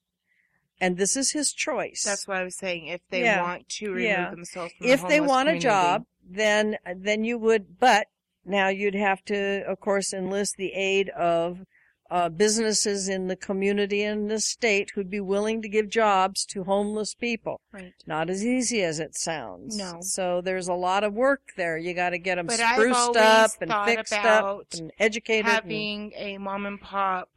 And 0.80 0.97
this 0.97 1.16
is 1.16 1.32
his 1.32 1.54
choice. 1.54 2.04
That's 2.04 2.28
what 2.28 2.38
I 2.38 2.43
was 2.43 2.58
saying. 2.58 2.88
If 2.88 3.02
they 3.10 3.22
Yeah. 3.24 3.43
want 3.43 3.70
to 3.70 3.89
remove 3.91 4.04
Yeah. 4.04 4.30
themselves 4.32 4.74
from 4.78 4.88
if 4.88 5.02
the 5.02 5.08
they 5.08 5.22
want 5.22 5.49
a 5.49 5.60
job, 5.60 6.06
then 6.28 6.78
then 6.95 7.24
you 7.24 7.38
would. 7.38 7.80
But 7.80 8.08
now 8.43 8.70
you'd 8.70 8.95
have 8.95 9.24
to, 9.26 9.64
of 9.68 9.80
course, 9.80 10.12
enlist 10.14 10.56
the 10.58 10.74
aid 10.74 11.10
of 11.10 11.66
uh, 12.12 12.28
businesses 12.30 13.07
in 13.07 13.28
the 13.28 13.36
community 13.38 14.03
and 14.03 14.30
the 14.30 14.39
state 14.39 14.91
who'd 14.93 15.09
be 15.09 15.22
willing 15.22 15.62
to 15.62 15.70
give 15.70 15.88
jobs 15.89 16.43
to 16.45 16.66
homeless 16.66 17.14
people. 17.16 17.62
Right. 17.72 17.93
Not 18.05 18.30
as 18.30 18.45
easy 18.45 18.84
as 18.84 18.99
it 18.99 19.16
sounds. 19.16 19.78
No. 19.78 19.99
So 20.01 20.41
there's 20.41 20.68
a 20.68 20.74
lot 20.74 21.03
of 21.05 21.14
work 21.14 21.41
there. 21.55 21.78
You 21.78 21.93
got 21.93 22.09
to 22.09 22.18
get 22.18 22.36
them 22.36 22.47
But 22.47 22.59
spruced 22.59 23.16
up 23.16 23.51
and 23.62 23.74
fixed 23.86 24.14
up 24.14 24.64
and 24.78 24.91
educated. 24.99 25.45
and- 25.45 25.53
Having 25.55 26.12
a 26.18 26.38
mom 26.38 26.66
and 26.66 26.80
pop 26.82 27.30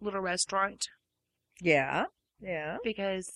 little 0.00 0.20
restaurant 0.22 0.88
yeah, 1.60 2.04
yeah. 2.40 2.78
because 2.82 3.30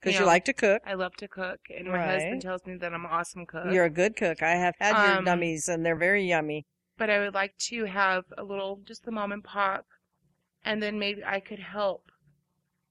Because 0.00 0.14
you, 0.14 0.20
know, 0.20 0.26
like 0.26 0.44
to 0.44 0.52
cook. 0.52 0.82
I 0.86 0.92
love 0.94 1.14
to 1.16 1.28
cook, 1.28 1.60
and 1.74 1.88
my 1.88 1.94
Right. 1.94 2.10
husband 2.20 2.42
tells 2.42 2.66
me 2.66 2.76
that 2.76 2.92
I'm 2.92 3.06
an 3.06 3.10
awesome 3.10 3.46
cook. 3.46 3.72
You're 3.72 3.86
a 3.86 3.90
good 3.90 4.16
cook. 4.16 4.42
I 4.42 4.50
have 4.56 4.74
had 4.78 4.90
your 5.08 5.18
Um, 5.18 5.24
dummies 5.24 5.66
and 5.66 5.84
they're 5.84 5.96
very 5.96 6.24
yummy. 6.24 6.66
but 6.98 7.08
I 7.08 7.20
would 7.20 7.32
like 7.34 7.56
to 7.70 7.86
have 7.86 8.24
a 8.36 8.44
little, 8.44 8.80
just 8.84 9.04
the 9.06 9.10
mom 9.10 9.32
and 9.32 9.42
pop, 9.42 9.86
and 10.64 10.82
then 10.82 10.98
maybe 10.98 11.22
I 11.24 11.40
could 11.40 11.58
help 11.58 12.10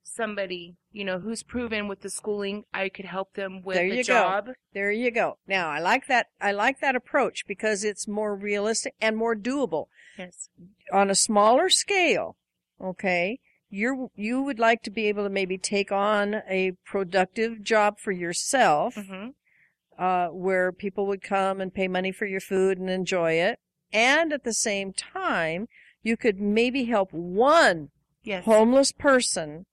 somebody, 0.04 0.76
you 0.92 1.04
know, 1.06 1.20
who's 1.20 1.44
proven 1.44 1.88
with 1.88 2.02
the 2.02 2.10
schooling. 2.10 2.66
I 2.74 2.90
could 2.90 3.06
help 3.06 3.34
them 3.34 3.62
with 3.64 3.76
There 3.76 3.86
you 3.86 4.04
go. 4.04 4.04
job. 4.04 4.50
There 4.74 4.92
you 4.92 5.12
go. 5.12 5.38
Now 5.48 5.70
I 5.70 5.80
like 5.80 6.08
that. 6.08 6.28
I 6.42 6.52
like 6.52 6.80
that 6.82 6.96
approach 6.96 7.46
because 7.48 7.84
it's 7.84 8.08
more 8.08 8.36
realistic 8.36 8.94
and 9.02 9.16
more 9.18 9.36
doable 9.36 9.86
Yes. 10.18 10.50
on 10.92 11.10
a 11.10 11.16
smaller 11.16 11.70
scale. 11.70 12.36
Okay. 12.82 13.40
You're, 13.70 14.10
you 14.16 14.44
would 14.44 14.60
like 14.60 14.84
to 14.84 14.92
be 14.92 15.08
able 15.08 15.24
to 15.24 15.30
maybe 15.32 15.58
take 15.58 15.92
on 15.92 16.36
a 16.48 16.74
productive 16.86 17.64
job 17.64 17.98
for 18.00 18.12
yourself, 18.12 18.96
hmm 18.96 19.30
uh, 19.98 20.28
where 20.30 20.72
people 20.72 21.06
would 21.06 21.22
come 21.22 21.62
and 21.62 21.72
pay 21.72 21.88
money 21.88 22.12
for 22.12 22.26
your 22.26 22.40
food 22.40 22.80
and 22.80 22.90
enjoy 22.90 23.34
it. 23.34 23.60
And 23.92 24.34
at 24.34 24.44
the 24.44 24.54
same 24.54 24.92
time, 24.92 25.68
you 26.04 26.18
could 26.18 26.40
maybe 26.40 26.86
help 26.86 27.12
one 27.12 27.90
Yes. 28.24 28.46
homeless 28.46 28.92
person 28.92 29.66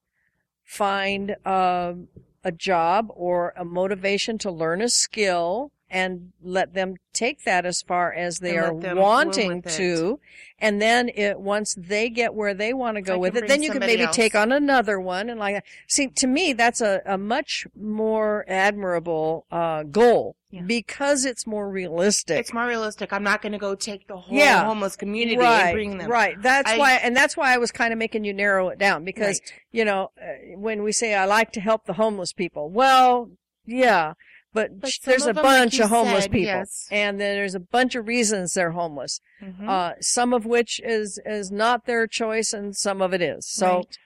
find 0.64 1.36
um, 1.44 2.08
a 2.42 2.50
job 2.52 3.08
or 3.14 3.52
a 3.56 3.64
motivation 3.64 4.38
to 4.38 4.50
learn 4.50 4.80
a 4.82 4.88
skill 4.88 5.70
and 5.90 6.32
let 6.42 6.72
them 6.74 6.94
take 7.12 7.44
that 7.44 7.66
as 7.66 7.82
far 7.82 8.12
as 8.12 8.38
they 8.38 8.56
And 8.56 8.58
are 8.66 8.72
let 8.72 8.82
them 8.82 8.94
bloom 8.96 9.02
wanting 9.04 9.62
to 9.62 10.20
and 10.58 10.80
then 10.80 11.08
it 11.08 11.40
once 11.40 11.74
they 11.76 12.08
get 12.08 12.32
where 12.34 12.54
they 12.54 12.72
want 12.72 12.96
to 12.96 13.02
go 13.02 13.14
I 13.14 13.16
with 13.16 13.36
it 13.36 13.48
then 13.48 13.62
you 13.62 13.70
can 13.72 13.80
maybe 13.80 14.02
else. 14.02 14.14
take 14.14 14.34
on 14.36 14.52
another 14.52 15.00
one 15.00 15.28
and 15.28 15.40
like 15.40 15.56
that. 15.56 15.64
see 15.88 16.06
to 16.08 16.26
me 16.26 16.52
that's 16.52 16.80
a, 16.80 17.02
a 17.04 17.18
much 17.18 17.66
more 17.76 18.44
admirable 18.48 19.46
uh, 19.50 19.82
goal 19.82 20.36
Yeah. 20.50 20.62
because 20.62 21.24
it's 21.24 21.46
more 21.46 21.68
realistic 21.68 22.38
It's 22.38 22.52
more 22.52 22.66
realistic. 22.66 23.12
I'm 23.12 23.24
not 23.24 23.42
going 23.42 23.52
to 23.52 23.58
go 23.58 23.74
take 23.74 24.06
the 24.06 24.16
whole 24.16 24.36
Yeah. 24.36 24.64
homeless 24.64 24.94
community 24.96 25.36
right, 25.38 25.62
and 25.66 25.74
bring 25.74 25.98
them. 25.98 26.08
Right. 26.10 26.40
That's 26.40 26.70
I- 26.70 26.78
why, 26.78 26.92
and 27.02 27.16
that's 27.16 27.36
why 27.36 27.52
I 27.52 27.58
was 27.58 27.70
kind 27.72 27.92
of 27.92 27.98
making 27.98 28.24
you 28.24 28.32
narrow 28.32 28.68
it 28.68 28.78
down 28.78 29.04
because, 29.04 29.40
Right. 29.40 29.52
you 29.72 29.84
know, 29.84 30.10
uh, 30.20 30.56
when 30.56 30.82
we 30.84 30.92
say 30.92 31.14
I 31.14 31.24
like 31.24 31.50
to 31.52 31.60
help 31.60 31.84
the 31.86 31.94
homeless 31.94 32.32
people, 32.32 32.70
well, 32.70 33.30
yeah, 33.66 34.14
but, 34.52 34.80
But 34.80 34.98
there's 35.04 35.22
a 35.24 35.26
them, 35.32 35.36
like 35.36 35.44
bunch 35.44 35.78
you 35.78 35.84
of 35.84 35.90
homeless 35.90 36.24
said, 36.24 36.32
people, 36.32 36.46
yes. 36.46 36.88
and 36.90 37.20
then 37.20 37.36
there's 37.36 37.54
a 37.54 37.60
bunch 37.60 37.94
of 37.94 38.08
reasons 38.08 38.54
they're 38.54 38.72
homeless. 38.72 39.20
Mhm. 39.40 39.68
Uh, 39.68 39.94
some 40.00 40.32
of 40.34 40.44
which 40.44 40.80
is 40.84 41.20
is 41.24 41.50
not 41.52 41.86
their 41.86 42.06
choice, 42.06 42.52
and 42.52 42.76
some 42.76 43.00
of 43.00 43.14
it 43.14 43.22
is. 43.22 43.46
So, 43.48 43.76
Right. 43.76 43.98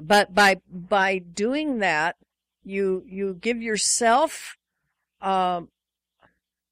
but 0.00 0.34
by 0.34 0.56
by 0.68 1.18
doing 1.18 1.78
that, 1.78 2.16
you 2.64 3.02
you 3.06 3.34
give 3.40 3.60
yourself 3.60 4.56
um, 5.20 5.68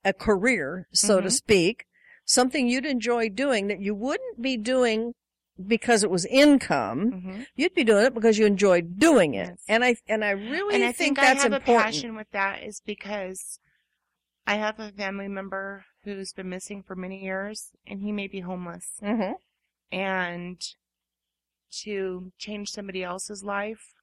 a 0.04 0.12
career, 0.14 0.86
so 0.92 1.20
to 1.20 1.28
Mhm. 1.28 1.32
speak, 1.32 1.84
something 2.24 2.66
you'd 2.68 2.86
enjoy 2.86 3.28
doing 3.28 3.66
that 3.66 3.80
you 3.80 3.94
wouldn't 3.94 4.40
be 4.40 4.56
doing 4.56 5.14
because 5.66 6.04
it 6.04 6.10
was 6.10 6.24
income. 6.26 7.10
Mhm. 7.12 7.46
You'd 7.56 7.74
be 7.74 7.84
doing 7.84 8.04
it 8.06 8.14
because 8.14 8.38
you 8.38 8.46
enjoyed 8.46 8.98
doing 8.98 9.34
it. 9.34 9.48
Yes. 9.50 9.64
And 9.68 9.84
I 9.84 9.96
and 10.06 10.24
I 10.24 10.30
really 10.30 10.74
and 10.76 10.84
I 10.84 10.88
think, 10.92 10.96
think, 10.96 11.16
that's 11.18 11.40
I 11.40 11.42
have 11.44 11.52
important. 11.52 11.78
a 11.78 11.82
passion 11.84 12.16
with 12.16 12.30
that 12.30 12.62
is 12.62 12.80
because 12.84 13.58
I 14.46 14.54
have 14.56 14.78
a 14.78 14.90
family 14.92 15.28
member 15.28 15.84
who's 16.04 16.32
been 16.32 16.48
missing 16.48 16.82
for 16.82 16.94
many 16.96 17.22
years, 17.22 17.70
and 17.86 18.00
he 18.00 18.12
may 18.12 18.28
be 18.28 18.40
homeless. 18.40 18.92
hmm 19.00 19.32
And 19.92 20.62
to 21.82 22.32
change 22.38 22.70
somebody 22.70 23.02
else's 23.02 23.42
life, 23.44 23.94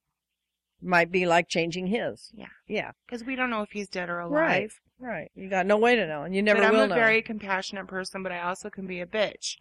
Might 0.82 1.10
be 1.10 1.24
like 1.26 1.48
changing 1.48 1.86
his. 1.86 2.30
Yeah. 2.34 2.48
Yeah. 2.68 2.92
because 3.06 3.24
we 3.24 3.34
don't 3.34 3.48
know 3.50 3.62
if 3.62 3.70
he's 3.70 3.88
dead 3.88 4.10
or 4.10 4.20
alive. 4.20 4.78
Right. 5.00 5.08
Right. 5.10 5.30
You 5.34 5.48
got 5.48 5.64
no 5.66 5.78
way 5.78 5.96
to 5.96 6.06
know, 6.06 6.22
and 6.22 6.34
you 6.34 6.42
never 6.42 6.60
but 6.60 6.68
I'm 6.68 6.76
a 6.80 6.86
know. 6.86 6.94
very 6.94 7.22
compassionate 7.22 7.86
person, 7.86 8.22
but 8.22 8.30
I 8.30 8.40
also 8.40 8.68
can 8.70 8.86
be 8.86 9.00
a 9.00 9.06
bitch. 9.06 9.56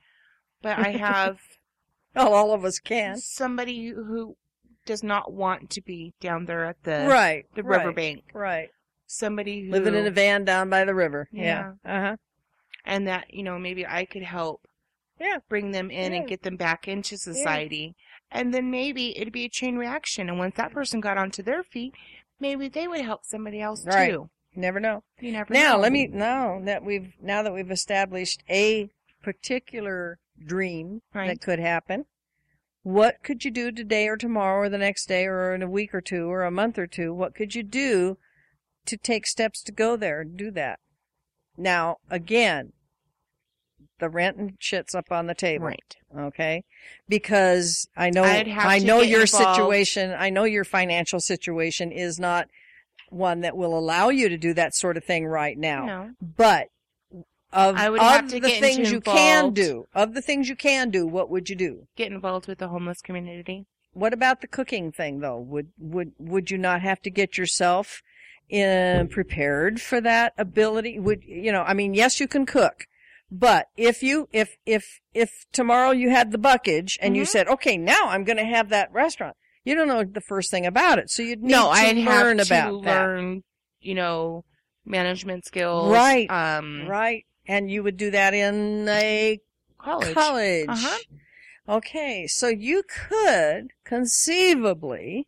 But 0.62 0.78
I 0.78 0.90
have 0.98 1.40
Well, 2.16 2.34
all 2.34 2.54
of 2.54 2.64
us 2.66 2.80
can. 2.80 3.18
somebody 3.18 3.88
who 3.90 4.36
does 4.86 5.04
not 5.04 5.34
want 5.34 5.70
to 5.72 5.82
be 5.82 6.14
down 6.22 6.46
there 6.46 6.66
at 6.66 6.84
the 6.84 7.08
right. 7.10 7.46
the 7.56 7.64
right, 7.64 7.80
riverbank. 7.80 8.24
Right. 8.34 8.70
Somebody 9.08 9.66
who 9.66 9.72
Living 9.72 9.96
in 9.96 10.06
a 10.08 10.12
van 10.12 10.46
down 10.46 10.70
by 10.70 10.84
the 10.86 10.96
river. 10.96 11.28
Yeah. 11.32 11.74
Uh 11.86 12.02
huh. 12.02 12.16
and 12.86 13.08
that 13.08 13.34
you 13.34 13.44
know 13.44 13.58
maybe 13.60 13.86
I 13.86 14.06
could 14.06 14.24
help 14.24 14.62
Yeah. 15.20 15.38
bring 15.50 15.72
them 15.72 15.90
in 15.92 16.12
Yeah. 16.14 16.20
and 16.20 16.28
get 16.30 16.44
them 16.44 16.56
back 16.58 16.88
into 16.88 17.18
society 17.18 17.96
and 18.32 18.54
then 18.54 18.70
maybe 18.72 19.18
it'd 19.18 19.34
be 19.34 19.46
a 19.46 19.50
chain 19.50 19.76
reaction 19.78 20.30
and 20.30 20.38
once 20.40 20.56
that 20.58 20.72
person 20.72 21.00
got 21.02 21.18
onto 21.18 21.42
their 21.44 21.64
feet 21.64 21.94
maybe 22.40 22.68
they 22.68 22.88
would 22.88 23.02
help 23.02 23.24
somebody 23.26 23.62
else 23.62 23.86
Right. 23.86 24.10
too 24.12 24.30
Never 24.56 24.80
know. 24.80 25.04
you 25.20 25.32
never 25.34 25.54
Now, 25.54 25.74
know. 25.74 25.80
let 25.82 25.92
me 25.92 26.08
now 26.08 26.62
that 26.64 26.84
we've 26.84 27.14
now 27.22 27.44
that 27.44 27.54
we've 27.54 27.72
established 27.72 28.44
a 28.50 28.90
particular 29.26 30.20
dream 30.46 31.02
Right. 31.14 31.28
that 31.28 31.42
could 31.42 31.60
happen. 31.60 32.06
What 32.84 33.24
could 33.24 33.44
you 33.44 33.50
do 33.52 33.72
today 33.72 34.08
or 34.08 34.16
tomorrow 34.18 34.60
or 34.60 34.70
the 34.70 34.78
next 34.78 35.08
day 35.08 35.26
or 35.26 35.56
in 35.56 35.64
a 35.64 35.70
week 35.70 35.94
or 35.96 36.02
two 36.02 36.30
or 36.30 36.44
a 36.44 36.52
month 36.52 36.78
or 36.78 36.86
two? 36.86 37.14
What 37.14 37.34
could 37.34 37.56
you 37.56 37.64
do 37.64 38.18
to 38.86 38.96
take 38.98 39.26
steps 39.26 39.64
to 39.64 39.72
go 39.72 39.96
there 39.96 40.22
and 40.22 40.38
do 40.38 40.52
that? 40.52 40.78
Now, 41.58 41.98
again, 42.12 42.74
the 44.00 44.10
rent 44.10 44.38
and 44.38 44.54
shit's 44.60 44.94
up 44.94 45.12
on 45.12 45.26
the 45.26 45.34
table. 45.34 45.66
right 45.66 45.96
Okay. 46.16 46.64
Because 47.10 47.88
I 47.98 48.10
know, 48.12 48.24
I 48.24 48.78
know 48.80 49.02
your 49.02 49.22
involved. 49.22 49.56
situation, 49.56 50.14
I 50.16 50.30
know 50.30 50.44
your 50.44 50.64
financial 50.66 51.20
situation 51.20 51.92
is 51.92 52.20
not 52.20 52.48
one 53.10 53.42
that 53.42 53.58
will 53.58 53.78
allow 53.78 54.10
you 54.10 54.30
to 54.30 54.38
do 54.38 54.54
that 54.54 54.76
sort 54.76 54.98
of 54.98 55.04
thing 55.04 55.26
right 55.26 55.58
now. 55.58 55.86
no 55.86 56.12
But 56.22 56.68
of, 57.56 57.76
I 57.78 57.90
would 57.90 58.02
of 58.02 58.08
have 58.08 58.28
to 58.30 58.40
the 58.40 58.48
get 58.50 58.60
things 58.60 58.92
you 58.92 59.02
can 59.02 59.52
do, 59.54 59.88
of 59.96 60.14
the 60.14 60.22
things 60.22 60.50
you 60.50 60.56
can 60.56 60.90
do, 60.92 61.08
what 61.08 61.30
would 61.30 61.50
you 61.50 61.56
do? 61.56 61.88
get 61.96 62.12
involved 62.12 62.48
with 62.48 62.60
the 62.60 62.68
homeless 62.68 63.02
community 63.02 63.66
What 63.94 64.14
about 64.14 64.42
the 64.42 64.48
cooking 64.48 64.92
thing 64.92 65.20
though? 65.22 65.40
Would, 65.40 65.70
would, 65.80 66.12
would 66.20 66.52
you 66.52 66.58
not 66.58 66.82
have 66.82 67.02
to 67.04 67.10
get 67.10 67.38
yourself 67.38 68.02
in, 68.50 69.08
prepared 69.08 69.82
for 69.82 70.02
that 70.02 70.34
ability? 70.38 71.00
Would, 71.00 71.24
you 71.24 71.52
know, 71.52 71.64
I 71.64 71.74
mean, 71.74 71.94
yes, 71.94 72.20
you 72.20 72.28
can 72.28 72.46
cook. 72.46 72.86
But 73.32 73.68
if 73.76 74.04
you, 74.04 74.28
if, 74.32 74.58
if, 74.66 75.00
if 75.14 75.46
tomorrow 75.52 75.92
you 75.92 76.10
had 76.12 76.32
the 76.32 76.38
buckage 76.38 76.98
and 77.02 77.16
you 77.18 77.24
Mhm. 77.24 77.28
said, 77.28 77.48
okay, 77.48 77.78
now 77.78 78.04
I'm 78.10 78.24
going 78.24 78.38
to 78.38 78.46
have 78.46 78.70
that 78.70 78.92
restaurant, 78.94 79.36
you 79.64 79.74
don't 79.76 79.88
know 79.88 80.04
the 80.04 80.22
first 80.22 80.52
thing 80.52 80.66
about 80.66 81.00
it. 81.00 81.10
So 81.10 81.24
you'd 81.24 81.42
need 81.42 81.52
no 81.52 81.64
to 81.64 81.70
I'd 81.72 81.98
learn 81.98 82.40
have 82.40 82.48
about 82.48 82.70
to 82.70 82.86
that. 82.86 83.08
learn 83.10 83.44
you 83.82 83.96
know 83.96 84.44
management 84.86 85.46
skills 85.46 85.92
Right. 85.92 86.30
um 86.30 86.88
Right. 86.88 87.26
And 87.48 87.70
you 87.70 87.84
would 87.84 87.98
do 87.98 88.12
that 88.12 88.34
in 88.34 88.88
a 88.90 89.40
college 89.78 90.14
college. 90.14 90.70
Uh-huh. 90.70 90.98
Okay, 91.68 92.28
so 92.28 92.48
you 92.48 92.84
could 92.84 93.72
conceivably 93.84 95.28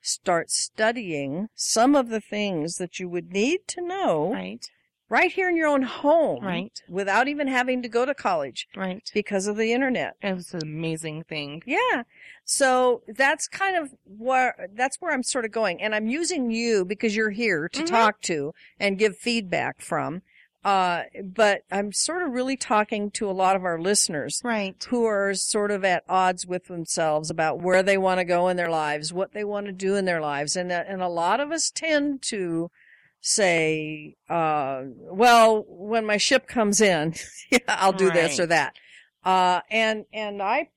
start 0.00 0.50
studying 0.50 1.48
some 1.54 1.94
of 1.94 2.08
the 2.08 2.20
things 2.20 2.76
that 2.76 2.98
you 2.98 3.08
would 3.08 3.32
need 3.32 3.60
to 3.68 3.80
know 3.80 4.30
right 4.32 4.70
right 5.10 5.32
here 5.32 5.48
in 5.48 5.56
your 5.56 5.66
own 5.68 5.82
home 5.82 6.44
Right. 6.44 6.82
without 6.88 7.28
even 7.28 7.48
having 7.48 7.82
to 7.82 7.88
go 7.88 8.04
to 8.06 8.14
college 8.14 8.68
right 8.76 9.02
because 9.12 9.46
of 9.46 9.56
the 9.56 9.72
internet. 9.72 10.16
it 10.22 10.34
was 10.34 10.54
an 10.54 10.62
amazing 10.62 11.24
thing 11.24 11.62
Yeah. 11.66 12.04
So 12.44 13.02
that's 13.08 13.48
kind 13.48 13.76
of 13.76 13.94
where, 14.04 14.68
that's 14.74 14.96
where 15.00 15.12
I'm 15.12 15.22
sort 15.22 15.44
of 15.44 15.50
going. 15.50 15.82
And 15.82 15.94
I'm 15.94 16.06
using 16.08 16.50
you 16.50 16.86
because 16.86 17.14
you're 17.14 17.30
here 17.30 17.68
to 17.68 17.82
Mhm. 17.82 17.86
talk 17.86 18.22
to 18.22 18.54
and 18.80 18.98
give 18.98 19.18
feedback 19.18 19.82
from. 19.82 20.22
Uh, 20.68 21.04
but 21.24 21.62
I'm 21.70 21.92
sort 21.92 22.22
of 22.22 22.32
really 22.32 22.58
talking 22.58 23.10
to 23.12 23.30
a 23.30 23.32
lot 23.32 23.56
of 23.56 23.64
our 23.64 23.80
listeners 23.80 24.42
right 24.44 24.76
who 24.90 25.06
are 25.06 25.32
sort 25.32 25.70
of 25.70 25.82
at 25.82 26.04
odds 26.10 26.46
with 26.46 26.66
themselves 26.66 27.30
about 27.30 27.62
where 27.62 27.82
they 27.82 27.96
want 27.96 28.20
to 28.20 28.24
go 28.26 28.48
in 28.48 28.58
their 28.58 28.68
lives, 28.68 29.10
what 29.10 29.32
they 29.32 29.44
want 29.44 29.64
to 29.64 29.72
do 29.72 29.94
in 29.94 30.04
their 30.04 30.20
lives. 30.20 30.56
And, 30.56 30.70
uh, 30.70 30.84
and 30.86 31.00
a 31.00 31.08
lot 31.08 31.40
of 31.40 31.52
us 31.52 31.70
tend 31.70 32.20
to 32.24 32.70
say, 33.22 34.16
uh, 34.28 34.82
well, 35.10 35.64
when 35.66 36.04
my 36.04 36.18
ship 36.18 36.46
comes 36.46 36.82
in, 36.82 37.14
yeah, 37.50 37.60
I'll 37.66 37.94
do 37.94 38.10
this 38.10 38.38
or 38.38 38.44
that. 38.48 38.76
Uh, 39.24 39.60
and, 39.70 40.04
and 40.12 40.42
I, 40.42 40.68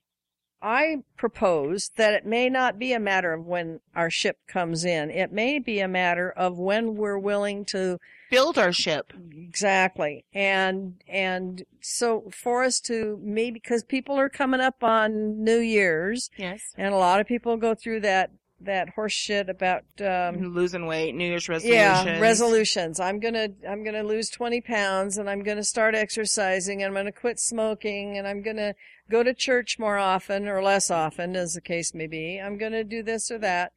I 0.62 0.98
propose 1.18 1.92
that 1.96 2.14
it 2.14 2.26
may 2.26 2.50
not 2.50 2.78
be 2.78 2.94
a 2.94 3.00
matter 3.00 3.34
of 3.34 3.46
when 3.46 3.80
our 3.96 4.10
ship 4.10 4.38
comes 4.48 4.86
in. 4.86 5.10
It 5.10 5.32
may 5.32 5.60
be 5.60 5.80
a 5.80 5.88
matter 5.88 6.30
of 6.32 6.60
when 6.60 6.96
we're 6.96 7.18
willing 7.18 7.66
to 7.66 8.00
build 8.30 8.58
our 8.58 8.72
ship 8.72 9.14
Exactly. 9.32 10.24
And, 10.34 11.02
and 11.08 11.64
so 11.82 12.32
for 12.32 12.64
us 12.64 12.80
to 12.82 13.20
maybe, 13.22 13.60
cause 13.60 13.84
people 13.84 14.18
are 14.18 14.30
coming 14.30 14.62
up 14.62 14.84
on 14.84 15.44
New 15.44 15.60
Year's 15.60 16.30
yes 16.38 16.74
and 16.78 16.94
a 16.94 16.98
lot 16.98 17.20
of 17.20 17.28
people 17.28 17.58
go 17.58 17.76
through 17.76 18.02
that, 18.02 18.32
that 18.66 18.90
horse 18.90 19.14
shit 19.14 19.50
about, 19.50 19.84
um, 20.02 20.54
losing 20.54 20.86
weight 20.86 21.14
new 21.16 21.26
year's 21.26 21.50
resolutions 21.50 22.06
yeah, 22.06 22.20
resolutions. 22.20 23.00
I'm 23.00 23.20
gonna, 23.20 23.50
I'm 23.68 23.84
gonna 23.84 24.04
lose 24.04 24.30
20 24.30 24.62
pounds 24.62 25.18
and 25.18 25.30
I'm 25.30 25.44
gonna 25.44 25.64
start 25.64 25.96
exercising 25.96 26.84
and 26.84 26.90
I'm 26.90 27.04
gonna 27.04 27.12
quit 27.12 27.40
smoking 27.40 28.18
and 28.18 28.28
I'm 28.28 28.42
gonna 28.42 28.76
go 29.10 29.24
to 29.24 29.34
church 29.34 29.78
more 29.80 29.98
often 29.98 30.48
or 30.48 30.62
less 30.62 30.90
often 30.90 31.36
as 31.36 31.54
the 31.54 31.62
case 31.62 31.94
may 31.94 32.08
be. 32.08 32.40
I'm 32.40 32.58
gonna 32.58 32.84
do 32.84 33.04
this 33.04 33.32
or 33.32 33.38
that. 33.40 33.74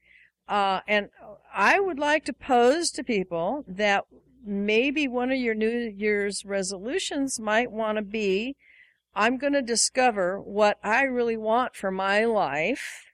Uh, 0.49 0.81
and 0.87 1.09
I 1.55 1.81
would 1.81 1.99
like 1.99 2.25
to 2.27 2.33
pose 2.33 2.91
to 2.93 3.05
people 3.05 3.65
that 3.67 4.05
maybe 4.45 5.09
one 5.09 5.31
of 5.31 5.39
your 5.39 5.55
New 5.55 5.93
Year's 5.97 6.45
resolutions 6.45 7.41
might 7.41 7.73
want 7.73 7.97
to 7.97 8.03
be, 8.03 8.57
I'm 9.15 9.39
going 9.39 9.53
to 9.53 9.63
discover 9.63 10.41
what 10.41 10.79
I 10.83 11.03
really 11.03 11.37
want 11.37 11.77
for 11.77 11.91
my 11.91 12.25
life 12.25 13.14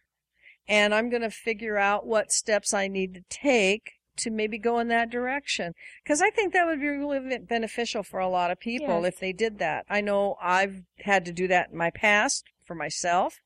and 0.71 0.95
I'm 0.95 1.11
going 1.11 1.23
to 1.23 1.31
figure 1.31 1.77
out 1.77 2.07
what 2.07 2.31
steps 2.33 2.73
I 2.73 2.87
need 2.89 3.13
to 3.15 3.23
take 3.29 3.91
to 4.19 4.31
maybe 4.31 4.59
go 4.59 4.79
in 4.79 4.89
that 4.89 5.11
direction. 5.11 5.73
Cause 6.07 6.21
I 6.23 6.31
think 6.31 6.53
that 6.53 6.67
would 6.67 6.81
be 6.81 6.89
really 6.89 7.39
beneficial 7.39 8.03
for 8.03 8.21
a 8.21 8.29
lot 8.29 8.51
of 8.51 8.61
people 8.61 9.03
Yes. 9.03 9.15
if 9.15 9.21
they 9.21 9.33
did 9.33 9.59
that. 9.59 9.85
I 9.89 10.01
know 10.01 10.37
I've 10.41 10.83
had 11.01 11.25
to 11.25 11.33
do 11.33 11.49
that 11.49 11.71
in 11.71 11.77
my 11.77 11.91
past 11.91 12.45
for 12.65 12.75
myself. 12.75 13.41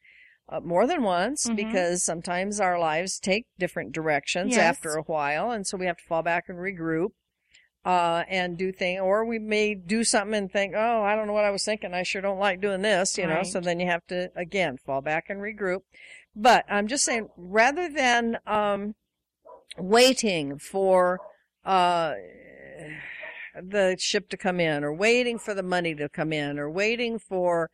Uh, 0.48 0.60
more 0.60 0.86
than 0.86 1.02
once 1.02 1.46
Mhm. 1.46 1.56
because 1.56 2.04
sometimes 2.04 2.60
our 2.60 2.78
lives 2.78 3.18
take 3.18 3.46
different 3.58 3.92
directions 3.92 4.56
Yes. 4.56 4.60
after 4.76 4.90
a 4.96 5.02
while 5.02 5.50
and 5.50 5.66
so 5.66 5.78
we 5.78 5.86
have 5.86 5.96
to 5.96 6.04
fall 6.04 6.22
back 6.22 6.48
and 6.48 6.58
regroup 6.58 7.12
uh, 7.86 8.24
and 8.28 8.56
do 8.56 8.72
thing, 8.72 8.98
or 8.98 9.24
we 9.26 9.38
may 9.38 9.74
do 9.74 10.02
something 10.04 10.34
and 10.38 10.50
think, 10.50 10.72
oh, 10.74 11.02
I 11.02 11.14
don't 11.14 11.26
know 11.26 11.34
what 11.34 11.44
I 11.44 11.50
was 11.50 11.64
thinking. 11.66 11.92
I 11.92 12.02
sure 12.02 12.22
don't 12.22 12.38
like 12.38 12.58
doing 12.62 12.80
this, 12.80 13.18
you 13.18 13.26
know. 13.26 13.42
So 13.42 13.60
then 13.60 13.78
you 13.78 13.86
have 13.86 14.06
to 14.06 14.30
again 14.34 14.78
fall 14.78 15.02
back 15.02 15.26
and 15.28 15.38
regroup. 15.40 15.80
But 16.36 16.64
I'm 16.68 16.88
just 16.88 17.04
saying, 17.04 17.28
rather 17.36 17.88
than 17.88 18.38
um, 18.46 18.94
waiting 19.78 20.58
for 20.58 21.20
uh, 21.64 22.14
the 23.62 23.96
ship 23.98 24.28
to 24.30 24.36
come 24.36 24.58
in, 24.58 24.82
or 24.82 24.92
waiting 24.92 25.38
for 25.38 25.54
the 25.54 25.62
money 25.62 25.94
to 25.94 26.08
come 26.08 26.32
in, 26.32 26.58
or 26.58 26.68
waiting 26.68 27.18
for 27.18 27.70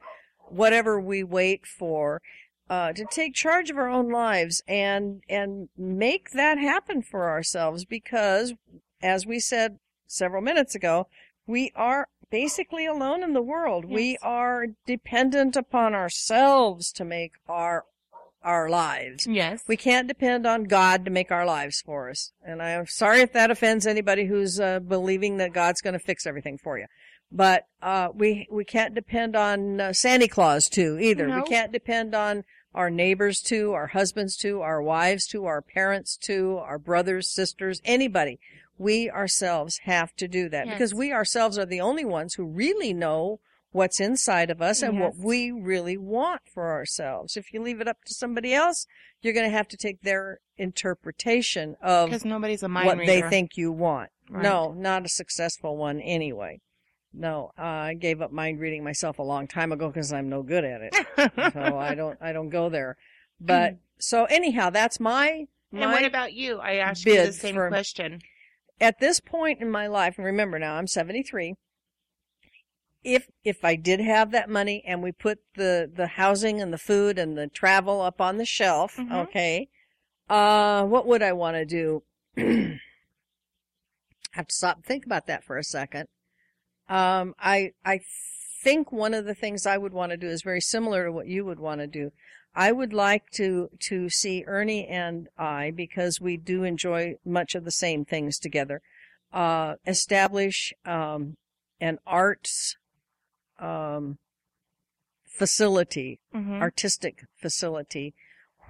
whatever 0.48 1.00
we 1.00 1.22
wait 1.24 1.66
for, 1.66 2.20
uh, 2.68 2.92
to 2.92 3.04
take 3.10 3.34
charge 3.34 3.70
of 3.70 3.78
our 3.78 3.88
own 3.88 4.10
lives 4.10 4.62
and 4.68 5.22
and 5.28 5.68
make 5.76 6.30
that 6.32 6.58
happen 6.58 7.02
for 7.02 7.30
ourselves, 7.30 7.84
because 7.84 8.52
as 9.02 9.26
we 9.26 9.40
said 9.40 9.78
several 10.06 10.42
minutes 10.42 10.74
ago, 10.74 11.06
we 11.46 11.72
are 11.74 12.08
basically 12.30 12.86
alone 12.86 13.22
in 13.22 13.32
the 13.32 13.42
world. 13.42 13.84
We 13.86 14.18
are 14.22 14.66
dependent 14.86 15.56
upon 15.56 15.94
ourselves 15.94 16.92
to 16.92 17.04
make 17.04 17.32
our 17.48 17.84
our 18.42 18.68
lives. 18.68 19.26
Yes. 19.26 19.62
We 19.68 19.76
can't 19.76 20.08
depend 20.08 20.46
on 20.46 20.64
God 20.64 21.04
to 21.04 21.10
make 21.10 21.30
our 21.30 21.44
lives 21.44 21.82
for 21.84 22.08
us. 22.10 22.32
And 22.44 22.62
I'm 22.62 22.86
sorry 22.86 23.20
if 23.20 23.32
that 23.34 23.50
offends 23.50 23.86
anybody 23.86 24.26
who's 24.26 24.58
uh, 24.58 24.80
believing 24.80 25.36
that 25.38 25.52
God's 25.52 25.80
going 25.80 25.92
to 25.92 25.98
fix 25.98 26.26
everything 26.26 26.58
for 26.58 26.78
you. 26.78 26.86
But 27.32 27.64
uh, 27.80 28.08
we 28.14 28.48
we 28.50 28.64
can't 28.64 28.94
depend 28.94 29.36
on 29.36 29.80
uh, 29.80 29.92
Santa 29.92 30.26
Claus 30.26 30.68
too 30.68 30.98
either. 31.00 31.26
We 31.32 31.42
can't 31.42 31.70
depend 31.72 32.14
on 32.14 32.42
our 32.74 32.90
neighbors 32.90 33.40
too, 33.40 33.72
our 33.72 33.88
husbands 33.88 34.36
too, 34.36 34.60
our 34.62 34.82
wives 34.82 35.26
too, 35.26 35.44
our 35.44 35.62
parents 35.62 36.16
too, 36.16 36.58
our 36.62 36.78
brothers, 36.78 37.28
sisters, 37.32 37.80
anybody. 37.84 38.40
We 38.78 39.10
ourselves 39.10 39.78
have 39.84 40.14
to 40.16 40.26
do 40.26 40.48
that 40.48 40.66
Yes. 40.66 40.74
because 40.74 40.94
we 40.94 41.12
ourselves 41.12 41.58
are 41.58 41.66
the 41.66 41.80
only 41.80 42.04
ones 42.04 42.34
who 42.34 42.44
really 42.46 42.92
know 42.94 43.38
what's 43.72 44.00
inside 44.00 44.50
of 44.50 44.60
us 44.60 44.82
and 44.82 44.98
what 44.98 45.16
we 45.16 45.50
really 45.50 45.96
want 45.96 46.42
for 46.52 46.70
ourselves. 46.70 47.36
If 47.36 47.52
you 47.52 47.62
leave 47.62 47.80
it 47.80 47.86
up 47.88 47.98
to 48.06 48.14
somebody 48.14 48.52
else, 48.52 48.86
you're 49.22 49.32
going 49.32 49.48
to 49.48 49.56
have 49.56 49.68
to 49.68 49.76
take 49.76 50.02
their 50.02 50.40
interpretation 50.56 51.76
of 51.80 52.08
Because 52.08 52.24
nobody's 52.24 52.62
a 52.62 52.68
mind 52.68 52.86
what 52.86 53.06
they 53.06 53.22
think 53.22 53.56
you 53.56 53.70
want. 53.70 54.10
Right. 54.28 54.42
No, 54.42 54.72
not 54.72 55.04
a 55.04 55.08
successful 55.08 55.76
one 55.76 56.00
anyway. 56.00 56.60
No, 57.12 57.50
uh, 57.58 57.62
I 57.62 57.94
gave 57.94 58.20
up 58.22 58.32
mind 58.32 58.60
reading 58.60 58.84
myself 58.84 59.18
a 59.18 59.22
long 59.22 59.48
time 59.48 59.72
ago 59.72 59.88
because 59.88 60.12
I'm 60.12 60.28
no 60.28 60.42
good 60.42 60.64
at 60.64 60.80
it. 60.82 60.94
so 61.52 61.78
I 61.78 61.94
don't, 61.94 62.18
I 62.20 62.32
don't 62.32 62.50
go 62.50 62.68
there. 62.68 62.96
But 63.40 63.78
so 63.98 64.24
anyhow, 64.26 64.70
that's 64.70 65.00
my, 65.00 65.46
and 65.72 65.90
what 65.90 66.04
about 66.04 66.32
you? 66.32 66.58
I 66.58 66.74
asked 66.74 67.06
you 67.06 67.16
the 67.26 67.32
same 67.32 67.54
for- 67.54 67.68
question. 67.68 68.20
at 68.80 68.98
this 69.00 69.20
point 69.20 69.60
in 69.60 69.70
my 69.70 69.86
life, 69.86 70.14
and 70.18 70.24
remember 70.26 70.58
now 70.58 70.74
I'm 70.74 70.86
73. 70.86 71.54
If 73.02 73.28
if 73.44 73.64
I 73.64 73.76
did 73.76 74.00
have 74.00 74.30
that 74.32 74.50
money 74.50 74.82
and 74.86 75.02
we 75.02 75.12
put 75.12 75.40
the 75.54 75.90
the 75.92 76.06
housing 76.06 76.60
and 76.60 76.72
the 76.72 76.78
food 76.78 77.18
and 77.18 77.36
the 77.36 77.48
travel 77.48 78.00
up 78.02 78.20
on 78.20 78.36
the 78.36 78.44
shelf, 78.44 78.96
Mhm. 78.96 79.28
okay, 79.28 79.68
uh, 80.28 80.84
what 80.84 81.06
would 81.06 81.22
I 81.22 81.32
want 81.32 81.56
to 81.56 81.64
do? 81.64 82.02
I 82.36 82.78
have 84.32 84.48
to 84.48 84.54
stop 84.54 84.76
and 84.76 84.84
think 84.84 85.06
about 85.06 85.26
that 85.26 85.44
for 85.44 85.56
a 85.56 85.64
second. 85.64 86.08
Um, 86.88 87.34
I 87.38 87.72
I 87.84 88.00
think 88.62 88.92
one 88.92 89.14
of 89.14 89.24
the 89.24 89.34
things 89.34 89.64
I 89.64 89.78
would 89.78 89.94
want 89.94 90.10
to 90.10 90.18
do 90.18 90.28
is 90.28 90.42
very 90.42 90.60
similar 90.60 91.06
to 91.06 91.12
what 91.12 91.26
you 91.26 91.44
would 91.46 91.58
want 91.60 91.80
to 91.80 91.86
do. 91.86 92.12
I 92.54 92.72
would 92.72 92.92
like 92.92 93.30
to 93.34 93.70
to 93.88 94.10
see 94.10 94.44
Ernie 94.46 94.86
and 94.86 95.28
I 95.38 95.70
because 95.70 96.20
we 96.20 96.36
do 96.36 96.64
enjoy 96.64 97.14
much 97.24 97.54
of 97.54 97.64
the 97.64 97.70
same 97.70 98.04
things 98.04 98.38
together. 98.38 98.82
Uh, 99.32 99.76
establish 99.86 100.72
um, 100.84 101.36
an 101.80 101.98
arts 102.06 102.76
um, 103.60 104.18
facility 105.26 106.18
Mhm. 106.34 106.60
artistic 106.60 107.24
facility 107.36 108.14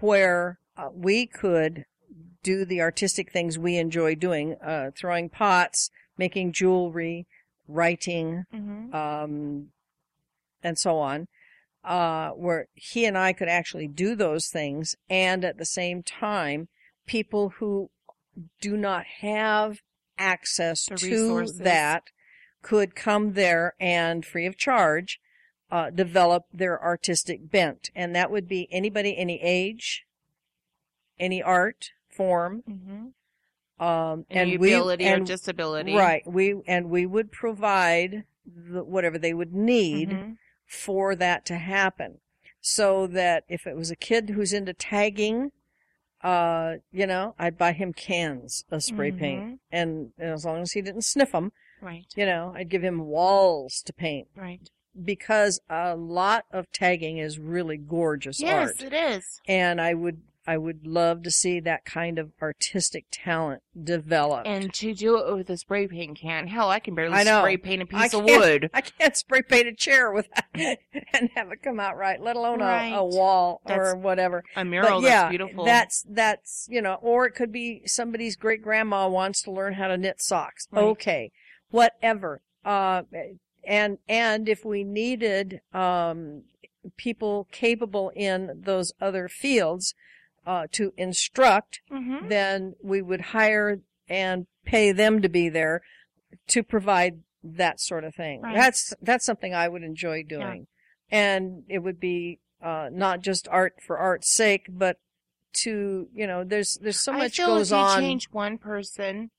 where 0.01 0.59
uh, 0.76 0.88
we 0.93 1.26
could 1.26 1.84
do 2.43 2.64
the 2.64 2.80
artistic 2.80 3.30
things 3.32 3.59
we 3.59 3.76
enjoy 3.76 4.14
doing, 4.14 4.55
uh, 4.62 4.91
throwing 4.97 5.28
pots, 5.28 5.91
making 6.16 6.53
jewelry, 6.53 7.26
writing, 7.68 8.45
Mhm. 8.53 8.95
um, 8.95 9.72
and 10.62 10.78
so 10.78 10.99
on, 10.99 11.28
uh, 11.84 12.30
where 12.30 12.68
he 12.74 13.05
and 13.05 13.18
I 13.18 13.32
could 13.32 13.49
actually 13.49 13.88
do 13.88 14.14
those 14.14 14.49
things. 14.49 14.95
And 15.11 15.45
at 15.45 15.59
the 15.59 15.66
same 15.66 16.03
time, 16.03 16.68
people 17.07 17.51
who 17.51 17.91
do 18.61 18.76
not 18.76 19.05
have 19.20 19.80
access 20.18 20.86
The 20.86 20.97
to 20.97 21.07
resources. 21.11 21.59
that 21.59 22.05
could 22.62 22.94
come 22.94 23.32
there 23.32 23.74
and 23.80 24.24
free 24.24 24.46
of 24.46 24.56
charge, 24.56 25.20
uh, 25.70 25.90
develop 25.90 26.46
their 26.52 26.82
artistic 26.82 27.50
bent. 27.50 27.90
And 27.94 28.14
that 28.14 28.30
would 28.30 28.48
be 28.48 28.68
anybody, 28.72 29.16
any 29.16 29.40
age, 29.40 30.04
any 31.18 31.42
art 31.42 31.90
form, 32.08 32.62
Mhm. 32.68 33.84
um, 33.84 34.26
Any 34.30 34.52
and 34.52 34.61
we, 34.61 34.72
ability 34.72 35.08
or 35.08 35.14
and 35.14 35.26
disability. 35.26 35.94
Right. 35.94 36.26
We 36.26 36.61
and 36.66 36.90
we 36.90 37.06
would 37.06 37.30
provide 37.30 38.24
the, 38.44 38.82
whatever 38.82 39.16
they 39.18 39.32
would 39.34 39.54
need 39.54 40.11
Mhm. 40.11 40.36
for 40.66 41.14
that 41.14 41.44
to 41.46 41.56
happen. 41.56 42.20
So 42.61 43.06
that 43.06 43.44
if 43.48 43.66
it 43.66 43.76
was 43.76 43.90
a 43.90 43.96
kid 43.96 44.30
who's 44.30 44.52
into 44.52 44.74
tagging, 44.74 45.52
uh, 46.22 46.76
you 46.92 47.06
know, 47.06 47.34
I'd 47.38 47.56
buy 47.56 47.72
him 47.72 47.92
cans 47.94 48.64
of 48.70 48.82
spray 48.82 49.12
paint, 49.12 49.42
Mhm. 49.42 49.58
and, 49.70 50.12
and 50.18 50.30
as 50.30 50.44
long 50.44 50.61
as 50.61 50.72
he 50.72 50.82
didn't 50.82 51.04
sniff 51.04 51.32
them, 51.32 51.52
Right. 51.81 52.05
you 52.16 52.26
know, 52.26 52.53
I'd 52.57 52.68
give 52.68 52.83
him 52.83 53.07
walls 53.07 53.83
to 53.87 53.93
paint 53.93 54.28
Right. 54.37 54.61
because 55.05 55.61
a 55.70 55.97
lot 55.97 56.45
of 56.53 56.70
tagging 56.72 57.18
is 57.18 57.39
really 57.39 57.76
gorgeous 57.76 58.41
Yes, 58.41 58.68
art, 58.81 58.83
it 58.83 58.93
is. 58.93 59.41
and 59.47 59.81
I 59.81 59.95
would 59.95 60.22
I 60.47 60.57
would 60.57 60.85
love 60.87 61.22
to 61.24 61.31
see 61.31 61.61
that 61.61 61.85
kind 61.85 62.18
of 62.18 62.33
artistic 62.43 63.05
talent 63.12 63.62
developed. 63.81 64.49
And 64.49 64.72
to 64.74 64.95
do 64.95 65.18
it 65.18 65.37
with 65.37 65.51
a 65.51 65.57
spray 65.59 65.87
paint 65.87 66.18
can, 66.18 66.49
hell, 66.49 66.70
I 66.70 66.81
can 66.81 66.95
barely 66.95 67.14
I 67.14 67.22
know. 67.24 67.41
spray 67.43 67.59
paint 67.59 67.83
a 67.83 67.87
piece 67.87 68.14
of 68.14 68.24
wood. 68.24 68.70
I 68.74 68.81
can't 68.81 69.14
spray 69.16 69.43
paint 69.43 69.68
a 69.68 69.74
chair 69.74 70.11
with 70.11 70.28
and 70.55 71.31
have 71.37 71.53
it 71.53 71.62
come 71.62 71.78
out 71.78 71.97
right, 71.97 72.20
let 72.20 72.37
alone 72.37 72.62
a, 72.62 72.64
Right. 72.64 72.89
a 72.93 73.05
wall 73.05 73.61
or 73.66 73.95
whatever. 73.95 74.43
A 74.57 74.64
mural 74.64 75.01
but 75.03 75.07
yeah, 75.07 75.20
that's 75.22 75.31
beautiful. 75.31 75.64
that's 75.66 76.05
that's 76.09 76.66
you 76.70 76.81
know, 76.83 76.95
or 76.95 77.26
it 77.26 77.33
could 77.35 77.53
be 77.53 77.83
somebody's 77.87 78.35
great 78.35 78.62
grandma 78.62 79.09
wants 79.09 79.43
to 79.43 79.53
learn 79.53 79.74
how 79.74 79.89
to 79.89 79.97
knit 79.99 80.20
socks. 80.22 80.66
Right. 80.72 80.83
Okay, 80.83 81.33
whatever. 81.71 82.41
Uh, 82.64 83.03
and 83.64 83.99
and 84.09 84.49
if 84.49 84.64
we 84.64 84.85
needed 84.85 85.61
um 85.73 86.43
people 86.97 87.47
capable 87.53 88.11
in 88.16 88.62
those 88.64 88.93
other 89.01 89.29
fields 89.29 89.95
uh 90.47 90.66
to 90.73 90.93
instruct, 90.97 91.81
Mhm. 91.91 92.29
then 92.29 92.75
we 92.83 93.03
would 93.03 93.21
hire 93.21 93.81
and 94.09 94.47
pay 94.64 94.93
them 94.93 95.21
to 95.23 95.29
be 95.29 95.49
there 95.49 95.83
to 96.49 96.62
provide 96.62 97.21
that 97.43 97.81
sort 97.81 98.05
of 98.05 98.14
thing. 98.14 98.41
Right. 98.43 98.55
That's 98.57 98.95
that's 99.03 99.25
something 99.25 99.55
I 99.55 99.68
would 99.68 99.83
enjoy 99.83 100.23
doing. 100.23 100.66
And 101.11 101.64
it 101.68 101.81
would 101.81 102.01
be 102.01 102.39
uh 102.62 102.89
not 102.93 103.21
just 103.21 103.49
art 103.49 103.75
for 103.87 103.99
art's 103.99 104.31
sake, 104.35 104.66
but 104.68 104.99
to, 105.62 106.09
you 106.14 106.27
know, 106.27 106.45
there's 106.45 106.79
there's 106.81 107.01
so 107.01 107.12
much 107.12 107.39
I 107.41 107.45
feel 107.45 107.47
goes 107.57 107.73
if 107.73 107.77
you 107.79 107.85
on. 107.85 108.01
change 108.01 108.29
one 108.31 108.57
person, 108.59 109.31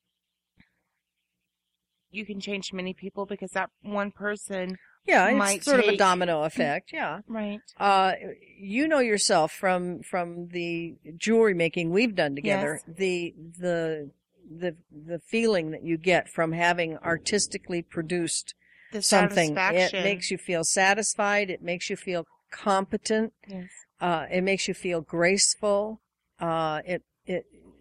you 2.12 2.26
can 2.26 2.40
change 2.40 2.74
many 2.74 2.94
people 2.94 3.26
because 3.26 3.52
that 3.52 3.70
one 3.82 4.12
person, 4.12 4.78
yeah, 5.06 5.28
it's 5.28 5.38
might 5.38 5.64
sort 5.64 5.80
of 5.80 5.88
a 5.88 5.98
domino 5.98 6.44
effect. 6.44 6.92
Yeah. 6.94 7.22
right? 7.28 7.60
Uh, 7.78 8.14
you 8.58 8.88
know 8.88 9.00
yourself 9.00 9.52
from 9.52 10.02
from 10.02 10.50
the 10.50 10.96
jewelry 11.18 11.54
making 11.54 11.92
we've 11.92 12.16
done 12.16 12.36
together. 12.36 12.82
The 12.88 13.34
the 13.60 14.12
the 14.50 14.76
the 14.92 15.20
feeling 15.20 15.72
that 15.72 15.84
you 15.84 15.98
get 15.98 16.30
from 16.30 16.52
having 16.52 16.98
artistically 16.98 17.82
produced 17.82 18.54
The 18.92 19.02
something. 19.02 19.58
It 19.58 19.94
makes 19.94 20.30
you 20.30 20.38
feel 20.38 20.64
satisfied. 20.64 21.50
It 21.50 21.62
makes 21.62 21.90
you 21.90 21.96
feel 21.96 22.26
competent. 22.52 23.34
Yes. 23.48 23.70
Uh, 24.00 24.26
it 24.32 24.42
makes 24.42 24.68
you 24.68 24.74
feel 24.74 25.02
graceful. 25.02 26.02
Uh, 26.40 26.82
it 26.86 27.04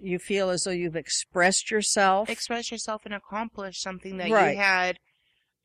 you 0.03 0.19
feel 0.19 0.51
as 0.51 0.65
though 0.65 0.71
you've 0.71 0.97
expressed 0.97 1.71
yourself. 1.71 2.29
Express 2.31 2.71
yourself 2.71 3.03
and 3.05 3.15
accomplish 3.15 3.81
something 3.81 4.17
that 4.19 4.31
Right. 4.31 4.53
you 4.53 4.59
had 4.59 4.99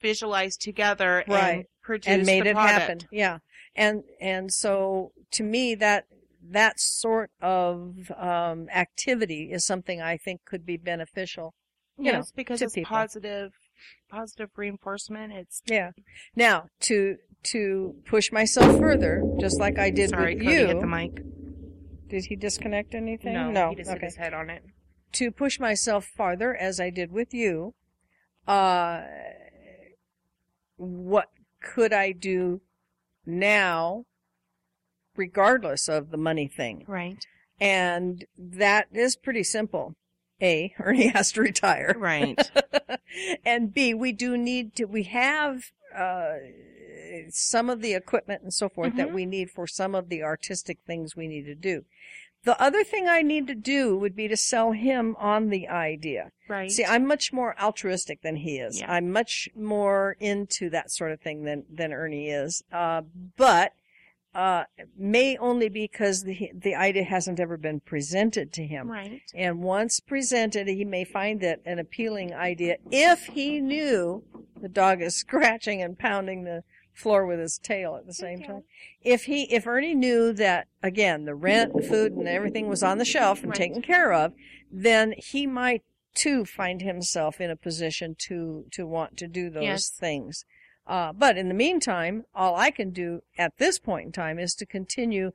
visualized 0.01 0.61
together 0.61 1.23
and 1.27 1.65
produced 1.81 2.09
and 2.09 2.25
made 2.25 2.43
the 2.45 2.49
it 2.49 2.53
product. 2.53 2.79
happen. 2.79 2.99
Yeah. 3.11 3.39
And 3.75 4.03
and 4.21 4.51
so 4.53 5.11
to 5.31 5.43
me 5.43 5.75
that 5.75 6.05
that 6.47 6.79
sort 6.79 7.31
of 7.41 8.11
um 8.17 8.69
activity 8.69 9.51
is 9.51 9.65
something 9.65 10.01
I 10.01 10.17
think 10.17 10.41
could 10.45 10.65
be 10.65 10.77
beneficial. 10.77 11.53
you 11.97 12.11
know, 12.11 12.23
because 12.35 12.61
it's 12.61 12.73
people. 12.73 12.89
positive, 12.89 13.53
positive 14.09 14.49
reinforcement. 14.57 15.31
It's 15.31 15.61
Yeah. 15.65 15.91
Now, 16.35 16.67
to 16.81 17.17
to 17.43 17.95
push 18.05 18.31
myself 18.33 18.77
further, 18.79 19.23
just 19.39 19.59
like 19.61 19.79
I 19.79 19.91
did 19.91 20.09
sorry, 20.09 20.35
with 20.35 20.43
Cody 20.43 20.55
you. 20.57 20.67
hit 20.67 20.79
the 20.81 20.87
mic. 20.87 21.21
Did 22.09 22.25
he 22.25 22.35
disconnect 22.35 22.93
anything? 22.93 23.53
No, 23.53 23.69
he 23.69 23.75
just 23.75 23.91
hit 23.91 24.01
his 24.01 24.15
head 24.15 24.33
on 24.33 24.49
it. 24.49 24.63
to 25.13 25.31
push 25.31 25.59
myself 25.59 26.05
farther 26.05 26.55
as 26.55 26.79
I 26.79 26.89
did 26.89 27.11
with 27.11 27.33
you, 27.33 27.73
uh, 28.47 29.01
what 30.77 31.29
could 31.61 31.93
I 31.93 32.11
do 32.11 32.61
now, 33.25 34.05
regardless 35.15 35.87
of 35.87 36.11
the 36.11 36.17
money 36.17 36.47
thing? 36.47 36.83
Right. 36.87 37.25
And 37.59 38.25
that 38.37 38.87
is 38.93 39.15
pretty 39.15 39.43
simple. 39.43 39.95
A, 40.41 40.73
Ernie 40.79 41.07
has 41.07 41.31
to 41.33 41.41
retire. 41.41 41.95
Right. 41.97 42.51
and 43.45 43.73
B, 43.73 43.93
we 43.93 44.11
do 44.11 44.37
need 44.37 44.75
to, 44.75 44.85
we 44.85 45.03
have, 45.03 45.71
uh, 45.95 46.33
some 47.29 47.69
of 47.69 47.81
the 47.81 47.93
equipment 47.93 48.41
and 48.43 48.53
so 48.53 48.69
forth 48.69 48.95
that 48.95 49.09
Mhm. 49.09 49.13
we 49.13 49.25
need 49.25 49.49
for 49.51 49.67
some 49.67 49.95
of 49.95 50.09
the 50.09 50.23
artistic 50.23 50.79
things 50.85 51.15
we 51.15 51.27
need 51.27 51.45
to 51.45 51.55
do. 51.55 51.85
The 52.43 52.61
other 52.61 52.83
thing 52.83 53.07
I 53.07 53.23
need 53.23 53.47
to 53.47 53.55
do 53.55 53.97
would 53.97 54.15
be 54.15 54.27
to 54.27 54.37
sell 54.37 54.71
him 54.71 55.15
on 55.17 55.49
the 55.49 55.67
idea. 55.67 56.31
Right. 56.47 56.71
See, 56.71 56.85
I'm 56.85 57.05
much 57.07 57.33
more 57.33 57.59
altruistic 57.59 58.21
than 58.21 58.35
he 58.35 58.59
is. 58.59 58.79
Yeah. 58.81 58.91
I'm 58.91 59.11
much 59.11 59.49
more 59.55 60.15
into 60.19 60.69
that 60.69 60.91
sort 60.91 61.11
of 61.11 61.21
thing 61.21 61.43
than, 61.43 61.65
than 61.71 61.91
Ernie 61.91 62.29
is. 62.29 62.63
Uh, 62.71 63.01
but, 63.35 63.73
uh, 64.35 64.65
may 64.97 65.37
only 65.37 65.69
because 65.69 66.23
the 66.23 66.51
the 66.53 66.75
idea 66.75 67.03
hasn't 67.03 67.39
ever 67.39 67.55
been 67.57 67.79
presented 67.79 68.51
to 68.51 68.63
him. 68.67 68.91
Right. 68.91 69.21
And 69.33 69.63
once 69.63 70.01
presented, 70.01 70.67
he 70.67 70.83
may 70.83 71.05
find 71.05 71.41
it 71.41 71.61
an 71.65 71.79
appealing 71.79 72.33
idea 72.33 72.75
if 72.91 73.27
he 73.27 73.61
knew 73.61 74.23
the 74.59 74.67
dog 74.67 75.01
is 75.01 75.15
scratching 75.25 75.81
and 75.81 75.97
pounding 75.97 76.43
the 76.43 76.63
floor 76.95 77.25
with 77.25 77.39
his 77.39 77.57
tail 77.59 77.95
at 77.95 78.05
the 78.07 78.13
same 78.13 78.39
Okay. 78.39 78.47
time. 78.47 78.63
If 79.01 79.25
he, 79.25 79.43
if 79.53 79.67
Ernie 79.67 79.93
knew 79.93 80.33
that 80.33 80.67
again, 80.81 81.25
the 81.25 81.35
rent, 81.35 81.75
the 81.75 81.83
food, 81.83 82.13
and 82.13 82.27
everything 82.27 82.67
was 82.67 82.81
on 82.81 82.97
the 82.97 83.05
shelf 83.05 83.43
and 83.43 83.49
Right. 83.49 83.57
taken 83.57 83.81
care 83.81 84.13
of, 84.13 84.33
then 84.71 85.13
he 85.17 85.45
might 85.45 85.83
too 86.13 86.45
find 86.45 86.81
himself 86.81 87.41
in 87.41 87.49
a 87.51 87.55
position 87.57 88.15
to 88.17 88.65
to 88.71 88.87
want 88.87 89.17
to 89.17 89.27
do 89.27 89.49
those 89.49 89.63
Yes. 89.63 89.89
things. 89.89 90.45
Uh, 90.87 91.11
but 91.11 91.37
in 91.37 91.49
the 91.49 91.53
meantime, 91.53 92.25
all 92.33 92.55
I 92.55 92.71
can 92.71 92.91
do 92.91 93.21
at 93.37 93.57
this 93.57 93.79
point 93.79 94.05
in 94.05 94.11
time 94.11 94.39
is 94.39 94.55
to 94.55 94.65
continue 94.65 95.31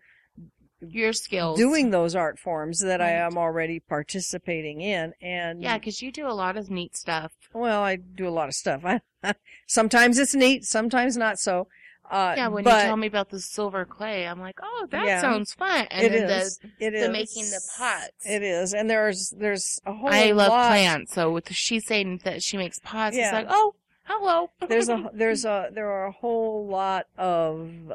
Your 0.81 1.12
skills. 1.12 1.59
doing 1.59 1.91
those 1.91 2.14
art 2.14 2.39
forms 2.39 2.81
that 2.81 3.01
I 3.01 3.11
am 3.11 3.37
already 3.37 3.81
participating 3.81 4.81
in. 4.81 5.12
And 5.20 5.62
Yeah, 5.62 5.78
because 5.78 6.03
you 6.03 6.11
do 6.12 6.26
a 6.26 6.33
lot 6.33 6.57
of 6.57 6.70
neat 6.70 6.97
stuff. 6.97 7.33
well, 7.53 7.83
I 7.83 7.97
do 7.97 8.26
a 8.26 8.31
lot 8.31 8.49
of 8.49 8.55
stuff. 8.55 8.83
I, 8.85 9.01
sometimes 9.66 10.18
it's 10.18 10.35
neat, 10.35 10.64
sometimes 10.64 11.16
not 11.16 11.39
so. 11.39 11.68
Uh, 12.11 12.35
Yeah, 12.37 12.49
when 12.49 12.64
but 12.64 12.76
you 12.83 12.87
tell 12.89 12.97
me 12.97 13.07
about 13.07 13.31
the 13.31 13.39
silver 13.41 13.85
clay, 13.85 14.26
I'm 14.26 14.41
like, 14.41 14.59
oh, 14.62 14.87
that 14.91 15.07
Yeah. 15.07 15.20
sounds 15.20 15.55
fun. 15.55 15.87
And 15.91 16.05
it 16.07 16.12
is. 16.12 16.59
it 16.81 16.91
the, 16.91 16.97
is 16.97 17.09
making 17.11 17.45
the 17.51 17.61
pots. 17.78 18.26
It 18.26 18.43
is, 18.43 18.74
and 18.74 18.91
there's 18.91 19.31
there's 19.39 19.78
a 19.87 19.93
whole 19.93 20.09
I 20.11 20.33
love 20.33 20.49
lot. 20.49 20.68
plants, 20.70 21.14
so 21.14 21.31
with 21.31 21.53
she's 21.53 21.87
saying 21.87 22.22
that 22.24 22.43
she 22.43 22.57
makes 22.57 22.81
pots, 22.83 23.16
Yeah. 23.16 23.26
it's 23.26 23.33
like, 23.33 23.47
oh, 23.49 23.74
hello. 24.05 24.51
There's 24.68 24.89
a 24.89 25.09
there's 25.14 25.45
a 25.45 25.68
there 25.72 25.89
are 25.89 26.07
a 26.07 26.12
whole 26.12 26.66
lot 26.66 27.07
of 27.16 27.70
uh, 27.93 27.95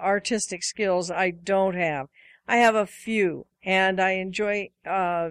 artistic 0.00 0.62
skills 0.62 1.10
I 1.10 1.30
don't 1.32 1.74
have. 1.74 2.06
I 2.48 2.56
have 2.58 2.74
a 2.74 2.86
few, 2.86 3.46
and 3.64 4.00
I 4.00 4.12
enjoy 4.12 4.70
uh, 4.84 5.30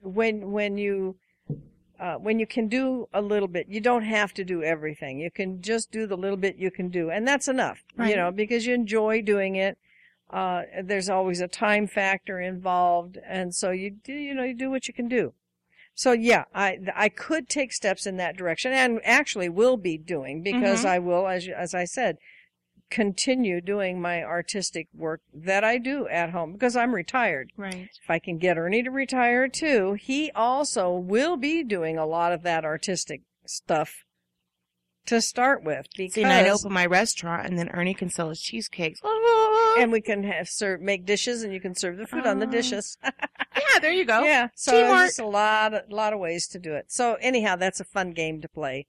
when 0.00 0.52
when 0.52 0.78
you 0.78 1.16
uh, 1.98 2.14
when 2.16 2.38
you 2.38 2.46
can 2.46 2.68
do 2.68 3.08
a 3.12 3.22
little 3.22 3.48
bit. 3.48 3.68
You 3.68 3.80
don't 3.80 4.04
have 4.04 4.32
to 4.34 4.44
do 4.44 4.62
everything. 4.62 5.18
You 5.18 5.30
can 5.30 5.62
just 5.62 5.90
do 5.90 6.06
the 6.06 6.16
little 6.16 6.36
bit 6.36 6.56
you 6.56 6.70
can 6.70 6.88
do, 6.88 7.10
and 7.10 7.26
that's 7.26 7.48
enough. 7.48 7.84
You 7.98 8.16
know, 8.16 8.30
because 8.32 8.66
you 8.66 8.74
enjoy 8.74 9.22
doing 9.22 9.56
it. 9.56 9.78
Uh, 10.30 10.62
there's 10.82 11.08
always 11.08 11.40
a 11.40 11.48
time 11.48 11.86
factor 11.86 12.40
involved, 12.40 13.18
and 13.26 13.54
so 13.54 13.70
you 13.70 13.90
do 13.90 14.12
you 14.12 14.34
know 14.34 14.44
you 14.44 14.54
do 14.54 14.70
what 14.70 14.88
you 14.88 14.94
can 14.94 15.08
do. 15.08 15.34
So 15.94 16.12
yeah, 16.12 16.44
I 16.54 16.78
I 16.94 17.08
could 17.08 17.48
take 17.48 17.72
steps 17.72 18.06
in 18.06 18.16
that 18.18 18.36
direction, 18.36 18.72
and 18.72 19.00
actually 19.04 19.48
will 19.48 19.76
be 19.76 19.98
doing 19.98 20.42
because 20.42 20.84
Mhm. 20.84 20.88
I 20.88 20.98
will, 20.98 21.26
as 21.28 21.48
as 21.48 21.74
I 21.74 21.84
said, 21.84 22.18
continue 22.90 23.60
doing 23.60 24.00
my 24.00 24.22
artistic 24.22 24.88
work 24.94 25.20
that 25.34 25.64
I 25.64 25.78
do 25.78 26.06
at 26.08 26.30
home 26.30 26.52
because 26.52 26.76
I'm 26.76 26.94
retired. 26.94 27.52
Right. 27.56 27.88
If 28.02 28.08
I 28.10 28.18
can 28.18 28.38
get 28.38 28.58
Ernie 28.58 28.82
to 28.82 28.90
retire 28.90 29.48
too, 29.48 29.94
he 29.94 30.30
also 30.32 30.92
will 30.92 31.36
be 31.36 31.62
doing 31.64 31.98
a 31.98 32.06
lot 32.06 32.32
of 32.32 32.42
that 32.42 32.64
artistic 32.64 33.22
stuff 33.46 34.04
to 35.06 35.20
start 35.20 35.62
with 35.62 35.86
because 35.96 36.14
See, 36.14 36.24
I 36.24 36.48
open 36.48 36.72
my 36.72 36.84
restaurant, 36.84 37.46
and 37.46 37.56
then 37.56 37.68
Ernie 37.68 37.94
can 37.94 38.10
sell 38.10 38.28
his 38.28 38.40
cheesecakes. 38.40 39.00
and 39.78 39.92
we 39.92 40.00
can 40.00 40.24
have 40.24 40.48
serve 40.48 40.80
make 40.80 41.04
dishes 41.06 41.42
and 41.44 41.52
you 41.52 41.60
can 41.60 41.74
serve 41.76 41.96
the 41.96 42.06
food 42.06 42.26
on 42.26 42.40
the 42.40 42.46
Oh. 42.46 42.50
dishes. 42.50 42.98
yeah, 43.04 43.78
there 43.80 43.92
you 43.92 44.04
go. 44.04 44.24
Yeah, 44.24 44.48
so 44.56 44.72
Teamwork. 44.72 44.98
there's 44.98 45.18
a 45.20 45.24
lot, 45.24 45.74
a 45.74 45.84
lot 45.90 46.12
of 46.12 46.18
ways 46.18 46.48
to 46.48 46.58
do 46.58 46.74
it. 46.74 46.86
So 46.88 47.16
anyhow, 47.20 47.54
that's 47.56 47.78
a 47.78 47.84
fun 47.84 48.12
game 48.12 48.40
to 48.40 48.48
play. 48.48 48.86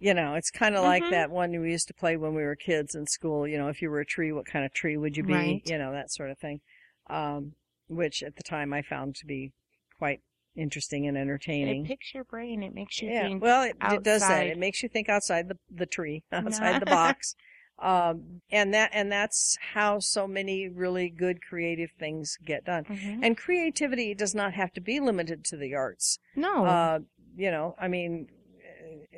You 0.00 0.14
know, 0.14 0.34
it's 0.34 0.50
kind 0.50 0.76
of 0.76 0.82
like 0.84 1.02
Mhm. 1.02 1.10
that 1.10 1.30
one 1.30 1.50
we 1.60 1.70
used 1.70 1.88
to 1.88 1.94
play 1.94 2.16
when 2.16 2.34
we 2.34 2.42
were 2.42 2.54
kids 2.56 2.94
in 2.94 3.06
school. 3.06 3.46
You 3.48 3.58
know, 3.58 3.68
if 3.68 3.82
you 3.82 3.90
were 3.90 4.00
a 4.00 4.06
tree, 4.06 4.32
what 4.32 4.46
kind 4.46 4.64
of 4.64 4.72
tree 4.72 4.96
would 4.96 5.16
you 5.16 5.24
be? 5.24 5.32
Right. 5.32 5.62
You 5.64 5.78
know, 5.78 5.92
that 5.92 6.12
sort 6.12 6.30
of 6.30 6.38
thing. 6.38 6.60
Um, 7.08 7.54
which 7.88 8.22
at 8.22 8.36
the 8.36 8.42
time 8.42 8.72
I 8.72 8.82
found 8.82 9.16
to 9.16 9.26
be 9.26 9.52
quite 9.98 10.20
interesting 10.54 11.06
and 11.06 11.16
entertaining. 11.16 11.84
It 11.84 11.88
picks 11.88 12.14
your 12.14 12.24
brain. 12.24 12.62
It 12.62 12.74
makes 12.74 13.00
you 13.00 13.10
Yeah, 13.10 13.22
think. 13.28 13.42
well, 13.42 13.62
it, 13.62 13.76
it 13.90 14.02
does 14.02 14.20
that. 14.20 14.46
It 14.46 14.58
makes 14.58 14.82
you 14.82 14.88
think 14.88 15.08
outside 15.08 15.48
the 15.48 15.58
the 15.70 15.86
tree, 15.86 16.22
outside 16.32 16.80
the 16.80 16.86
box. 17.00 17.34
Um, 17.78 18.42
and 18.50 18.74
that 18.74 18.90
and 18.92 19.10
that's 19.10 19.56
how 19.72 20.00
so 20.00 20.26
many 20.26 20.68
really 20.68 21.08
good 21.08 21.40
creative 21.42 21.90
things 21.98 22.36
get 22.44 22.64
done. 22.64 22.84
Mhm. 22.84 23.20
And 23.22 23.36
creativity 23.36 24.14
does 24.14 24.34
not 24.34 24.54
have 24.54 24.72
to 24.72 24.80
be 24.80 25.00
limited 25.00 25.44
to 25.46 25.56
the 25.56 25.74
arts. 25.74 26.18
no. 26.36 26.66
Uh, 26.66 26.98
you 27.36 27.50
know, 27.52 27.76
I 27.80 27.86
mean, 27.86 28.28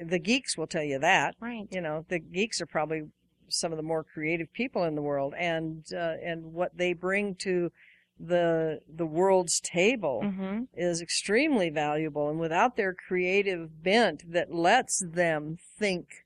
the 0.00 0.18
geeks 0.18 0.56
will 0.56 0.66
tell 0.66 0.82
you 0.82 0.98
that. 0.98 1.34
right. 1.40 1.66
You 1.70 1.80
know, 1.80 2.04
the 2.08 2.18
geeks 2.18 2.60
are 2.60 2.66
probably 2.66 3.02
some 3.48 3.72
of 3.72 3.76
the 3.76 3.82
more 3.82 4.04
creative 4.04 4.52
people 4.52 4.84
in 4.84 4.94
the 4.94 5.02
world, 5.02 5.34
and 5.36 5.84
uh, 5.92 6.14
and 6.22 6.52
what 6.52 6.76
they 6.76 6.92
bring 6.92 7.34
to 7.36 7.72
the 8.18 8.80
the 8.88 9.06
world's 9.06 9.60
table 9.60 10.20
Mm-hmm. 10.24 10.64
is 10.74 11.00
extremely 11.00 11.70
valuable. 11.70 12.28
And 12.28 12.38
without 12.38 12.76
their 12.76 12.94
creative 12.94 13.82
bent 13.82 14.30
that 14.32 14.54
lets 14.54 15.02
them 15.04 15.56
think 15.78 16.24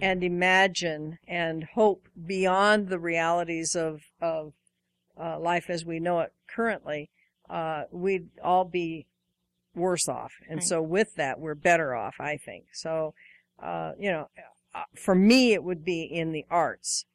and 0.00 0.24
imagine 0.24 1.18
and 1.28 1.64
hope 1.74 2.08
beyond 2.26 2.88
the 2.88 2.98
realities 2.98 3.74
of 3.74 4.02
of 4.20 4.52
uh, 5.20 5.38
life 5.38 5.68
as 5.68 5.84
we 5.84 6.00
know 6.00 6.20
it 6.20 6.32
currently, 6.48 7.10
uh, 7.50 7.84
we'd 7.92 8.28
all 8.42 8.64
be 8.64 9.06
worse 9.74 10.08
off. 10.08 10.34
And 10.48 10.58
Right. 10.58 10.66
so 10.68 10.82
with 10.82 11.14
that, 11.16 11.38
we're 11.40 11.54
better 11.54 11.94
off, 11.94 12.16
I 12.20 12.36
think. 12.36 12.66
So, 12.72 13.14
uh, 13.62 13.92
you 13.98 14.10
know, 14.10 14.28
uh, 14.74 14.84
for 14.94 15.14
me, 15.14 15.52
it 15.52 15.62
would 15.62 15.84
be 15.84 16.02
in 16.02 16.32
the 16.32 16.44
arts. 16.50 17.06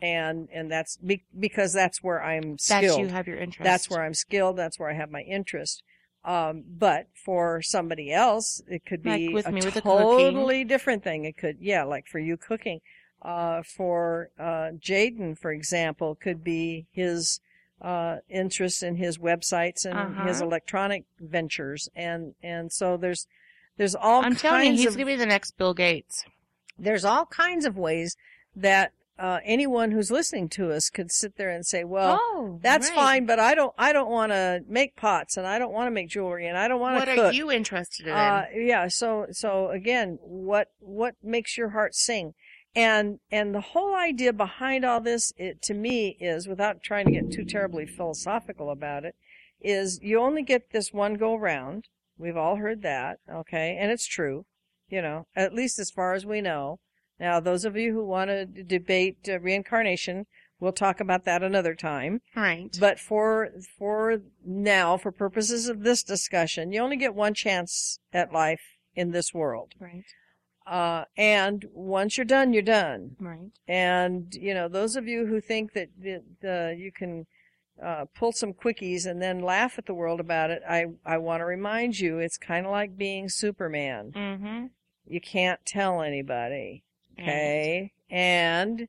And, 0.00 0.48
and 0.52 0.70
that's 0.70 0.96
be- 0.96 1.24
because 1.38 1.72
that's 1.72 2.02
where 2.02 2.22
I'm 2.22 2.56
skilled. 2.58 2.82
That's 2.84 2.98
you 2.98 3.08
have 3.08 3.26
your 3.26 3.36
interest. 3.36 3.64
That's 3.64 3.90
where 3.90 4.02
I'm 4.04 4.14
skilled. 4.14 4.56
That's 4.56 4.78
where 4.78 4.90
I 4.90 4.94
have 4.94 5.10
my 5.10 5.22
interest. 5.22 5.82
Um, 6.24 6.64
but 6.68 7.08
for 7.14 7.62
somebody 7.62 8.12
else, 8.12 8.62
it 8.68 8.84
could 8.84 9.02
be 9.02 9.26
Like 9.26 9.34
with 9.34 9.46
a 9.46 9.52
me 9.52 9.62
with 9.64 9.74
the 9.74 9.80
totally 9.80 10.62
different 10.64 11.02
thing. 11.02 11.24
It 11.24 11.36
could, 11.36 11.56
yeah, 11.60 11.84
like 11.84 12.06
for 12.06 12.18
you 12.20 12.36
cooking. 12.36 12.80
Uh, 13.22 13.62
for, 13.64 14.30
uh, 14.38 14.70
Jaden, 14.78 15.36
for 15.36 15.50
example, 15.50 16.14
could 16.14 16.44
be 16.44 16.86
his, 16.92 17.40
uh, 17.80 18.16
interest 18.28 18.82
in 18.82 18.96
his 18.96 19.18
websites 19.18 19.84
and 19.84 20.16
his 20.26 20.38
Uh-huh. 20.40 20.46
electronic 20.46 21.04
ventures. 21.20 21.88
And, 21.94 22.34
and 22.42 22.72
so 22.72 22.96
there's, 22.96 23.26
there's 23.76 23.94
all 23.94 24.20
I'm 24.22 24.32
kinds 24.32 24.42
telling 24.42 24.64
you, 24.72 24.78
he's 24.78 24.86
of, 24.86 24.94
gonna 24.94 25.06
be 25.06 25.16
the 25.16 25.26
next 25.26 25.56
Bill 25.56 25.74
Gates. 25.74 26.24
there's 26.78 27.04
all 27.04 27.26
kinds 27.26 27.64
of 27.64 27.76
ways 27.76 28.16
that, 28.56 28.92
uh, 29.20 29.40
anyone 29.44 29.90
who's 29.90 30.12
listening 30.12 30.48
to 30.48 30.70
us 30.70 30.90
could 30.90 31.10
sit 31.10 31.36
there 31.36 31.50
and 31.50 31.66
say, 31.66 31.82
well, 31.82 32.20
oh, 32.22 32.60
that's 32.62 32.86
right. 32.90 32.94
fine, 32.94 33.26
but 33.26 33.40
I 33.40 33.52
don't 33.56 33.74
I 33.76 33.92
don't 33.92 34.08
want 34.08 34.30
to 34.30 34.62
make 34.68 34.94
pots 34.94 35.36
and 35.36 35.44
I 35.44 35.58
don't 35.58 35.72
want 35.72 35.88
to 35.88 35.90
make 35.90 36.08
jewelry 36.08 36.46
and 36.46 36.56
I 36.56 36.68
don't 36.68 36.78
want 36.78 36.94
to." 37.04 37.16
What 37.16 37.18
are 37.18 37.32
you 37.32 37.50
interested 37.50 38.06
in? 38.06 38.12
uh, 38.12 38.44
yeah, 38.54 38.86
so 38.86 39.26
so 39.32 39.70
again, 39.70 40.20
what 40.22 40.70
what 40.78 41.16
makes 41.20 41.58
your 41.58 41.70
heart 41.70 41.96
sing? 41.96 42.34
And 42.78 43.18
and 43.32 43.52
the 43.52 43.60
whole 43.60 43.96
idea 43.96 44.32
behind 44.32 44.84
all 44.84 45.00
this 45.00 45.32
it 45.36 45.60
to 45.62 45.74
me 45.74 46.16
is 46.20 46.46
without 46.46 46.80
trying 46.80 47.06
to 47.06 47.10
get 47.10 47.32
too 47.32 47.44
terribly 47.44 47.86
philosophical 47.86 48.70
about 48.70 49.04
it 49.04 49.16
is 49.60 49.98
you 50.00 50.20
only 50.20 50.44
get 50.44 50.70
this 50.70 50.92
one 50.92 51.14
go 51.14 51.34
round. 51.34 51.88
We've 52.16 52.36
all 52.36 52.54
heard 52.54 52.82
that, 52.82 53.18
okay? 53.28 53.76
And 53.76 53.90
it's 53.90 54.06
true, 54.06 54.46
you 54.88 55.02
know, 55.02 55.26
at 55.34 55.52
least 55.52 55.80
as 55.80 55.90
far 55.90 56.14
as 56.14 56.24
we 56.24 56.40
know. 56.40 56.78
Now, 57.18 57.40
those 57.40 57.64
of 57.64 57.76
you 57.76 57.92
who 57.92 58.04
want 58.04 58.30
to 58.30 58.46
debate 58.46 59.28
uh, 59.28 59.40
reincarnation, 59.40 60.26
we'll 60.60 60.70
talk 60.70 61.00
about 61.00 61.24
that 61.24 61.42
another 61.42 61.74
time. 61.74 62.20
right. 62.36 62.76
But 62.78 63.00
for 63.00 63.50
for 63.76 64.18
now, 64.46 64.96
for 64.96 65.10
purposes 65.10 65.68
of 65.68 65.82
this 65.82 66.04
discussion, 66.04 66.70
you 66.70 66.80
only 66.80 66.96
get 66.96 67.12
one 67.12 67.34
chance 67.34 67.98
at 68.12 68.32
life 68.32 68.62
in 68.94 69.10
this 69.10 69.34
world. 69.34 69.72
right. 69.80 70.04
Uh, 70.68 71.04
and 71.16 71.64
once 71.72 72.18
you're 72.18 72.26
done, 72.26 72.52
you're 72.52 72.62
done. 72.62 73.16
Right. 73.18 73.50
And 73.66 74.34
you 74.34 74.52
know, 74.52 74.68
those 74.68 74.96
of 74.96 75.08
you 75.08 75.26
who 75.26 75.40
think 75.40 75.72
that, 75.72 75.88
that 76.02 76.24
uh, 76.44 76.76
you 76.76 76.92
can 76.92 77.26
uh, 77.82 78.04
pull 78.14 78.32
some 78.32 78.52
quickies 78.52 79.06
and 79.06 79.22
then 79.22 79.40
laugh 79.40 79.78
at 79.78 79.86
the 79.86 79.94
world 79.94 80.20
about 80.20 80.50
it, 80.50 80.62
I 80.68 80.86
I 81.06 81.18
want 81.18 81.40
to 81.40 81.46
remind 81.46 81.98
you, 81.98 82.18
it's 82.18 82.36
kind 82.36 82.66
of 82.66 82.72
like 82.72 82.98
being 82.98 83.28
Superman. 83.28 84.12
Mm-hmm. 84.14 84.66
You 85.06 85.20
can't 85.20 85.60
tell 85.64 86.02
anybody. 86.02 86.84
Okay. 87.18 87.92
And 88.10 88.88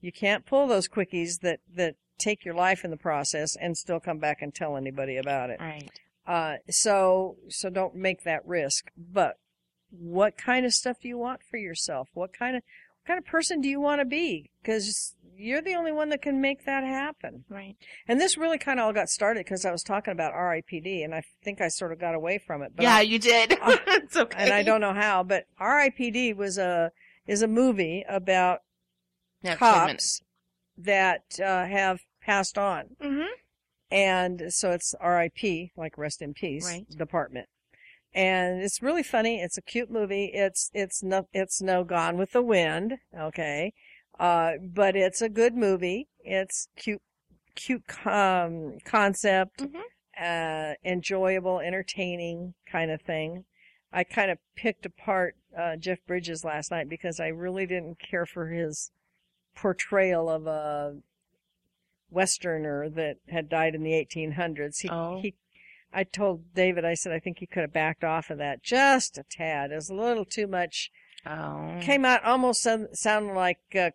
you 0.00 0.12
can't 0.12 0.44
pull 0.44 0.66
those 0.66 0.88
quickies 0.88 1.40
that, 1.40 1.60
that 1.74 1.96
take 2.18 2.44
your 2.44 2.54
life 2.54 2.84
in 2.84 2.90
the 2.90 2.96
process 2.96 3.56
and 3.56 3.76
still 3.76 3.98
come 3.98 4.18
back 4.18 4.42
and 4.42 4.54
tell 4.54 4.76
anybody 4.76 5.16
about 5.16 5.50
it. 5.50 5.60
Right. 5.60 5.90
Uh, 6.26 6.56
so, 6.70 7.36
so 7.48 7.70
don't 7.70 7.94
make 7.94 8.24
that 8.24 8.46
risk. 8.46 8.90
But 8.96 9.38
what 9.98 10.36
kind 10.36 10.64
of 10.66 10.72
stuff 10.74 10.98
do 11.00 11.08
you 11.08 11.18
want 11.18 11.40
for 11.50 11.56
yourself? 11.56 12.08
What 12.14 12.32
kind 12.36 12.56
of, 12.56 12.62
what 13.02 13.06
kind 13.06 13.18
of 13.18 13.24
person 13.24 13.60
do 13.60 13.68
you 13.68 13.80
want 13.80 14.00
to 14.00 14.04
be? 14.04 14.50
Cause 14.64 15.14
you're 15.36 15.60
the 15.62 15.74
only 15.74 15.90
one 15.90 16.10
that 16.10 16.22
can 16.22 16.40
make 16.40 16.64
that 16.64 16.84
happen. 16.84 17.44
Right. 17.48 17.74
And 18.06 18.20
this 18.20 18.36
really 18.38 18.56
kind 18.58 18.78
of 18.78 18.86
all 18.86 18.92
got 18.92 19.08
started 19.08 19.44
because 19.44 19.64
I 19.64 19.72
was 19.72 19.82
talking 19.82 20.12
about 20.12 20.32
RIPD 20.32 21.04
and 21.04 21.12
I 21.14 21.22
think 21.42 21.60
I 21.60 21.66
sort 21.68 21.90
of 21.92 21.98
got 21.98 22.14
away 22.14 22.38
from 22.38 22.62
it. 22.62 22.72
But 22.76 22.84
yeah, 22.84 22.96
I- 22.96 23.00
you 23.02 23.18
did. 23.18 23.56
It's 23.86 24.16
okay. 24.16 24.38
and 24.38 24.52
I 24.52 24.62
don't 24.62 24.80
know 24.80 24.92
how, 24.94 25.22
but 25.24 25.46
RIPD 25.60 26.36
was 26.36 26.56
a 26.58 26.92
is 27.26 27.42
a 27.42 27.48
movie 27.48 28.04
about 28.08 28.60
You 29.42 29.50
have 29.50 29.58
10 29.58 29.86
minutes. 29.86 30.18
cops 30.18 30.22
that 30.78 31.40
uh, 31.44 31.64
have 31.66 32.00
passed 32.20 32.56
on. 32.58 32.84
Mm-hmm. 33.02 33.26
And 33.90 34.42
so 34.52 34.70
it's 34.72 34.94
RIP, 35.04 35.70
like 35.76 35.96
rest 35.98 36.20
in 36.22 36.32
peace 36.34 36.64
Right. 36.66 36.88
department. 36.90 37.48
And 38.14 38.62
it's 38.62 38.80
really 38.80 39.02
funny. 39.02 39.40
It's 39.40 39.58
a 39.58 39.62
cute 39.62 39.90
movie. 39.90 40.26
It's, 40.32 40.70
it's 40.72 41.02
no, 41.02 41.26
it's 41.32 41.60
no 41.60 41.82
Gone 41.84 42.16
with 42.16 42.32
the 42.32 42.42
Wind. 42.42 42.94
Okay. 43.18 43.72
Uh, 44.20 44.52
but 44.62 44.94
it's 44.94 45.20
a 45.20 45.28
good 45.28 45.56
movie. 45.56 46.06
It's 46.20 46.68
cute, 46.76 47.02
cute, 47.56 47.82
um, 48.06 48.78
concept, 48.84 49.64
Mhm. 49.64 49.82
uh, 50.20 50.74
enjoyable, 50.84 51.58
entertaining 51.58 52.54
kind 52.70 52.92
of 52.92 53.02
thing. 53.02 53.44
I 53.92 54.04
kind 54.04 54.30
of 54.30 54.38
picked 54.54 54.86
apart, 54.86 55.36
uh, 55.56 55.76
Jeff 55.76 55.98
Bridges 56.06 56.44
last 56.44 56.70
night 56.70 56.88
because 56.88 57.18
I 57.18 57.28
really 57.28 57.66
didn't 57.66 57.98
care 57.98 58.26
for 58.26 58.46
his 58.48 58.92
portrayal 59.56 60.28
of 60.28 60.46
a 60.46 60.96
westerner 62.10 62.88
that 62.90 63.16
had 63.28 63.48
died 63.48 63.74
in 63.74 63.82
the 63.82 63.94
1800s. 63.94 64.80
He, 64.80 64.88
Oh. 64.88 65.20
he, 65.20 65.34
I 65.94 66.04
told 66.04 66.54
David, 66.54 66.84
I 66.84 66.94
said, 66.94 67.12
I 67.12 67.20
think 67.20 67.38
he 67.38 67.46
could 67.46 67.62
have 67.62 67.72
backed 67.72 68.02
off 68.02 68.28
of 68.30 68.38
that 68.38 68.62
just 68.62 69.16
a 69.16 69.24
tad. 69.30 69.70
It 69.70 69.76
was 69.76 69.90
a 69.90 69.94
little 69.94 70.24
too 70.24 70.46
much. 70.46 70.90
Oh. 71.24 71.78
Came 71.80 72.04
out 72.04 72.24
almost 72.24 72.62
sound, 72.62 72.88
sounded 72.92 73.34
like 73.34 73.58
a 73.74 73.92